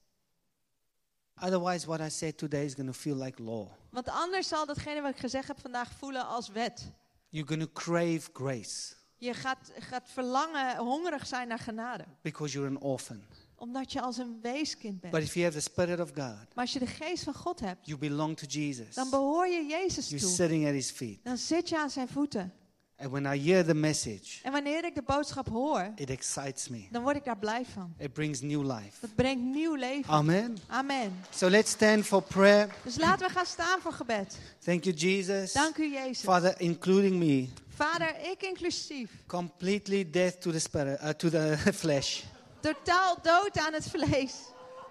Otherwise, 1.41 1.87
what 1.87 2.01
I 2.01 2.09
said 2.11 2.37
today 2.39 2.65
is 2.65 2.75
going 2.75 2.87
to 2.89 2.93
feel 2.99 3.17
like 3.17 3.43
law. 3.43 3.69
Want 3.91 4.09
anders 4.09 4.49
zal 4.49 4.67
datgene 4.67 5.01
wat 5.01 5.11
ik 5.11 5.19
gezegd 5.21 5.49
heb 5.49 5.61
vandaag 5.61 5.91
voelen 5.93 6.27
als 6.27 6.49
wet. 6.49 6.93
You're 7.29 7.49
going 7.49 7.63
to 7.67 7.73
crave 7.73 8.21
grace 8.33 8.95
Je 9.17 9.35
gaat, 9.35 9.73
gaat 9.79 10.09
verlangen, 10.13 10.77
hongerig 10.77 11.27
zijn 11.27 11.49
naar 11.49 11.59
genade. 11.59 12.05
because 12.23 12.53
you're 12.53 12.69
an 12.77 12.81
orphan. 12.83 13.23
Omdat 13.55 13.93
je 13.93 14.01
als 14.01 14.17
een 14.17 14.39
weeskind 14.43 15.01
bent. 15.01 15.13
But 15.13 15.23
if 15.23 15.33
you 15.35 15.45
have 15.45 15.57
the 15.57 15.63
Spirit 15.63 16.01
of 16.01 16.09
God, 16.09 16.17
Maar 16.55 16.65
als 16.65 16.73
je 16.73 16.79
de 16.79 16.87
geest 16.87 17.25
van 17.25 17.35
God 17.35 17.61
hebt, 17.61 17.87
you 17.87 17.99
belong 17.99 18.37
to 18.37 18.47
Jesus. 18.47 18.95
dan 18.95 19.11
behoor 19.11 19.47
je 19.47 19.67
Jezus 19.67 20.09
You're 20.09 20.25
toe. 20.25 20.35
sitting 20.35 20.67
at 20.67 20.73
His 20.73 20.91
feet. 20.91 21.19
Dan 21.25 21.37
zit 21.37 21.69
je 21.69 21.79
aan 21.79 21.91
zijn 21.91 22.09
voeten. 22.09 22.53
And 23.01 23.11
when 23.11 23.35
I 23.35 23.39
hear 23.39 23.65
the 23.65 23.75
message, 23.75 24.41
En 24.43 24.53
wanneer 24.53 24.85
ik 24.85 24.95
de 24.95 25.03
boodschap 25.03 25.49
hoor, 25.49 25.93
it 25.97 26.11
excites 26.11 26.69
me. 26.69 26.87
dan 26.91 27.03
word 27.03 27.17
ik 27.17 27.25
daar 27.25 27.39
blij 27.39 27.65
van. 27.73 27.95
It 27.99 28.13
brings 28.13 28.41
new 28.41 28.63
life. 28.63 28.91
Dat 29.01 29.15
brengt 29.15 29.43
nieuw 29.43 29.75
leven. 29.75 30.13
Amen. 30.13 30.57
Amen. 30.67 31.21
So 31.31 31.49
let's 31.49 31.71
stand 31.71 32.07
for 32.07 32.23
prayer. 32.23 32.69
Dus 32.83 32.99
laten 32.99 33.27
we 33.27 33.33
gaan 33.33 33.47
staan 33.47 33.81
voor 33.81 33.93
gebed. 33.93 34.39
Thank 34.65 34.85
you, 34.85 34.97
Jesus. 34.97 35.53
Dank 35.53 35.77
u, 35.77 35.93
Jezus. 35.93 36.21
Father, 36.21 36.55
including 36.61 37.17
me, 37.17 37.49
Vader, 37.75 38.15
ik 38.31 38.43
inclusief. 38.43 39.11
completely 39.27 40.11
death 40.11 40.41
to 40.41 40.51
the 40.51 40.59
spirit, 40.59 41.01
uh, 41.03 41.09
to 41.09 41.29
the 41.29 41.57
flesh. 41.83 42.23
Totaal 42.61 43.17
dood 43.23 43.59
aan 43.59 43.73
het 43.73 43.89
vlees. 43.91 44.35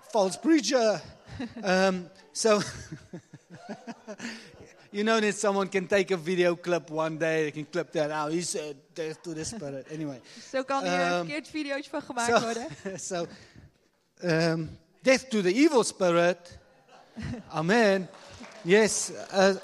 False 0.09 0.39
preacher. 0.39 1.01
um, 1.65 2.07
so, 2.31 2.59
you 4.91 5.03
know 5.03 5.19
that 5.19 5.35
someone 5.35 5.69
can 5.69 5.87
take 5.87 6.11
a 6.11 6.17
video 6.17 6.55
clip 6.55 6.89
one 6.89 7.17
day, 7.17 7.43
they 7.43 7.51
can 7.51 7.65
clip 7.65 7.91
that 7.91 8.11
out. 8.11 8.31
He 8.31 8.41
said 8.41 8.75
death 8.93 9.21
to 9.23 9.33
the 9.33 9.45
spirit. 9.45 9.87
Anyway, 9.91 10.21
Zo 10.51 10.63
kan 10.63 10.83
hier 10.83 10.91
een 10.93 10.99
Ehm, 10.99 11.15
verkeerd 11.25 11.49
videootje 11.49 11.89
van 11.89 12.01
gemaakt 12.01 12.37
so, 12.37 12.41
worden. 12.41 12.67
so 13.09 13.25
um, 14.23 14.77
death 15.01 15.29
to 15.29 15.41
the 15.41 15.53
evil 15.53 15.83
spirit. 15.83 16.57
Amen. 17.49 18.07
Yes. 18.63 19.11
Uh, 19.33 19.55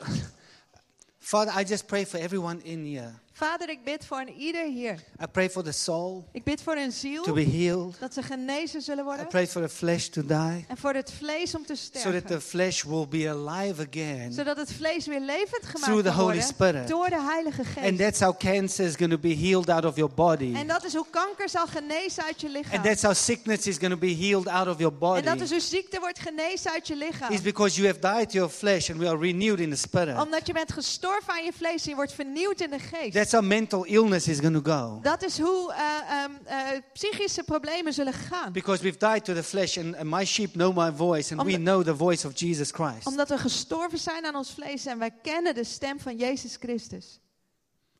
Father, 1.20 1.52
I 1.56 1.64
just 1.64 1.88
pray 1.88 2.06
for 2.06 2.20
everyone 2.20 2.62
in 2.64 2.86
here. 2.86 3.14
Vader, 3.44 3.70
ik 3.70 3.84
bid 3.84 4.06
voor 4.06 4.20
een 4.20 4.34
ieder 4.38 4.66
hier. 4.66 4.94
I 5.22 5.28
pray 5.32 5.50
for 5.50 5.64
the 5.64 5.72
soul 5.72 6.28
Ik 6.32 6.44
bid 6.44 6.62
voor 6.62 6.76
to 6.76 6.90
ziel, 6.90 7.34
be 7.34 7.44
healed. 7.44 7.96
dat 8.00 8.14
ze 8.14 8.22
genezen 8.22 8.82
zullen 8.82 9.04
I 9.04 9.08
worden. 9.08 9.28
pray 9.28 9.48
for 9.48 9.62
the 9.62 9.70
flesh 9.70 10.08
to 10.08 10.22
die, 10.26 10.66
En 10.68 10.78
voor 10.78 10.94
het 10.94 11.12
vlees 11.18 11.56
om 11.56 11.66
te 11.66 11.76
so 11.76 11.90
that 11.92 12.12
the 12.12 12.18
sterven. 12.20 12.42
flesh 12.42 12.84
will 12.84 13.08
be 13.08 13.30
alive 13.30 13.88
again. 13.90 14.34
Zodat 14.34 14.58
het 14.58 14.74
vlees 14.74 15.06
weer 15.08 15.20
levend 15.20 15.62
Through 15.62 15.72
gemaakt 15.86 15.98
the 15.98 16.04
kan 16.04 16.14
Holy 16.14 16.24
worden 16.26 16.44
Spirit. 16.44 16.88
door 16.88 17.10
de 17.10 17.22
Heilige 17.22 17.62
And 17.62 17.68
Geest. 17.68 17.98
that's 17.98 18.20
how 18.20 18.38
cancer 18.38 18.86
is 18.86 18.96
going 18.96 19.12
to 19.12 19.18
be 19.18 19.36
healed 19.36 19.70
out 19.70 19.86
of 19.86 19.96
your 19.96 20.14
body. 20.14 20.54
En 20.56 20.68
dat 20.68 20.84
is 20.86 20.94
hoe 20.96 21.06
kanker 21.10 21.50
zal 21.50 21.68
genezen 21.68 22.24
uit 22.24 22.42
je 22.42 22.48
And 22.48 22.56
lichaam. 22.56 22.84
that's 22.84 23.02
how 23.02 23.14
sickness 23.14 23.68
is 23.68 23.78
going 23.78 23.92
to 23.94 24.00
be 24.00 24.16
healed 24.16 24.48
out 24.48 24.68
of 24.68 24.78
your 24.78 24.94
En 24.94 25.00
body. 25.00 25.22
dat 25.22 25.42
is 25.42 25.50
hoe 25.52 25.60
ziekte 25.60 26.00
wordt 26.00 26.20
genezen 26.20 26.72
uit 26.72 26.88
je 26.88 26.96
lichaam. 26.96 27.32
It's 27.32 27.42
because 27.42 27.82
you 27.82 27.88
have 27.88 28.00
died 28.18 28.30
to 28.30 28.38
your 28.38 28.52
flesh 28.52 28.90
and 28.90 29.00
we 29.00 29.08
are 29.08 29.18
renewed 29.18 29.60
in 29.60 29.70
the 29.70 29.76
spirit. 29.76 30.22
Omdat 30.22 30.48
je 30.48 30.54
bent 30.54 30.72
gestorven 30.72 31.34
aan 31.34 31.44
je 31.44 31.54
vlees 31.54 31.84
en 31.84 31.90
je 31.90 31.96
wordt 31.96 32.14
vernieuwd 32.14 32.60
in 32.62 32.70
de 32.70 32.80
geest. 32.80 33.14
That's 33.14 33.33
how 33.34 33.42
mental 33.42 33.86
illness 33.86 34.28
is 34.28 34.40
going 34.40 34.64
to 34.64 34.72
go. 34.72 35.00
Dat 35.02 35.24
is 35.24 35.40
hoe 35.40 35.74
eh, 35.74 35.84
ehm, 36.10 36.32
eh, 36.46 36.82
psychische 36.94 37.44
problemen 37.44 37.94
zullen 37.94 38.14
gaan. 38.14 38.52
Because 38.52 38.84
we've 38.84 38.98
died 38.98 39.26
to 39.26 39.34
the 39.34 39.44
flesh 39.44 39.78
and, 39.78 39.96
and 39.96 40.10
my 40.10 40.26
sheep 40.26 40.52
know 40.52 40.78
my 40.78 40.92
voice 40.92 41.32
and 41.32 41.42
we 41.44 41.56
Omdat- 41.56 41.60
know 41.60 41.84
the 41.84 41.96
voice 41.96 42.28
of 42.28 42.40
Jesus 42.40 42.72
Christ. 42.72 43.06
Omdat 43.06 43.30
we 43.30 43.38
gestorven 43.38 44.00
zijn 44.00 44.26
aan 44.26 44.36
ons 44.36 44.52
vlees 44.52 44.86
en 44.86 45.00
wij 45.00 45.12
kennen 45.22 45.56
de 45.56 45.64
stem 45.64 46.00
van 46.00 46.18
Jezus 46.18 46.58
Christus. 46.60 47.20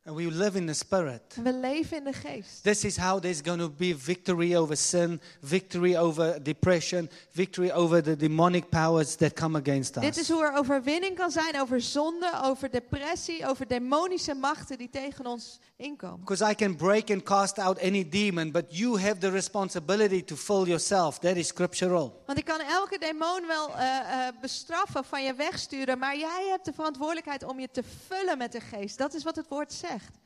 And 0.06 0.14
we 0.14 0.26
live 0.26 0.54
in 0.58 0.66
the 0.66 0.74
Spirit. 0.74 1.34
We 1.42 1.50
leven 1.50 1.96
in 1.96 2.04
de 2.04 2.12
geest. 2.12 2.62
This 2.62 2.84
is 2.84 2.96
how 2.96 3.18
there's 3.18 3.40
going 3.40 3.58
to 3.58 3.70
be 3.70 3.94
victory 3.94 4.54
over 4.54 4.76
sin, 4.76 5.18
victory 5.40 5.96
over 5.96 6.38
depression, 6.42 7.08
victory 7.32 7.70
over 7.72 8.02
the 8.02 8.14
demonic 8.16 8.68
powers 8.70 9.16
that 9.16 9.34
come 9.34 9.56
against 9.56 9.94
Dit 9.94 10.16
is 10.16 10.18
us. 10.18 10.28
hoe 10.28 10.44
er 10.44 10.56
overwinning 10.58 11.16
kan 11.16 11.30
zijn 11.30 11.60
over 11.60 11.80
zonde, 11.80 12.30
over 12.42 12.70
depressie, 12.70 13.46
over 13.46 13.66
demonische 13.66 14.34
machten 14.34 14.78
die 14.78 14.90
tegen 14.90 15.26
ons 15.26 15.58
inkomen. 15.76 16.20
Because 16.20 16.50
I 16.50 16.54
can 16.54 16.76
break 16.76 17.10
and 17.10 17.22
cast 17.22 17.58
out 17.58 17.78
any 17.78 18.08
demon, 18.08 18.50
but 18.50 18.64
you 18.68 18.98
have 18.98 19.18
the 19.18 19.30
responsibility 19.30 20.24
to 20.24 20.36
fill 20.36 20.66
yourself. 20.66 21.18
That 21.18 21.36
is 21.36 21.46
scriptural. 21.46 22.22
Want 22.26 22.38
ik 22.38 22.44
kan 22.44 22.60
elke 22.60 22.98
demon 22.98 23.46
wel 23.46 23.76
eh, 23.76 24.26
eh, 24.26 24.34
bestraffen, 24.40 25.04
van 25.04 25.22
je 25.22 25.34
wegsturen, 25.34 25.98
maar 25.98 26.16
jij 26.16 26.46
hebt 26.50 26.64
de 26.64 26.72
verantwoordelijkheid 26.72 27.44
om 27.44 27.60
je 27.60 27.68
te 27.70 27.82
vullen 28.06 28.38
met 28.38 28.52
de 28.52 28.60
geest. 28.60 28.98
Dat 28.98 29.14
is 29.14 29.22
wat 29.22 29.36
het 29.36 29.48
woord 29.48 29.72
zegt. 29.72 30.18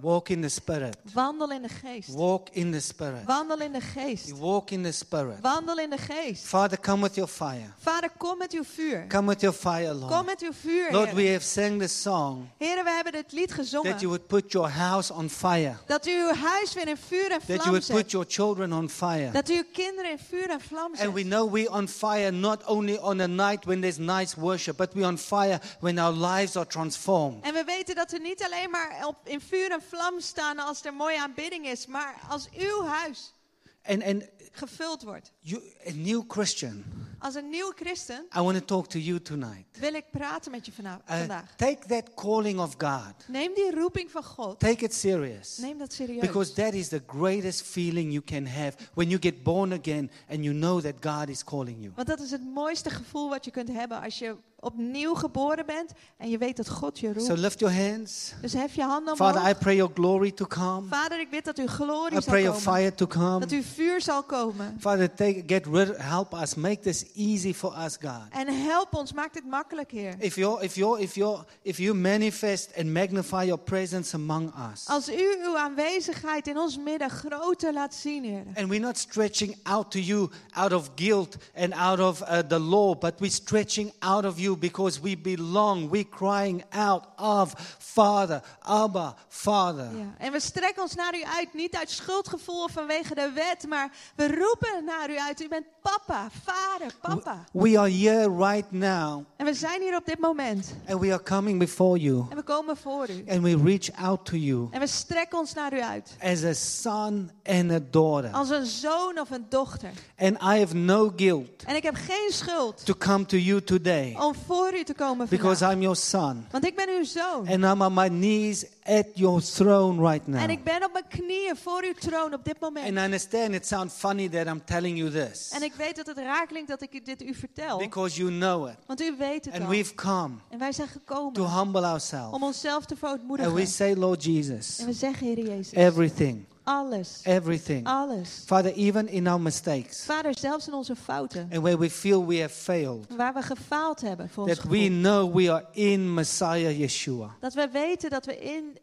Walk 0.00 0.28
in 0.30 0.40
the 0.42 0.48
Spirit. 0.48 0.96
Wandel 1.14 1.50
in 1.50 1.62
de 1.62 1.68
geest. 1.68 2.08
Walk 2.14 2.48
in 2.52 2.72
the 2.72 2.80
Spirit. 2.80 3.24
Wandel 3.26 3.58
in 3.60 3.72
de 3.72 3.80
geest. 3.80 4.30
Walk 4.38 4.70
in 4.70 4.82
the 4.82 4.92
Spirit. 4.92 5.40
Wandel 5.42 5.78
in 5.78 5.90
de 5.90 5.98
geest. 5.98 6.44
Father, 6.46 6.78
come 6.80 7.02
with 7.02 7.14
your 7.14 7.30
fire. 7.30 7.72
Vader, 7.78 8.10
kom 8.18 8.38
met 8.38 8.52
uw 8.52 8.64
vuur. 8.64 9.06
Come 9.08 9.28
with 9.28 9.40
your 9.40 9.56
fire, 9.56 9.88
Kom 9.90 10.08
Lord. 10.08 10.26
met 10.26 10.40
uw 10.42 10.52
vuur, 10.52 10.92
Lord, 10.92 11.12
we 11.12 11.26
have 11.32 11.42
sang 11.44 11.80
this 11.80 12.02
song 12.02 12.48
Heren, 12.58 12.84
we 12.84 12.90
hebben 12.90 13.12
dit 13.12 13.32
lied 13.32 13.48
that 13.48 13.56
you 13.56 13.82
gezongen. 13.82 14.06
would 14.08 14.26
put 14.26 14.52
your 14.52 14.68
house 14.70 15.12
on 15.14 15.28
fire, 15.30 15.76
Dat 15.86 16.06
u 16.06 16.10
uw 16.10 16.34
huis 16.34 16.74
weer 16.74 16.88
in 16.88 16.96
vuur 16.96 17.30
en 17.30 17.38
that 17.38 17.46
you 17.46 17.58
vlam 17.58 17.70
would 17.70 17.86
put 17.86 18.00
zet. 18.00 18.10
your 18.10 18.26
children 18.28 18.72
on 18.72 18.88
fire. 18.90 19.30
Dat 19.30 19.48
u 19.48 19.54
uw 19.56 19.64
kinderen 19.72 20.10
in 20.10 20.18
vuur 20.18 20.50
en 20.50 20.60
vlam 20.60 20.92
And 21.00 21.12
we 21.12 21.20
zet. 21.20 21.28
know 21.30 21.52
we're 21.52 21.70
on 21.70 21.88
fire 21.88 22.30
not 22.30 22.64
only 22.66 22.98
on 22.98 23.20
a 23.20 23.26
night 23.26 23.64
when 23.64 23.80
there's 23.80 23.98
nice 23.98 24.40
worship, 24.40 24.76
but 24.76 24.92
we're 24.94 25.06
on 25.06 25.18
fire 25.18 25.60
when 25.80 25.98
our 25.98 26.12
lives 26.12 26.56
are 26.56 26.66
transformed. 26.66 27.44
En 27.44 27.52
we 27.54 27.64
weten 27.64 27.94
dat 27.94 28.10
we 28.10 28.18
niet 28.18 28.42
alleen 28.44 28.70
maar 28.70 29.04
op, 29.06 29.16
in 29.24 29.40
vuur 29.40 29.70
en 29.70 29.82
vlam 29.90 30.20
staan 30.20 30.58
als 30.58 30.84
er 30.84 30.94
mooie 30.94 31.20
aanbidding 31.20 31.66
is, 31.66 31.86
maar 31.86 32.20
als 32.28 32.48
uw 32.58 32.82
huis 32.84 33.34
And, 33.82 34.02
and 34.02 34.22
gevuld 34.52 35.02
wordt. 35.02 35.32
you, 35.40 35.62
a 35.88 35.92
new 35.94 36.22
Christian, 36.28 36.84
Als 37.18 37.34
een 37.34 37.48
nieuwe 37.48 37.72
christen 37.76 38.26
I 38.36 38.40
want 38.40 38.58
to 38.58 38.64
talk 38.64 38.86
to 38.86 38.98
you 38.98 39.20
tonight. 39.22 39.78
wil 39.78 39.94
ik 39.94 40.04
praten 40.10 40.50
met 40.50 40.66
je 40.66 40.72
vana- 40.72 41.00
Uh, 41.10 41.18
vandaag. 41.18 41.56
take 41.56 41.86
that 41.86 42.14
calling 42.14 42.58
of 42.60 42.74
God, 42.78 43.14
Neem 43.28 43.54
die 43.54 43.70
roeping 43.74 44.10
van 44.10 44.22
God. 44.24 44.58
take 44.58 44.84
it 44.84 44.94
serious. 44.94 45.56
Neem 45.58 45.78
dat 45.78 45.92
serieus. 45.92 46.20
Because 46.20 46.52
that 46.52 46.72
is 46.74 46.88
the 46.88 47.02
greatest 47.06 47.62
feeling 47.62 48.10
you 48.12 48.22
can 48.24 48.46
have 48.46 48.76
when 48.94 49.08
you 49.08 49.20
get 49.20 49.42
born 49.42 49.72
again 49.72 50.10
and 50.28 50.44
you 50.44 50.54
know 50.54 50.80
that 50.80 50.94
God 51.00 51.28
is 51.28 51.44
calling 51.44 51.76
you. 51.80 51.92
Want 51.94 52.08
dat 52.08 52.20
is 52.20 52.30
het 52.30 52.44
mooiste 52.44 52.90
gevoel 52.90 53.28
wat 53.28 53.44
je 53.44 53.50
kunt 53.50 53.68
hebben 53.68 54.00
als 54.02 54.18
je 54.18 54.36
opnieuw 54.60 55.14
geboren 55.14 55.66
bent 55.66 55.92
en 56.16 56.30
je 56.30 56.38
weet 56.38 56.56
dat 56.56 56.68
God 56.68 56.98
je 56.98 57.06
roept. 57.12 57.24
So 57.26 57.34
lift 57.34 57.58
your 57.58 57.74
hands. 57.74 58.32
Dus 58.40 58.52
hef 58.52 58.74
je 58.74 58.82
handen 58.82 59.16
Father, 59.16 59.40
I 59.40 59.44
omhoog. 59.44 59.58
pray 59.58 59.76
your 59.76 59.92
glory 59.94 60.30
to 60.32 60.46
come. 60.46 60.88
Vader, 60.88 61.20
ik 61.20 61.30
bid 61.30 61.44
dat 61.44 61.58
uw 61.58 61.66
glorie 61.66 62.18
I 62.18 62.22
zal 62.22 62.32
pray 62.32 62.42
your 62.42 62.58
komen. 62.62 62.74
fire 62.78 62.94
to 62.94 63.06
come. 63.06 63.38
Dat 63.40 63.50
uw 63.50 63.62
vuur 63.62 64.00
zal 64.00 64.22
komen. 64.22 64.76
Father, 64.80 65.14
take, 65.14 65.42
get 65.46 65.66
rid, 65.66 65.96
help 65.96 66.32
us, 66.34 66.54
make 66.54 66.78
this 66.78 67.04
easy 67.14 67.54
for 67.54 67.74
us, 67.84 67.96
God. 68.00 68.22
En 68.30 68.48
help 68.66 68.94
ons, 68.94 69.12
maak 69.12 69.32
dit 69.32 69.44
makkelijk, 69.46 69.90
Heer. 69.90 70.14
If 70.18 70.34
you 70.34 70.62
if 70.62 70.74
you 70.74 71.00
if 71.00 71.14
you 71.14 71.38
if 71.62 71.76
you 71.78 71.94
manifest 71.94 72.70
and 72.76 72.92
magnify 72.92 73.42
your 73.44 73.60
presence 73.60 74.14
among 74.14 74.52
us, 74.72 74.86
Als 74.86 75.08
u 75.08 75.36
uw 75.44 75.56
aanwezigheid 75.56 76.46
in 76.46 76.58
ons 76.58 76.78
midden 76.78 77.10
groter 77.10 77.72
laat 77.72 77.94
zien, 77.94 78.24
Heer. 78.24 78.44
and 78.54 78.68
we're 78.68 78.80
not 78.80 78.98
stretching 78.98 79.56
out 79.62 79.90
to 79.90 79.98
you 79.98 80.28
out 80.50 80.72
of 80.72 80.90
guilt 80.94 81.36
and 81.56 81.72
out 81.74 81.98
of 81.98 82.20
uh, 82.20 82.38
the 82.38 82.58
law, 82.58 82.98
but 82.98 83.12
we're 83.18 83.30
stretching 83.32 83.92
out 83.98 84.24
of 84.24 84.38
you 84.38 84.49
because 84.58 85.00
we 85.00 85.18
belong. 85.18 85.90
We're 85.90 86.08
crying 86.08 86.64
out 86.70 87.04
of 87.16 87.52
Father, 87.78 88.42
Abba, 88.60 89.14
Father. 89.28 89.84
Ja. 89.96 90.14
En 90.18 90.32
we 90.32 90.40
strekken 90.40 90.82
ons 90.82 90.94
naar 90.94 91.14
u 91.16 91.22
uit, 91.24 91.54
niet 91.54 91.76
uit 91.76 91.90
schuldgevoel 91.90 92.68
vanwege 92.68 93.14
de 93.14 93.30
wet, 93.34 93.66
maar 93.68 93.90
we 94.16 94.26
roepen 94.26 94.84
naar 94.84 95.10
u 95.10 95.18
uit. 95.18 95.40
U 95.42 95.48
bent 95.48 95.66
papa, 95.82 96.28
vader, 96.44 96.94
papa. 97.00 97.44
We 97.52 97.78
are 97.78 97.90
here 97.90 98.36
right 98.50 98.70
now, 98.72 99.24
En 99.36 99.44
we 99.44 99.54
zijn 99.54 99.80
hier 99.80 99.96
op 99.96 100.06
dit 100.06 100.18
moment. 100.18 100.74
and 100.88 101.00
we 101.00 101.12
are 101.12 101.22
coming 101.22 101.58
before 101.58 101.98
you, 102.00 102.24
En 102.30 102.36
we 102.36 102.42
komen 102.42 102.76
voor 102.76 103.08
u. 103.10 103.24
and 103.28 103.42
we 103.42 103.56
reach 103.64 103.92
out 103.96 104.24
to 104.24 104.36
you 104.36 104.68
En 104.70 104.80
we 104.80 104.86
strekken 104.86 105.38
ons 105.38 105.54
naar 105.54 105.72
u 105.74 105.82
uit. 105.82 106.16
as 106.22 106.42
a 106.44 106.52
son 106.52 107.30
and 107.44 107.70
a 107.70 107.78
daughter. 107.90 108.30
Als 108.32 108.50
een 108.50 108.66
zoon 108.66 109.18
of 109.20 109.30
een 109.30 109.46
dochter. 109.48 109.90
And 110.18 110.36
I 110.42 110.58
have 110.60 110.74
no 110.74 111.12
guilt 111.16 111.62
En 111.66 111.76
ik 111.76 111.82
heb 111.82 111.94
geen 111.94 112.28
schuld 112.32 112.84
to 112.86 112.94
come 112.98 113.26
to 113.26 113.36
you 113.36 113.62
today 113.64 114.16
om 114.20 114.34
voor 114.46 114.74
u 114.74 114.84
te 114.84 114.94
komen 114.94 115.28
because. 115.28 115.64
I'm 115.72 115.80
your 115.80 115.96
son. 115.96 116.46
Want 116.50 116.64
ik 116.66 116.76
ben 116.76 116.88
uw 116.98 117.04
zoon. 117.04 117.48
And 117.48 117.64
I'm 117.64 117.80
on 117.82 117.94
my 117.94 118.08
knees 118.08 118.64
at 118.84 119.06
your 119.14 119.42
throne 119.42 120.08
right 120.10 120.26
now. 120.26 120.40
En 120.42 120.50
ik 120.50 120.64
ben 120.64 120.84
op 120.84 120.92
mijn 120.92 121.04
knieën 121.08 121.56
voor 121.56 121.82
uw 121.84 121.92
troon 121.92 122.34
op 122.34 122.44
dit 122.44 122.60
moment. 122.60 122.86
And 122.88 122.96
I 122.98 123.00
understand 123.04 123.54
it 123.54 123.66
sounds 123.66 123.94
funny 123.94 124.28
that 124.28 124.46
I'm 124.46 124.64
telling 124.64 124.98
you 124.98 125.10
this 125.10 125.50
En 125.54 125.62
ik 125.62 125.72
weet 125.74 125.96
dat 125.96 126.06
het 126.06 126.16
raar 126.18 126.46
klinkt 126.46 126.68
dat 126.68 126.82
ik 126.82 127.04
dit 127.06 127.22
u 127.22 127.34
vertel. 127.34 127.78
because 127.78 128.16
you 128.18 128.30
know 128.30 128.68
it. 128.68 128.76
Want 128.86 129.00
u 129.02 129.14
weet 129.18 129.44
het 129.44 129.54
And 129.54 129.62
al. 129.62 129.68
we've 129.70 129.94
come 129.94 130.34
En 130.48 130.58
wij 130.58 130.72
zijn 130.72 130.88
gekomen 130.88 131.32
to 131.32 131.46
humble 131.46 131.80
om 131.80 131.84
ourselves. 131.86 132.40
onszelf 132.40 132.84
te 132.84 132.94
And 132.94 133.00
we 133.00 133.06
verootmoedigen. 133.06 133.66
say, 133.66 133.94
Lord 133.94 134.24
Jesus, 134.24 134.78
En 134.78 134.86
we 134.86 134.92
zeggen, 134.92 135.26
Heer 135.26 135.38
Jezus, 135.46 135.72
everything, 135.72 136.44
alles, 136.70 137.20
everything. 137.24 137.86
alles. 137.86 138.42
Father, 138.46 138.72
even 138.72 139.08
in 139.08 139.26
our 139.26 139.40
mistakes 139.40 140.04
Vader, 140.04 140.34
zelfs 140.38 140.66
in 140.68 140.74
onze 140.74 140.96
fouten, 140.96 141.48
and 141.52 141.62
where 141.62 141.78
we 141.78 141.90
feel 141.90 142.26
we 142.26 142.40
have 142.40 142.54
failed, 142.54 143.06
waar 143.16 143.34
we 143.34 143.42
gefaald 143.42 144.00
hebben 144.00 144.28
voor 144.28 144.44
ons 144.44 144.54
that 144.54 144.64
we 144.68 144.78
gevoel. 144.78 145.00
know 145.00 145.34
we 145.34 145.52
are 145.52 145.64
in 145.72 146.14
Messiah 146.14 146.78
Yeshua. 146.78 147.30
Dat 147.40 147.54
we 147.54 147.68
weten 147.72 148.10
dat 148.10 148.26
we 148.26 148.38
in 148.38 148.78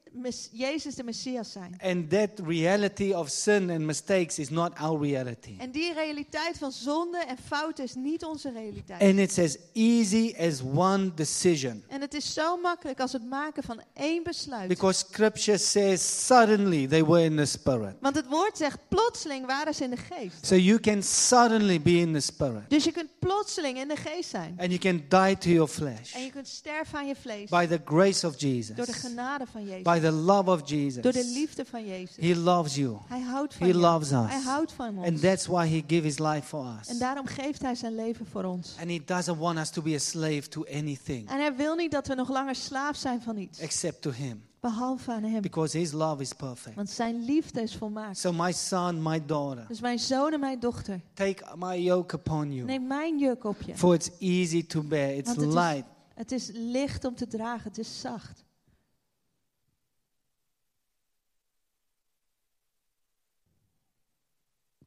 Jezus 0.51 0.95
de 0.95 1.03
Messias 1.03 1.51
zijn. 1.51 1.76
And 1.82 2.09
that 2.09 2.30
reality 2.47 3.11
of 3.13 3.30
sin 3.30 3.70
and 3.70 3.80
mistakes 3.80 4.39
is 4.39 4.49
not 4.49 4.72
our 4.80 5.01
reality. 5.01 5.55
En 5.57 5.72
die 5.72 5.93
realiteit 5.93 6.57
van 6.57 6.72
zonde 6.72 7.18
en 7.28 7.38
fouten 7.47 7.84
is 7.84 7.95
niet 7.95 8.24
onze 8.24 8.51
realiteit. 8.51 9.01
And 9.01 9.18
it's 9.20 9.38
as 9.39 9.57
easy 9.74 10.34
as 10.39 10.61
one 10.76 11.13
decision. 11.13 11.84
En 11.88 12.01
het 12.01 12.13
is 12.13 12.34
zo 12.34 12.57
makkelijk 12.57 12.99
als 12.99 13.11
het 13.13 13.30
maken 13.30 13.63
van 13.63 13.82
één 13.93 14.24
besluit. 14.24 14.68
Because 14.68 15.05
scripture 15.09 15.57
says 15.57 16.26
suddenly 16.26 16.88
they 16.88 17.05
were 17.05 17.24
in 17.24 17.36
the 17.36 17.45
spirit. 17.45 17.95
Want 18.01 18.15
het 18.15 18.28
woord 18.28 18.57
zegt, 18.57 18.78
plotseling 18.88 19.45
waren 19.45 19.74
ze 19.74 19.84
in 19.84 19.89
de 19.89 19.97
geest. 19.97 20.45
So 20.45 20.55
you 20.55 20.80
can 20.80 21.03
suddenly 21.03 21.82
be 21.82 21.91
in 21.97 22.13
the 22.13 22.20
spirit. 22.20 22.70
Dus 22.70 22.84
je 22.84 22.91
kunt 22.91 23.09
plotseling 23.20 23.78
in 23.78 23.88
de 23.88 23.95
geest 23.95 24.30
zijn. 24.30 24.55
And 24.59 24.68
you 24.72 24.78
can 24.80 25.03
die 25.26 25.38
to 25.38 25.49
your 25.49 25.68
flesh 25.68 26.13
En 26.13 26.24
je 26.24 26.32
kunt 26.32 26.47
sterven 26.47 26.97
aan 26.97 27.07
je 27.07 27.15
vlees. 27.15 27.49
by 27.49 27.65
the 27.68 27.82
grace 27.86 28.28
of 28.28 28.36
Door 28.38 28.49
de 28.49 28.55
Jesus, 28.55 28.95
genade 28.95 29.45
van 29.51 29.63
Jezus. 29.65 29.82
by 29.82 29.99
the 29.99 30.06
love 30.11 30.49
of 30.51 30.61
Door 30.61 30.65
de 30.67 30.75
Jesus. 30.83 31.33
liefde 31.33 31.65
van 31.65 31.85
Jezus. 31.87 32.15
He 32.27 32.35
loves 32.35 32.75
you. 32.75 32.97
Hij 33.07 33.21
houdt 33.21 33.53
van 33.53 33.67
He 33.67 33.73
je. 33.73 33.79
loves 33.79 34.11
us. 34.11 34.27
Hij 34.29 34.41
houdt 34.41 34.71
van 34.71 34.97
ons. 34.97 35.07
And 35.07 35.21
that's 35.21 35.45
why 35.45 35.67
he 35.67 35.83
gave 35.87 36.01
his 36.01 36.17
life 36.19 36.41
for 36.47 36.65
En 36.65 36.77
us. 36.93 36.99
daarom 36.99 37.25
geeft 37.25 37.61
hij 37.61 37.75
zijn 37.75 37.95
leven 37.95 38.25
voor 38.25 38.43
ons. 38.43 38.75
And 38.79 38.89
he 38.89 39.01
doesn't 39.05 39.37
want 39.37 39.57
us 39.59 39.69
to 39.69 39.81
be 39.81 39.93
a 39.93 39.99
slave 39.99 40.47
to 40.49 40.63
anything 40.73 41.29
En 41.29 41.39
hij 41.39 41.55
wil 41.55 41.75
niet 41.75 41.91
dat 41.91 42.07
we 42.07 42.15
nog 42.15 42.29
langer 42.29 42.55
slaaf 42.55 42.95
zijn 42.95 43.21
van 43.21 43.37
iets. 43.37 43.59
except 43.59 44.01
to 44.01 44.11
him. 44.11 44.45
Behalve 44.59 45.11
aan 45.11 45.23
hem. 45.23 45.41
Because 45.41 45.77
his 45.77 45.91
love 45.91 46.21
is 46.21 46.33
perfect. 46.33 46.75
Want 46.75 46.89
zijn 46.89 47.25
liefde 47.25 47.61
is 47.61 47.75
volmaakt. 47.75 48.17
So 48.17 48.31
my 48.33 48.51
son, 48.51 49.01
my 49.01 49.25
daughter, 49.25 49.65
Dus 49.67 49.79
mijn 49.79 49.99
zoon 49.99 50.33
en 50.33 50.39
mijn 50.39 50.59
dochter. 50.59 51.01
take 51.13 51.43
my 51.57 51.79
yoke 51.79 52.15
upon 52.15 52.51
you. 52.53 52.65
Neem 52.65 52.87
mijn 52.87 53.19
juk 53.19 53.43
op 53.43 53.61
je. 53.61 53.75
For 53.77 53.93
it's 53.93 54.09
easy 54.19 54.65
to 54.65 54.81
bear. 54.81 55.13
It's 55.13 55.25
Want 55.27 55.37
het 55.39 55.47
is- 55.47 55.53
light. 55.53 55.83
Het 56.15 56.31
is 56.31 56.49
licht 56.53 57.05
om 57.05 57.15
te 57.15 57.27
dragen. 57.27 57.63
Het 57.63 57.77
is 57.77 57.99
zacht. 58.01 58.43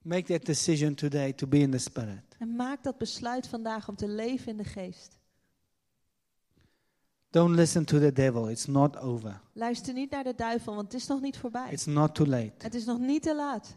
Make 0.02 0.22
that 0.32 0.46
decision 0.46 0.94
today 0.94 1.32
to 1.32 1.46
be 1.46 1.58
in 1.58 1.70
the 1.70 1.78
spirit. 1.78 2.22
En 2.38 2.56
maak 2.56 2.82
dat 2.82 2.98
besluit 2.98 3.46
vandaag 3.46 3.88
om 3.88 3.96
te 3.96 4.08
leven 4.08 4.48
in 4.48 4.56
de 4.56 4.64
geest. 4.64 5.18
Don't 7.30 7.54
listen 7.54 7.84
to 7.84 7.98
the 7.98 8.12
devil. 8.12 8.48
It's 8.48 8.66
not 8.66 8.96
over. 8.98 9.40
Luister 9.52 9.94
niet 9.94 10.10
naar 10.10 10.24
de 10.24 10.34
duivel, 10.34 10.74
want 10.74 10.92
het 10.92 11.00
is 11.00 11.06
nog 11.06 11.20
niet 11.20 11.38
voorbij. 11.38 11.70
It's 11.70 11.86
not 11.86 12.14
too 12.14 12.26
late. 12.26 12.52
Het 12.58 12.74
is 12.74 12.84
nog 12.84 12.98
niet 12.98 13.22
te 13.22 13.34
laat. 13.34 13.76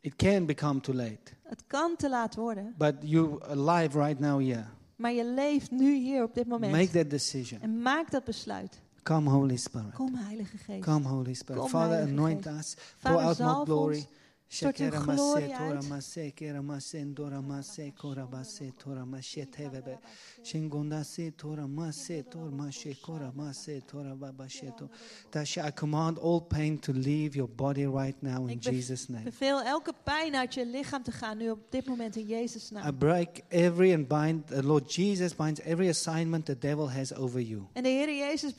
It 0.00 0.16
can 0.16 0.46
become 0.46 0.80
too 0.80 0.94
late. 0.94 1.32
Het 1.42 1.64
kan 1.66 1.96
te 1.96 2.08
laat 2.08 2.34
worden. 2.34 2.74
But 2.78 2.94
you 3.00 3.42
alive 3.42 3.98
right 3.98 4.20
now 4.20 4.40
here. 4.40 4.64
Maar 4.96 5.12
je 5.12 5.24
leeft 5.24 5.70
nu 5.70 5.94
hier 5.94 6.22
op 6.22 6.34
dit 6.34 6.46
moment. 6.46 6.72
Make 6.72 6.90
that 6.90 7.10
decision. 7.10 7.60
En 7.60 7.82
maak 7.82 8.10
dat 8.10 8.24
besluit. 8.24 8.80
Come, 9.02 9.30
Holy 9.30 9.56
Spirit. 9.56 9.94
Kom, 9.94 10.14
Heilige 10.14 10.56
Geest. 10.56 10.84
Come, 10.84 11.08
Holy 11.08 11.34
Spirit. 11.34 11.60
Kom, 11.60 11.70
Father, 11.70 11.96
Heilige 11.96 12.16
anoint 12.16 12.46
Geest. 12.46 12.58
us. 12.58 12.76
Pour 13.00 13.12
Vader, 13.12 13.26
out 13.26 13.38
more 13.38 13.64
glory. 13.64 13.96
ons. 13.96 14.06
Stort 14.48 14.78
uw 14.78 14.90
glorie 14.90 15.54
uit. 15.56 15.84
Tasha, 25.30 25.66
I 25.66 25.72
command 25.72 26.18
all 26.18 26.40
pain 26.40 26.78
to 26.78 26.92
leave 26.92 27.34
your 27.34 27.48
body 27.48 27.86
right 27.86 28.22
now 28.22 28.48
in 28.48 28.56
Ik 28.56 28.62
Jesus' 28.62 29.08
name. 29.08 29.24
Beveel 29.24 29.62
elke 29.62 29.92
pijn 30.04 30.34
uit 30.34 30.54
je 30.54 30.66
lichaam 30.66 31.02
te 31.02 31.12
gaan 31.12 31.38
nu 31.38 31.50
op 31.50 31.70
dit 31.70 31.86
moment 31.86 32.16
in 32.16 32.26
Jezus' 32.26 32.70
I 32.70 32.74
naam. 32.74 32.98
break 32.98 33.40
every 33.48 33.94
and 33.94 34.08
bind, 34.08 34.46
the 34.46 34.62
Lord 34.62 34.94
Jesus 34.94 35.36
binds 35.36 35.60
every 35.60 35.88
assignment 35.88 36.44
the 36.46 36.58
devil 36.58 36.90
has 36.90 37.14
over 37.14 37.40
you. 37.40 37.62
En 37.72 37.82
de 37.82 37.88
Heer 37.88 38.16
Jezus 38.16 38.54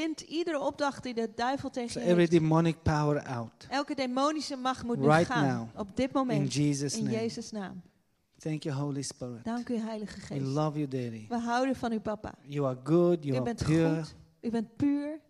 bind 0.00 0.20
iedere 0.20 0.60
opdracht 0.60 1.02
die 1.02 1.14
de 1.14 1.32
duivel 1.34 1.68
So 1.68 1.80
tegen 1.80 2.00
je 2.00 2.06
every 2.06 2.18
heeft. 2.18 2.30
demonic 2.30 2.82
power 2.82 3.22
out. 3.26 3.66
Elke 3.68 3.94
demonische 3.94 4.56
macht 4.56 4.84
moet 4.84 4.98
nu 4.98 5.06
Right 5.06 5.26
gaan. 5.26 5.56
now. 5.56 5.80
Op 5.80 5.96
dit 5.96 6.06
In 6.06 6.12
moment. 6.14 6.54
Jesus' 6.54 6.96
In. 6.96 7.10
Jezus' 7.10 7.50
naam. 7.50 7.82
Thank 8.38 8.62
you, 8.62 8.76
Holy 8.76 9.02
Spirit. 9.02 9.44
Dank 9.44 9.68
u, 9.68 9.76
Heilige 9.76 10.14
We 10.20 10.20
Geest. 10.26 10.40
love 10.46 10.78
you, 10.78 10.88
Daddy. 10.88 11.26
We 11.28 11.38
houden 11.38 11.76
van 11.76 11.92
u, 11.92 12.00
papa. 12.00 12.34
You 12.42 12.66
are 12.66 12.78
good. 12.84 13.24
You 13.24 13.34
U 13.34 13.36
are 13.36 13.42
bent 13.44 13.64
pure. 13.64 13.94
goed. 13.96 14.14
U 14.40 14.50
bent 14.50 14.76
puur. 14.76 15.20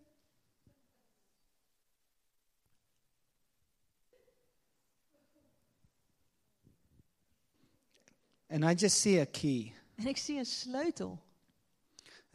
And 8.50 8.64
I 8.64 8.74
just 8.74 9.00
see 9.00 9.18
a 9.20 9.26
key. 9.26 9.72
En 9.96 10.06
ik 10.06 10.16
zie 10.16 10.38
een 10.38 10.44
sleutel. 10.46 11.22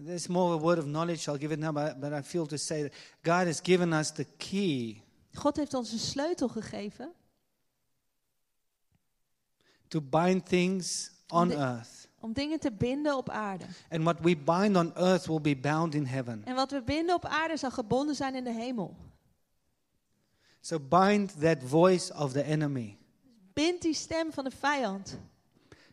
There's 0.06 0.28
more 0.28 0.54
a 0.54 0.58
word 0.58 0.78
of 0.78 0.86
knowledge. 0.86 1.28
I'll 1.28 1.38
give 1.38 1.52
it 1.52 1.60
now, 1.60 1.74
but, 1.74 2.00
but 2.00 2.14
I 2.14 2.22
feel 2.22 2.46
to 2.48 2.58
say 2.58 2.84
that 2.84 2.94
God 3.22 3.48
has 3.48 3.62
given 3.62 3.94
us 3.94 4.12
the 4.12 4.26
key 4.38 5.02
God 5.34 5.56
heeft 5.58 5.74
ons 5.74 5.92
een 5.92 6.00
sleutel 6.00 6.48
gegeven 6.48 7.12
to 9.88 10.02
bind 10.02 10.46
things 10.46 11.12
on 11.28 11.52
earth. 11.52 12.08
om 12.20 12.34
dingen 12.34 12.60
te 12.60 12.72
binden 12.72 13.18
op 13.18 13.30
aarde. 13.30 13.66
And 13.90 14.04
what 14.04 14.20
we 14.20 14.38
bind 14.38 14.76
on 14.78 14.96
earth 14.96 15.26
will 15.26 15.42
be 15.42 15.56
bound 15.56 15.96
in 15.96 16.06
heaven. 16.06 16.42
En 16.46 16.56
wat 16.56 16.72
we 16.72 16.82
binden 16.82 17.16
op 17.16 17.26
aarde 17.26 17.58
zal 17.58 17.72
gebonden 17.72 18.16
zijn 18.16 18.36
in 18.36 18.44
de 18.44 18.54
hemel. 18.54 18.96
So 20.62 20.80
bind 20.80 21.40
that 21.40 21.58
voice 21.66 22.14
of 22.14 22.32
the 22.32 22.44
enemy 22.44 22.98
Bind 23.54 23.82
die 23.82 23.94
stem 23.94 24.32
van 24.34 24.44
de 24.44 24.52
vijand 24.52 25.18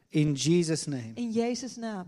in 0.09 0.33
Jesus' 0.33 0.87
name. 0.87 1.13
in 1.15 1.31
Jezus' 1.31 1.77
naam. 1.77 2.07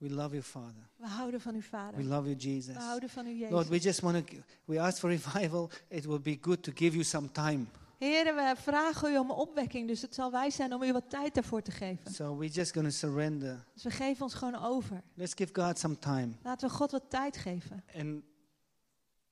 We 0.00 0.08
love 0.10 0.30
you, 0.32 0.42
Father. 0.42 0.88
We 0.96 1.06
houden 1.06 1.40
van 1.40 1.54
u, 1.54 1.62
Vader. 1.62 1.96
We 1.96 2.04
love 2.04 2.28
you, 2.28 2.36
Jesus. 2.36 2.74
We 2.74 2.80
houden 2.80 3.08
van 3.08 3.26
u, 3.26 3.30
Jezus. 3.30 3.50
Lord, 3.50 3.68
we 3.68 3.78
just 3.78 4.00
want 4.00 4.26
to, 4.26 4.36
we 4.64 4.80
ask 4.80 4.98
for 4.98 5.10
revival. 5.10 5.70
It 5.88 6.04
will 6.04 6.20
be 6.20 6.38
good 6.40 6.62
to 6.62 6.72
give 6.74 6.92
you 6.92 7.04
some 7.04 7.32
time. 7.32 7.64
Heren, 7.98 8.34
we 8.34 8.54
vragen 8.56 9.12
u 9.12 9.18
om 9.18 9.30
opwekking, 9.30 9.88
dus 9.88 10.02
het 10.02 10.14
zal 10.14 10.30
wijs 10.30 10.54
zijn 10.54 10.74
om 10.74 10.82
u 10.82 10.92
wat 10.92 11.10
tijd 11.10 11.34
daarvoor 11.34 11.62
te 11.62 11.70
geven. 11.70 12.12
So 12.12 12.36
we're 12.36 12.52
just 12.52 12.72
going 12.72 12.86
to 12.88 12.92
surrender. 12.94 13.64
Dus 13.74 13.82
we 13.82 13.90
geven 13.90 14.22
ons 14.22 14.34
gewoon 14.34 14.54
over. 14.54 15.02
Let's 15.14 15.34
give 15.34 15.62
God 15.62 15.78
some 15.78 15.98
time. 15.98 16.28
Laten 16.42 16.68
we 16.68 16.74
God 16.74 16.90
wat 16.90 17.10
tijd 17.10 17.36
geven. 17.36 17.84
And 17.96 18.22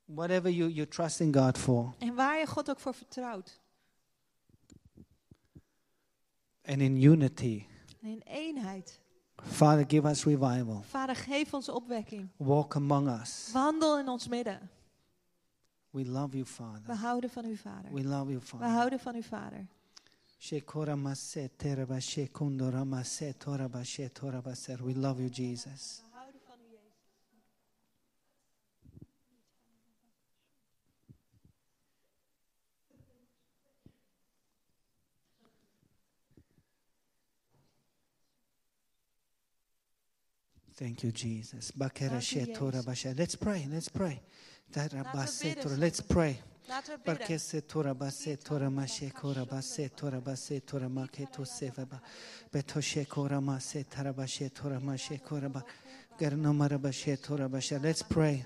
whatever 0.05 0.51
you, 0.51 0.71
you 0.71 0.89
trust 0.89 1.21
in 1.21 1.35
God 1.35 1.59
for, 1.59 1.95
En 1.99 2.15
waar 2.15 2.39
je 2.39 2.47
God 2.47 2.71
ook 2.71 2.81
voor 2.81 2.95
vertrouwt. 2.95 3.61
and 6.65 6.81
in 6.81 7.03
unity, 7.03 7.65
En 8.03 8.09
in 8.09 8.23
eenheid. 8.25 9.01
Father, 9.43 9.85
give 9.85 10.05
us 10.05 10.25
revival. 10.25 10.85
Vader, 10.93 11.15
geef 11.27 11.55
ons 11.55 11.69
opwekking. 11.69 12.29
Walk 12.37 12.75
among 12.75 13.09
us. 13.09 13.51
Wandel 13.55 13.99
in 13.99 14.09
ons 14.09 14.29
midden. 14.29 14.69
We 15.91 16.05
love 16.05 16.35
you, 16.35 16.45
We 16.45 16.51
Father. 16.51 16.95
houden 16.95 17.31
van 17.31 17.45
u, 17.45 17.57
Vader. 17.57 17.91
We 17.93 18.03
love 18.03 18.31
you, 18.31 18.39
We 18.39 18.47
Father. 18.47 18.69
houden 18.69 18.99
van 18.99 19.15
u, 19.17 19.23
Vader. 19.23 19.67
Shekora 20.41 20.97
maset 20.97 21.51
teraba 21.59 22.01
shekundora 22.01 22.85
maset 22.85 23.39
toraba 23.39 23.85
she 23.85 24.09
toraba 24.13 24.55
ser. 24.55 24.79
We 24.85 24.95
love 24.95 25.21
you, 25.21 25.29
Jesus. 25.31 26.03
Thank 40.79 41.03
you, 41.03 41.11
Jesus. 41.11 41.73
Bakera 41.73 42.11
Dank 42.11 42.23
u, 42.23 42.25
she 42.25 42.41
Jezus. 42.41 42.57
toraba 42.59 42.95
she. 42.95 43.13
Let's 43.13 43.35
pray. 43.35 43.67
Let's 43.69 43.89
pray. 43.89 44.21
Taraba 44.73 45.05
Laten 45.15 45.21
we 45.21 45.27
se 45.27 45.49
bidden, 45.49 45.63
tora- 45.63 45.75
samen. 45.75 45.81
Let's 45.81 46.01
pray. 46.01 46.41
Laten 46.69 46.95
we 46.95 46.97
bidden. 46.97 47.27
Barkese 47.27 47.63
toraba 47.63 48.11
se 48.13 48.37
torama 48.37 48.87
she 48.87 49.11
koraba 49.11 49.63
se 49.63 49.89
toraba 49.89 50.37
se 50.37 50.61
torama 50.61 51.09
ke 51.11 51.27
to 51.33 51.43
sevaba. 51.43 52.01
Beto 52.53 52.81
she 52.81 53.05
korama 53.07 53.61
se 53.61 53.85
taraba 53.85 54.29
she 54.29 54.49
torama 54.51 54.97
she 54.97 55.19
koraba. 55.19 55.65
Gerno 56.17 56.53
maraba 56.55 56.93
she 56.93 57.17
toraba 57.17 57.61
she. 57.61 57.77
Let's 57.79 58.03
pray. 58.03 58.45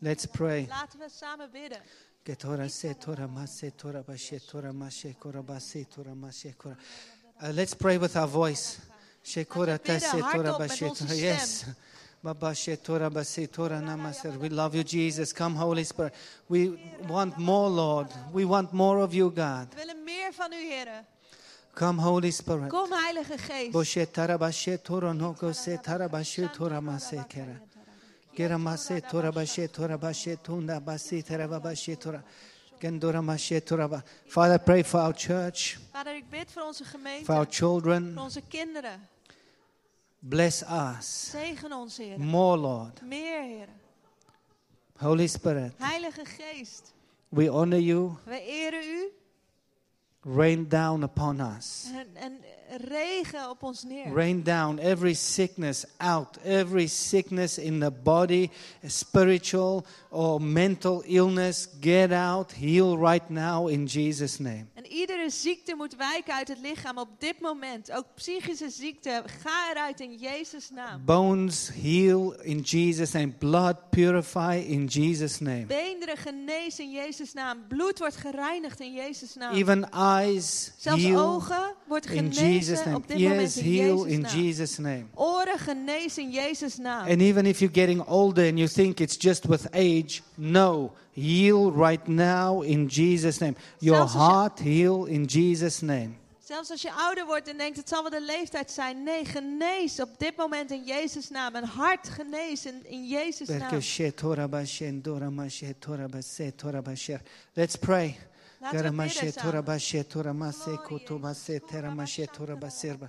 Let's 0.00 0.26
pray. 0.26 0.68
Laten 0.70 1.00
we 1.00 1.06
samen 1.08 1.50
bidden. 1.52 1.78
Getora 2.24 2.70
se 2.70 2.94
tora 2.94 3.26
ma 3.26 3.46
se 3.46 3.70
tora 3.70 4.02
ba 4.04 4.16
she 4.16 4.38
tora 4.38 4.72
ma 4.72 4.88
she 4.90 5.14
kora 5.18 5.42
ba 5.42 5.58
se 5.58 5.84
tora 5.84 6.14
ma 6.14 6.30
she 6.30 6.52
kora. 6.52 6.76
Uh, 7.42 7.50
let's 7.52 7.74
pray 7.74 7.98
with 7.98 8.14
our 8.16 8.28
voice. 8.28 8.78
She 9.30 9.44
kora 9.44 9.78
ta 9.78 9.92
bidden 9.92 10.00
se 10.00 10.10
tora 10.10 10.32
hardop 10.32 10.58
ba 10.58 10.66
met 10.66 10.76
she 10.76 10.84
onze 10.84 11.04
tora. 11.04 11.14
stem. 11.14 11.24
Yes. 11.24 11.64
Baba 12.22 12.54
she 12.54 12.76
tora 12.76 13.10
ba 13.10 13.24
se 13.24 13.46
tora 13.46 13.80
namaste. 13.80 14.38
We 14.38 14.48
love 14.48 14.74
you, 14.74 14.84
Jesus. 14.84 15.32
Come, 15.32 15.54
Holy 15.56 15.84
Spirit. 15.84 16.14
We 16.48 16.72
want 17.08 17.38
more, 17.38 17.70
Lord. 17.70 18.08
We 18.32 18.44
want 18.44 18.72
more 18.72 18.98
of 18.98 19.14
you, 19.14 19.30
God. 19.30 19.68
We 19.70 19.76
willen 19.76 20.04
meer 20.04 20.32
van 20.32 20.52
u, 20.52 20.56
heren. 20.56 21.04
Come, 21.74 22.02
Holy 22.02 22.30
Spirit. 22.30 22.68
Kom, 22.68 22.90
Heilige 22.92 23.38
Geest. 23.38 23.72
Bo 23.72 23.82
she 23.84 24.06
tara 24.06 24.38
ba 24.38 24.50
she 24.52 24.76
tora 24.78 25.12
no 25.14 25.32
go 25.32 25.52
se 25.52 25.78
tara 25.78 26.08
ba 26.08 26.24
she 26.24 26.48
tora 26.48 26.80
ma 26.80 26.98
se 26.98 27.24
kera. 27.28 27.60
Gera 28.34 28.58
ma 28.58 28.76
se 28.76 29.00
tora 29.00 29.30
ba 29.32 29.44
she 29.46 29.68
tora 29.68 29.96
ba 29.98 30.12
she 30.12 30.36
tunda 30.36 30.80
ba 30.80 30.98
se 30.98 31.22
tera 31.22 31.48
ba 31.48 31.60
ba 31.60 31.74
she 31.74 31.96
tora. 31.96 32.22
Gendora 32.80 33.22
ma 33.22 33.36
she 33.36 33.60
tora 33.60 33.88
ba. 33.88 34.02
Father, 34.26 34.58
pray 34.58 34.82
for 34.82 35.00
our 35.00 35.14
church, 35.14 35.78
Vader, 35.92 36.16
ik 36.16 36.30
bid 36.30 36.50
voor 36.52 36.62
onze 36.62 36.84
gemeente. 36.84 37.24
for 37.24 37.34
our 37.34 37.46
children. 37.50 38.12
Voor 38.14 38.22
onze 38.22 38.42
kinderen. 38.48 39.08
Bless 40.22 40.62
us 40.62 41.30
Zegen 41.30 41.72
ons, 41.72 41.96
heren. 41.98 42.20
more, 42.20 42.56
Lord. 42.58 43.02
Meer, 43.02 43.42
heren. 43.42 43.80
Holy 44.98 45.26
Spirit, 45.28 45.72
Heilige 45.78 46.24
Geest. 46.24 46.92
we 47.30 47.48
honor 47.48 47.78
you. 47.78 48.16
We 48.26 48.40
eren 48.40 48.84
u. 48.84 49.10
Rain 50.36 50.68
down 50.68 51.02
upon 51.02 51.40
us. 51.40 51.86
En, 51.94 52.06
en 52.16 52.40
regen 52.76 53.50
op 53.50 53.62
ons 53.62 53.82
neer. 53.82 54.14
Rain 54.14 54.42
down 54.42 54.78
every 54.78 55.14
sickness 55.14 55.84
out, 55.96 56.38
every 56.44 56.86
sickness 56.86 57.58
in 57.58 57.80
the 57.80 57.90
body, 58.02 58.50
spiritual 58.86 59.84
or 60.08 60.42
mental 60.42 61.02
illness. 61.06 61.68
Get 61.80 62.12
out, 62.12 62.52
heal 62.52 62.98
right 62.98 63.28
now 63.28 63.68
in 63.68 63.84
Jesus' 63.84 64.38
name. 64.38 64.66
En 64.74 64.86
iedere 64.86 65.30
ziekte 65.30 65.74
moet 65.76 65.96
wijken 65.96 66.34
uit 66.34 66.48
het 66.48 66.58
lichaam 66.58 66.98
op 66.98 67.08
dit 67.18 67.40
moment. 67.40 67.92
Ook 67.92 68.06
psychische 68.14 68.70
ziekte. 68.70 69.22
Ga 69.42 69.70
eruit 69.70 70.00
in 70.00 70.14
Jezus' 70.14 70.70
naam. 70.70 71.04
Bones 71.04 71.70
heal 71.82 72.34
in 72.40 72.60
Jesus' 72.60 73.12
name. 73.12 73.28
Blood 73.28 73.76
purify 73.90 74.64
in 74.66 74.84
Jesus' 74.84 75.38
name. 75.40 75.64
Beenderen 75.66 76.16
genezen 76.16 76.84
in 76.84 76.90
Jezus' 76.90 77.32
naam. 77.32 77.64
Bloed 77.68 77.98
wordt 77.98 78.16
gereinigd 78.16 78.80
in 78.80 78.92
Jezus' 78.92 79.34
naam. 79.34 79.54
Even 79.54 79.88
eyes 79.92 80.72
Zelfs 80.76 81.02
heal 81.02 81.20
ogen 81.20 81.74
wordt 81.86 82.06
in 82.06 82.28
Jesus' 82.60 82.84
name. 82.84 82.96
op 82.96 83.08
dit 83.08 83.18
in 83.18 83.64
heal 83.64 84.04
in. 84.04 84.22
Jesus' 84.22 84.78
name. 84.78 85.04
Oren 85.14 85.58
genezen 85.58 86.22
in 86.22 86.30
Jezus' 86.30 86.76
naam. 86.76 87.08
And 87.08 87.20
even 87.20 87.46
if 87.46 87.58
you're 87.58 87.74
getting 87.74 88.06
older 88.06 88.48
and 88.48 88.58
you 88.58 88.68
think 88.68 89.00
it's 89.00 89.16
just 89.18 89.46
with 89.46 89.74
age, 89.74 90.22
no. 90.34 90.92
Heal 91.12 91.72
right 91.72 92.06
now 92.06 92.62
in 92.62 92.86
Jesus' 92.86 93.38
name. 93.38 93.54
Your 93.78 94.08
heart 94.08 94.58
heal 94.58 95.04
in 95.04 95.24
Jesus' 95.24 95.80
name. 95.80 96.18
Zelfs 96.50 96.70
als 96.70 96.82
je 96.82 96.92
ouder 96.92 97.26
wordt 97.26 97.48
en 97.48 97.56
denkt 97.56 97.76
het 97.76 97.88
zal 97.88 98.02
wel 98.02 98.10
de 98.10 98.24
leeftijd 98.24 98.70
zijn. 98.70 99.02
Nee, 99.02 99.24
genees 99.24 100.00
op 100.00 100.08
dit 100.18 100.36
moment 100.36 100.70
in 100.70 100.84
Jezus' 100.84 101.30
naam. 101.30 101.54
Een 101.54 101.64
hart 101.64 102.08
genezen 102.08 102.90
in 102.90 103.06
Jezus' 103.06 103.48
naam. 103.48 103.70
Let's 107.54 107.76
pray. 107.76 108.16
Garamashe 108.62 109.32
torabashe 109.32 110.04
toramase 110.04 110.76
kotobase 110.84 111.60
teramashe 111.60 112.26
torabaserba. 112.26 113.08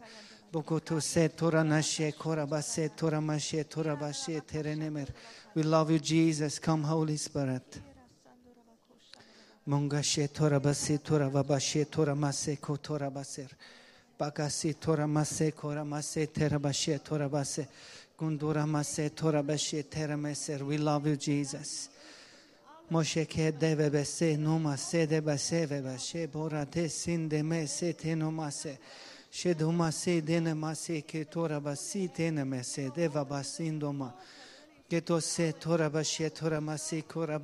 Bokotose 0.52 1.30
toranashe 1.30 2.14
korabase 2.14 2.89
toramashe 2.95 3.64
torabashe 3.66 4.41
terenemer. 4.41 5.10
We 5.54 5.64
love 5.64 5.91
you, 5.91 5.99
Jesus. 5.99 6.58
Come, 6.60 6.84
Holy 6.84 7.18
Spirit. 7.18 7.82
Mungashe 9.68 10.30
torabase 10.30 10.97
toravabashe 10.99 11.86
toramase 11.86 12.58
kotorabaser. 12.58 13.49
Bagasi 14.18 14.76
toramase 14.76 15.52
koramase 15.52 16.28
terabashe 16.28 16.99
torabase. 16.99 17.68
Gundura 18.18 18.66
mase 18.66 19.10
meser. 19.10 20.62
We 20.62 20.78
love 20.78 21.08
you, 21.08 21.18
Jesus. 21.18 21.89
Moshe 22.92 23.26
ke 23.26 23.52
deve 23.58 24.06
se 24.06 24.36
sin 26.89 27.30
de 27.30 27.42
me 27.42 27.66
se 27.68 27.94
te 27.94 28.16
se. 28.52 28.78
Se 29.32 29.54
ma 30.54 30.74
se 30.74 31.02
ke 31.02 31.24
tora 31.26 31.60
me 32.44 32.64
se 32.64 32.89
de 32.89 33.08
va 33.08 33.24
basin 33.24 33.80
doma 33.80 34.14
ke 34.92 35.00
to 35.00 35.22
se 35.22 35.54
tora 35.54 35.89
tora 36.30 36.60
ma 36.60 36.76
se 36.76 37.02
kora 37.04 37.39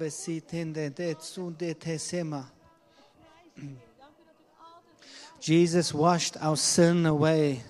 de 0.74 0.90
de 1.58 1.74
te 1.76 1.98
Jesus 5.40 5.94
washed 5.94 6.36
our 6.42 6.58
sin 6.58 7.06
away. 7.06 7.64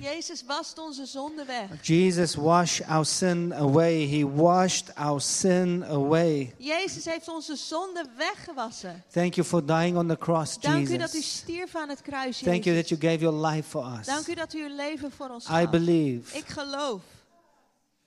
Jezus 0.00 0.44
wast 0.46 0.78
onze 0.78 1.06
zonde 1.06 1.44
weg. 1.44 1.86
Jesus 1.86 2.34
washed 2.34 2.88
our 2.88 3.04
sin 3.04 3.52
away. 3.52 4.06
He 4.06 4.24
washed 4.26 4.94
our 4.94 5.20
sin 5.20 5.84
away. 5.84 6.54
Jezus 6.58 7.04
heeft 7.04 7.28
onze 7.28 7.56
zonde 7.56 8.06
weggewassen. 8.16 9.02
Thank 9.12 9.34
you 9.34 9.46
for 9.46 9.66
dying 9.66 9.96
on 9.96 10.08
the 10.08 10.16
cross, 10.18 10.58
Dank 10.60 10.88
u 10.88 10.96
dat 10.96 11.14
u 11.14 11.16
Jesus. 11.16 11.36
stierf 11.36 11.76
aan 11.76 11.88
het 11.88 12.02
kruis, 12.02 12.38
Thank 12.38 12.64
you 12.64 12.76
that 12.76 12.88
Jezus. 12.88 12.98
you 12.98 13.00
gave 13.00 13.24
your 13.24 13.46
life 13.46 13.68
for 13.68 13.98
us. 13.98 14.06
Dank 14.06 14.26
u 14.26 14.34
dat 14.34 14.54
u 14.54 14.62
uw 14.62 14.76
leven 14.76 15.10
voor 15.10 15.28
ons 15.28 15.44
I 15.44 15.48
gaf. 15.48 15.70
believe 15.70 16.36
Ik 16.36 16.46
geloof 16.46 17.02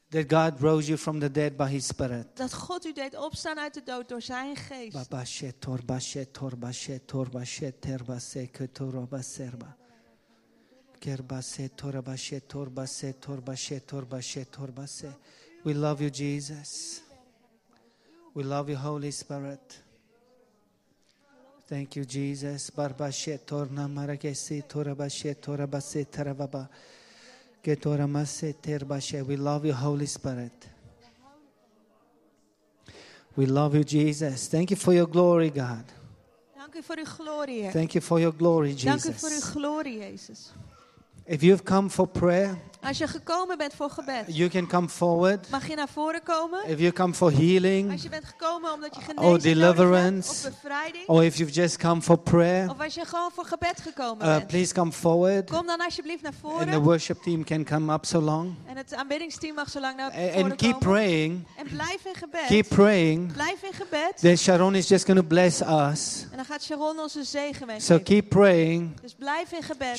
that 0.10 0.26
God 0.34 0.60
rose 0.60 0.88
you 0.88 0.98
from 0.98 1.20
the 1.20 1.32
dead 1.32 1.56
by 1.58 1.68
His 1.70 1.88
Spirit. 1.88 2.28
dat 2.34 2.54
God 2.54 2.86
u 2.86 2.94
deed 2.94 3.18
opstaan 3.18 3.60
uit 3.60 3.74
de 3.74 3.82
dood 3.84 4.10
door 4.10 4.22
zijn 4.22 4.56
geest. 4.56 4.98
Baba 11.06 11.42
she 11.42 11.70
torba 11.70 12.18
she 12.18 12.40
torba 12.40 12.88
she 12.88 13.14
torba 13.14 13.56
she 13.56 13.80
terba 13.80 14.18
se 14.22 14.40
ke 14.40 14.42
toroba 14.42 14.42
serba. 14.42 14.42
Kerba 14.42 14.42
se 14.42 14.42
torba 14.42 14.42
she 14.42 14.42
torba 14.42 14.46
se 14.46 14.46
torba 14.46 14.46
she 14.46 14.46
torba 14.46 14.46
she 14.46 14.46
torba 14.46 14.88
se. 14.88 15.08
We 15.64 15.74
love 15.74 16.02
you, 16.02 16.10
Jesus. 16.10 17.02
We 18.34 18.44
love 18.44 18.70
you, 18.70 18.78
Holy 18.78 19.12
Spirit. 19.12 19.82
Thank 21.68 21.96
you, 21.96 22.06
Jesus. 22.06 22.70
Barba 22.70 23.12
she 23.12 23.38
torna 23.38 23.88
marake 23.88 24.36
se 24.36 24.62
torba 24.62 25.10
she 25.10 25.36
torba 25.36 25.82
se 25.82 26.06
terababa. 26.06 26.70
Ke 27.64 27.76
torama 27.76 28.26
se 28.26 28.54
terba 28.54 29.02
she. 29.02 29.22
We 29.22 29.38
love 29.38 29.66
you, 29.66 29.74
Holy 29.74 30.06
Spirit. 30.08 30.70
We 33.36 33.46
love 33.46 33.76
you, 33.76 33.84
Jesus. 33.84 34.48
Thank 34.50 34.72
you 34.72 34.78
for 34.78 34.94
your 34.94 35.08
glory, 35.08 35.50
God. 35.50 35.86
Dank 36.56 36.76
u 36.76 36.82
voor 36.84 36.98
uw 36.98 37.06
glorie, 37.06 37.62
Heer. 37.62 37.72
Thank 37.72 37.94
you 37.94 38.02
for 38.04 38.20
your 38.20 38.34
glory, 38.36 38.76
Dank 38.76 39.04
u 39.04 39.14
voor 39.14 39.30
uw 39.30 39.36
Jesus. 39.36 39.50
glorie, 39.50 39.98
Jezus. 39.98 40.52
If 41.26 41.42
you've 41.42 41.64
come 41.64 41.90
for 41.90 42.08
prayer, 42.08 42.58
Als 42.84 42.98
je 42.98 43.08
gekomen 43.08 43.58
bent 43.58 43.74
voor 43.74 43.90
gebed, 43.90 44.24
you 44.28 44.50
can 44.50 44.68
come 44.68 44.90
forward. 44.90 45.50
mag 45.50 45.68
je 45.68 45.76
naar 45.76 45.88
voren 45.94 46.24
komen. 46.24 46.68
If 46.70 46.80
you 46.80 46.92
come 46.92 47.14
for 47.14 47.32
healing, 47.32 47.92
Als 47.92 48.02
je 48.02 48.10
bent 48.10 48.26
gekomen 48.26 48.74
omdat 48.74 48.96
je 48.96 49.02
Or 49.02 49.06
genezing 49.06 49.32
hebt, 49.32 49.44
deliverance. 49.44 50.48
of 50.48 50.54
bevrijding, 50.62 51.08
or 51.08 51.24
if 51.24 51.38
you've 51.38 51.54
just 51.54 51.78
come 51.78 52.02
for 52.02 52.18
prayer, 52.18 52.70
of 52.70 52.80
als 52.82 52.94
je 52.94 53.06
gewoon 53.06 53.30
voor 53.34 53.46
gebed 53.46 53.82
gekomen 53.82 54.26
uh, 54.28 54.36
bent, 54.36 54.48
please 54.48 54.74
come 54.74 54.92
forward. 54.92 55.50
kom 55.52 55.66
dan 55.66 55.80
alsjeblieft 55.82 56.22
naar 56.22 56.34
And 56.44 56.58
the 56.60 56.66
voren. 56.68 56.82
worship 56.84 57.22
team 57.24 57.44
can 57.44 57.64
come 57.64 57.94
up 57.94 58.06
so 58.06 58.20
long. 58.22 58.56
En 58.66 58.78
het 58.78 58.94
aanbiddingsteam 58.94 59.56
mag 59.56 59.70
zo 59.70 59.80
lang 59.80 59.98
naar 59.98 60.12
voren 60.12 60.44
And 60.44 60.56
keep 60.56 60.72
komen. 60.72 60.80
praying. 60.80 61.46
En 61.58 61.68
blijf 61.68 62.06
in 62.06 62.16
gebed. 62.16 62.46
Keep 62.48 62.68
praying. 62.68 63.34
Blijf 63.34 63.64
in 63.64 63.74
gebed. 63.74 64.14
Then 64.16 64.38
Sharon 64.38 64.76
is 64.76 64.88
just 64.88 65.06
going 65.06 65.20
to 65.20 65.26
bless 65.28 65.62
us. 65.62 66.26
En 66.32 66.36
dan 66.38 66.46
gaat 66.46 66.64
Sharon 66.64 67.00
onze 67.00 67.24
zegen 67.24 67.60
So 67.60 67.66
meegeven. 67.66 68.04
keep 68.04 68.30
praying. 68.30 69.00
Dus 69.02 69.14
blijf 69.16 69.52
in 69.52 69.64
gebed. 69.64 69.98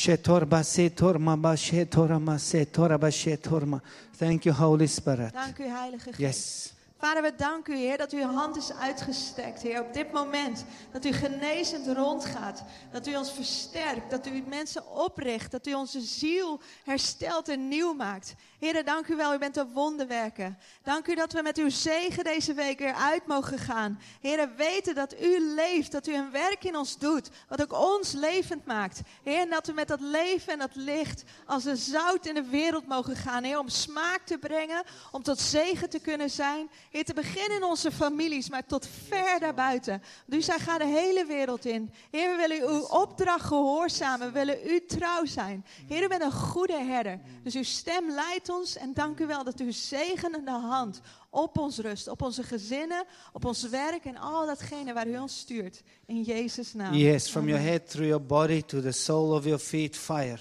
Ba 1.18 1.56
shetorama 1.56 2.38
setoraba 2.38 3.10
shetorma. 3.10 3.80
Thank 4.16 4.44
you, 4.44 4.54
Holy 4.54 4.86
Spirit. 4.86 5.32
Dank 5.32 5.58
u, 5.58 5.64
Heilige 5.64 6.12
Geest. 6.12 6.18
Yes. 6.18 6.72
Vader, 7.02 7.22
we 7.22 7.32
danken 7.36 7.74
u, 7.74 7.76
Heer, 7.76 7.98
dat 7.98 8.12
uw 8.12 8.20
hand 8.20 8.56
is 8.56 8.72
uitgestrekt, 8.72 9.62
Heer, 9.62 9.80
op 9.80 9.92
dit 9.92 10.12
moment. 10.12 10.64
Dat 10.92 11.04
u 11.04 11.12
genezend 11.12 11.96
rondgaat. 11.96 12.62
Dat 12.92 13.06
u 13.06 13.16
ons 13.16 13.32
versterkt. 13.32 14.10
Dat 14.10 14.26
u 14.26 14.42
mensen 14.48 14.90
opricht. 14.90 15.50
Dat 15.50 15.66
u 15.66 15.74
onze 15.74 16.00
ziel 16.00 16.60
herstelt 16.84 17.48
en 17.48 17.68
nieuw 17.68 17.92
maakt. 17.92 18.34
Heer, 18.62 18.84
dank 18.84 19.06
u 19.06 19.16
wel, 19.16 19.34
u 19.34 19.38
bent 19.38 19.56
een 19.56 19.72
wonderwerker. 19.72 20.54
Dank 20.82 21.06
u 21.06 21.14
dat 21.14 21.32
we 21.32 21.42
met 21.42 21.58
uw 21.58 21.68
zegen 21.68 22.24
deze 22.24 22.54
week 22.54 22.78
weer 22.78 22.94
uit 22.94 23.26
mogen 23.26 23.58
gaan. 23.58 24.00
Heer, 24.20 24.50
weten 24.56 24.94
dat 24.94 25.20
u 25.20 25.54
leeft, 25.54 25.92
dat 25.92 26.06
u 26.06 26.14
een 26.14 26.30
werk 26.30 26.64
in 26.64 26.76
ons 26.76 26.98
doet, 26.98 27.30
wat 27.48 27.62
ook 27.62 27.72
ons 27.72 28.12
levend 28.12 28.66
maakt. 28.66 29.00
Heer, 29.22 29.40
en 29.40 29.50
dat 29.50 29.66
we 29.66 29.72
met 29.72 29.88
dat 29.88 30.00
leven 30.00 30.52
en 30.52 30.58
dat 30.58 30.74
licht 30.74 31.22
als 31.46 31.64
een 31.64 31.76
zout 31.76 32.26
in 32.26 32.34
de 32.34 32.42
wereld 32.42 32.86
mogen 32.86 33.16
gaan. 33.16 33.44
Heer, 33.44 33.58
om 33.58 33.68
smaak 33.68 34.20
te 34.24 34.38
brengen, 34.38 34.82
om 35.10 35.22
tot 35.22 35.38
zegen 35.40 35.90
te 35.90 36.00
kunnen 36.00 36.30
zijn. 36.30 36.70
Heer, 36.90 37.04
te 37.04 37.14
beginnen 37.14 37.56
in 37.56 37.64
onze 37.64 37.92
families, 37.92 38.50
maar 38.50 38.66
tot 38.66 38.88
ver 39.08 39.40
daarbuiten. 39.40 40.02
Dus 40.26 40.44
zij 40.44 40.58
gaat 40.58 40.80
de 40.80 40.86
hele 40.86 41.24
wereld 41.24 41.64
in. 41.64 41.92
Heer, 42.10 42.30
we 42.30 42.36
willen 42.36 42.68
uw 42.68 42.82
opdracht 42.82 43.44
gehoorzamen. 43.44 44.26
We 44.26 44.32
willen 44.32 44.70
u 44.70 44.86
trouw 44.86 45.24
zijn. 45.24 45.66
Heer, 45.88 46.02
u 46.02 46.08
bent 46.08 46.22
een 46.22 46.32
goede 46.32 46.78
herder. 46.78 47.20
Dus 47.42 47.54
uw 47.54 47.62
stem 47.62 48.10
leidt 48.10 48.50
ons. 48.52 48.76
En 48.76 48.94
dank 48.94 49.18
u 49.18 49.26
wel 49.26 49.44
dat 49.44 49.60
uw 49.60 49.72
zegenende 49.72 50.50
hand 50.50 51.00
op 51.30 51.58
ons 51.58 51.78
rust. 51.78 52.08
Op 52.08 52.22
onze 52.22 52.42
gezinnen, 52.42 53.04
op 53.32 53.44
ons 53.44 53.68
werk 53.68 54.04
en 54.04 54.16
al 54.16 54.46
datgene 54.46 54.92
waar 54.92 55.08
u 55.08 55.16
ons 55.16 55.38
stuurt. 55.38 55.82
In 56.06 56.22
Jezus' 56.22 56.74
naam. 56.74 56.94
Yes, 56.94 57.30
from 57.30 57.48
your 57.48 57.62
head 57.62 57.90
through 57.90 58.08
your 58.08 58.26
body 58.26 58.62
to 58.62 58.80
the 58.80 58.92
sole 58.92 59.34
of 59.34 59.44
your 59.44 59.60
feet, 59.60 59.96
fire. 59.96 60.40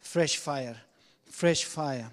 Fresh 0.00 0.38
fire. 0.38 0.76
Fresh 1.24 1.64
fire. 1.64 2.10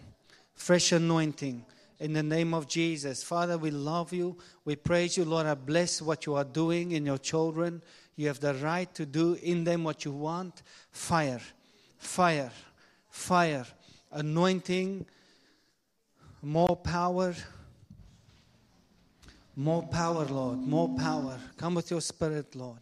Fresh 0.54 0.92
anointing. 0.92 1.64
In 2.00 2.14
the 2.14 2.24
name 2.24 2.56
of 2.56 2.68
Jesus. 2.68 3.24
Father, 3.24 3.58
we 3.58 3.72
love 3.72 4.16
you. 4.16 4.36
We 4.66 4.76
praise 4.76 5.18
you, 5.18 5.26
Lord. 5.26 5.46
I 5.46 5.56
bless 5.56 6.02
what 6.02 6.26
you 6.26 6.36
are 6.36 6.46
doing 6.46 6.92
in 6.92 7.06
your 7.06 7.18
children. 7.20 7.82
You 8.16 8.28
have 8.28 8.40
the 8.40 8.54
right 8.56 8.94
to 8.96 9.06
do 9.06 9.34
in 9.42 9.64
them 9.64 9.84
what 9.84 10.04
you 10.06 10.12
want. 10.12 10.62
Fire. 10.92 11.42
Fire. 11.98 12.52
Fire. 13.10 13.66
Anointing. 14.12 15.06
More 16.42 16.76
power. 16.76 17.36
More 19.56 19.84
power, 19.84 20.26
Lord. 20.26 20.60
More 20.60 20.90
power. 20.98 21.40
Come 21.58 21.76
with 21.76 21.90
your 21.90 22.02
spirit, 22.02 22.56
Lord. 22.56 22.80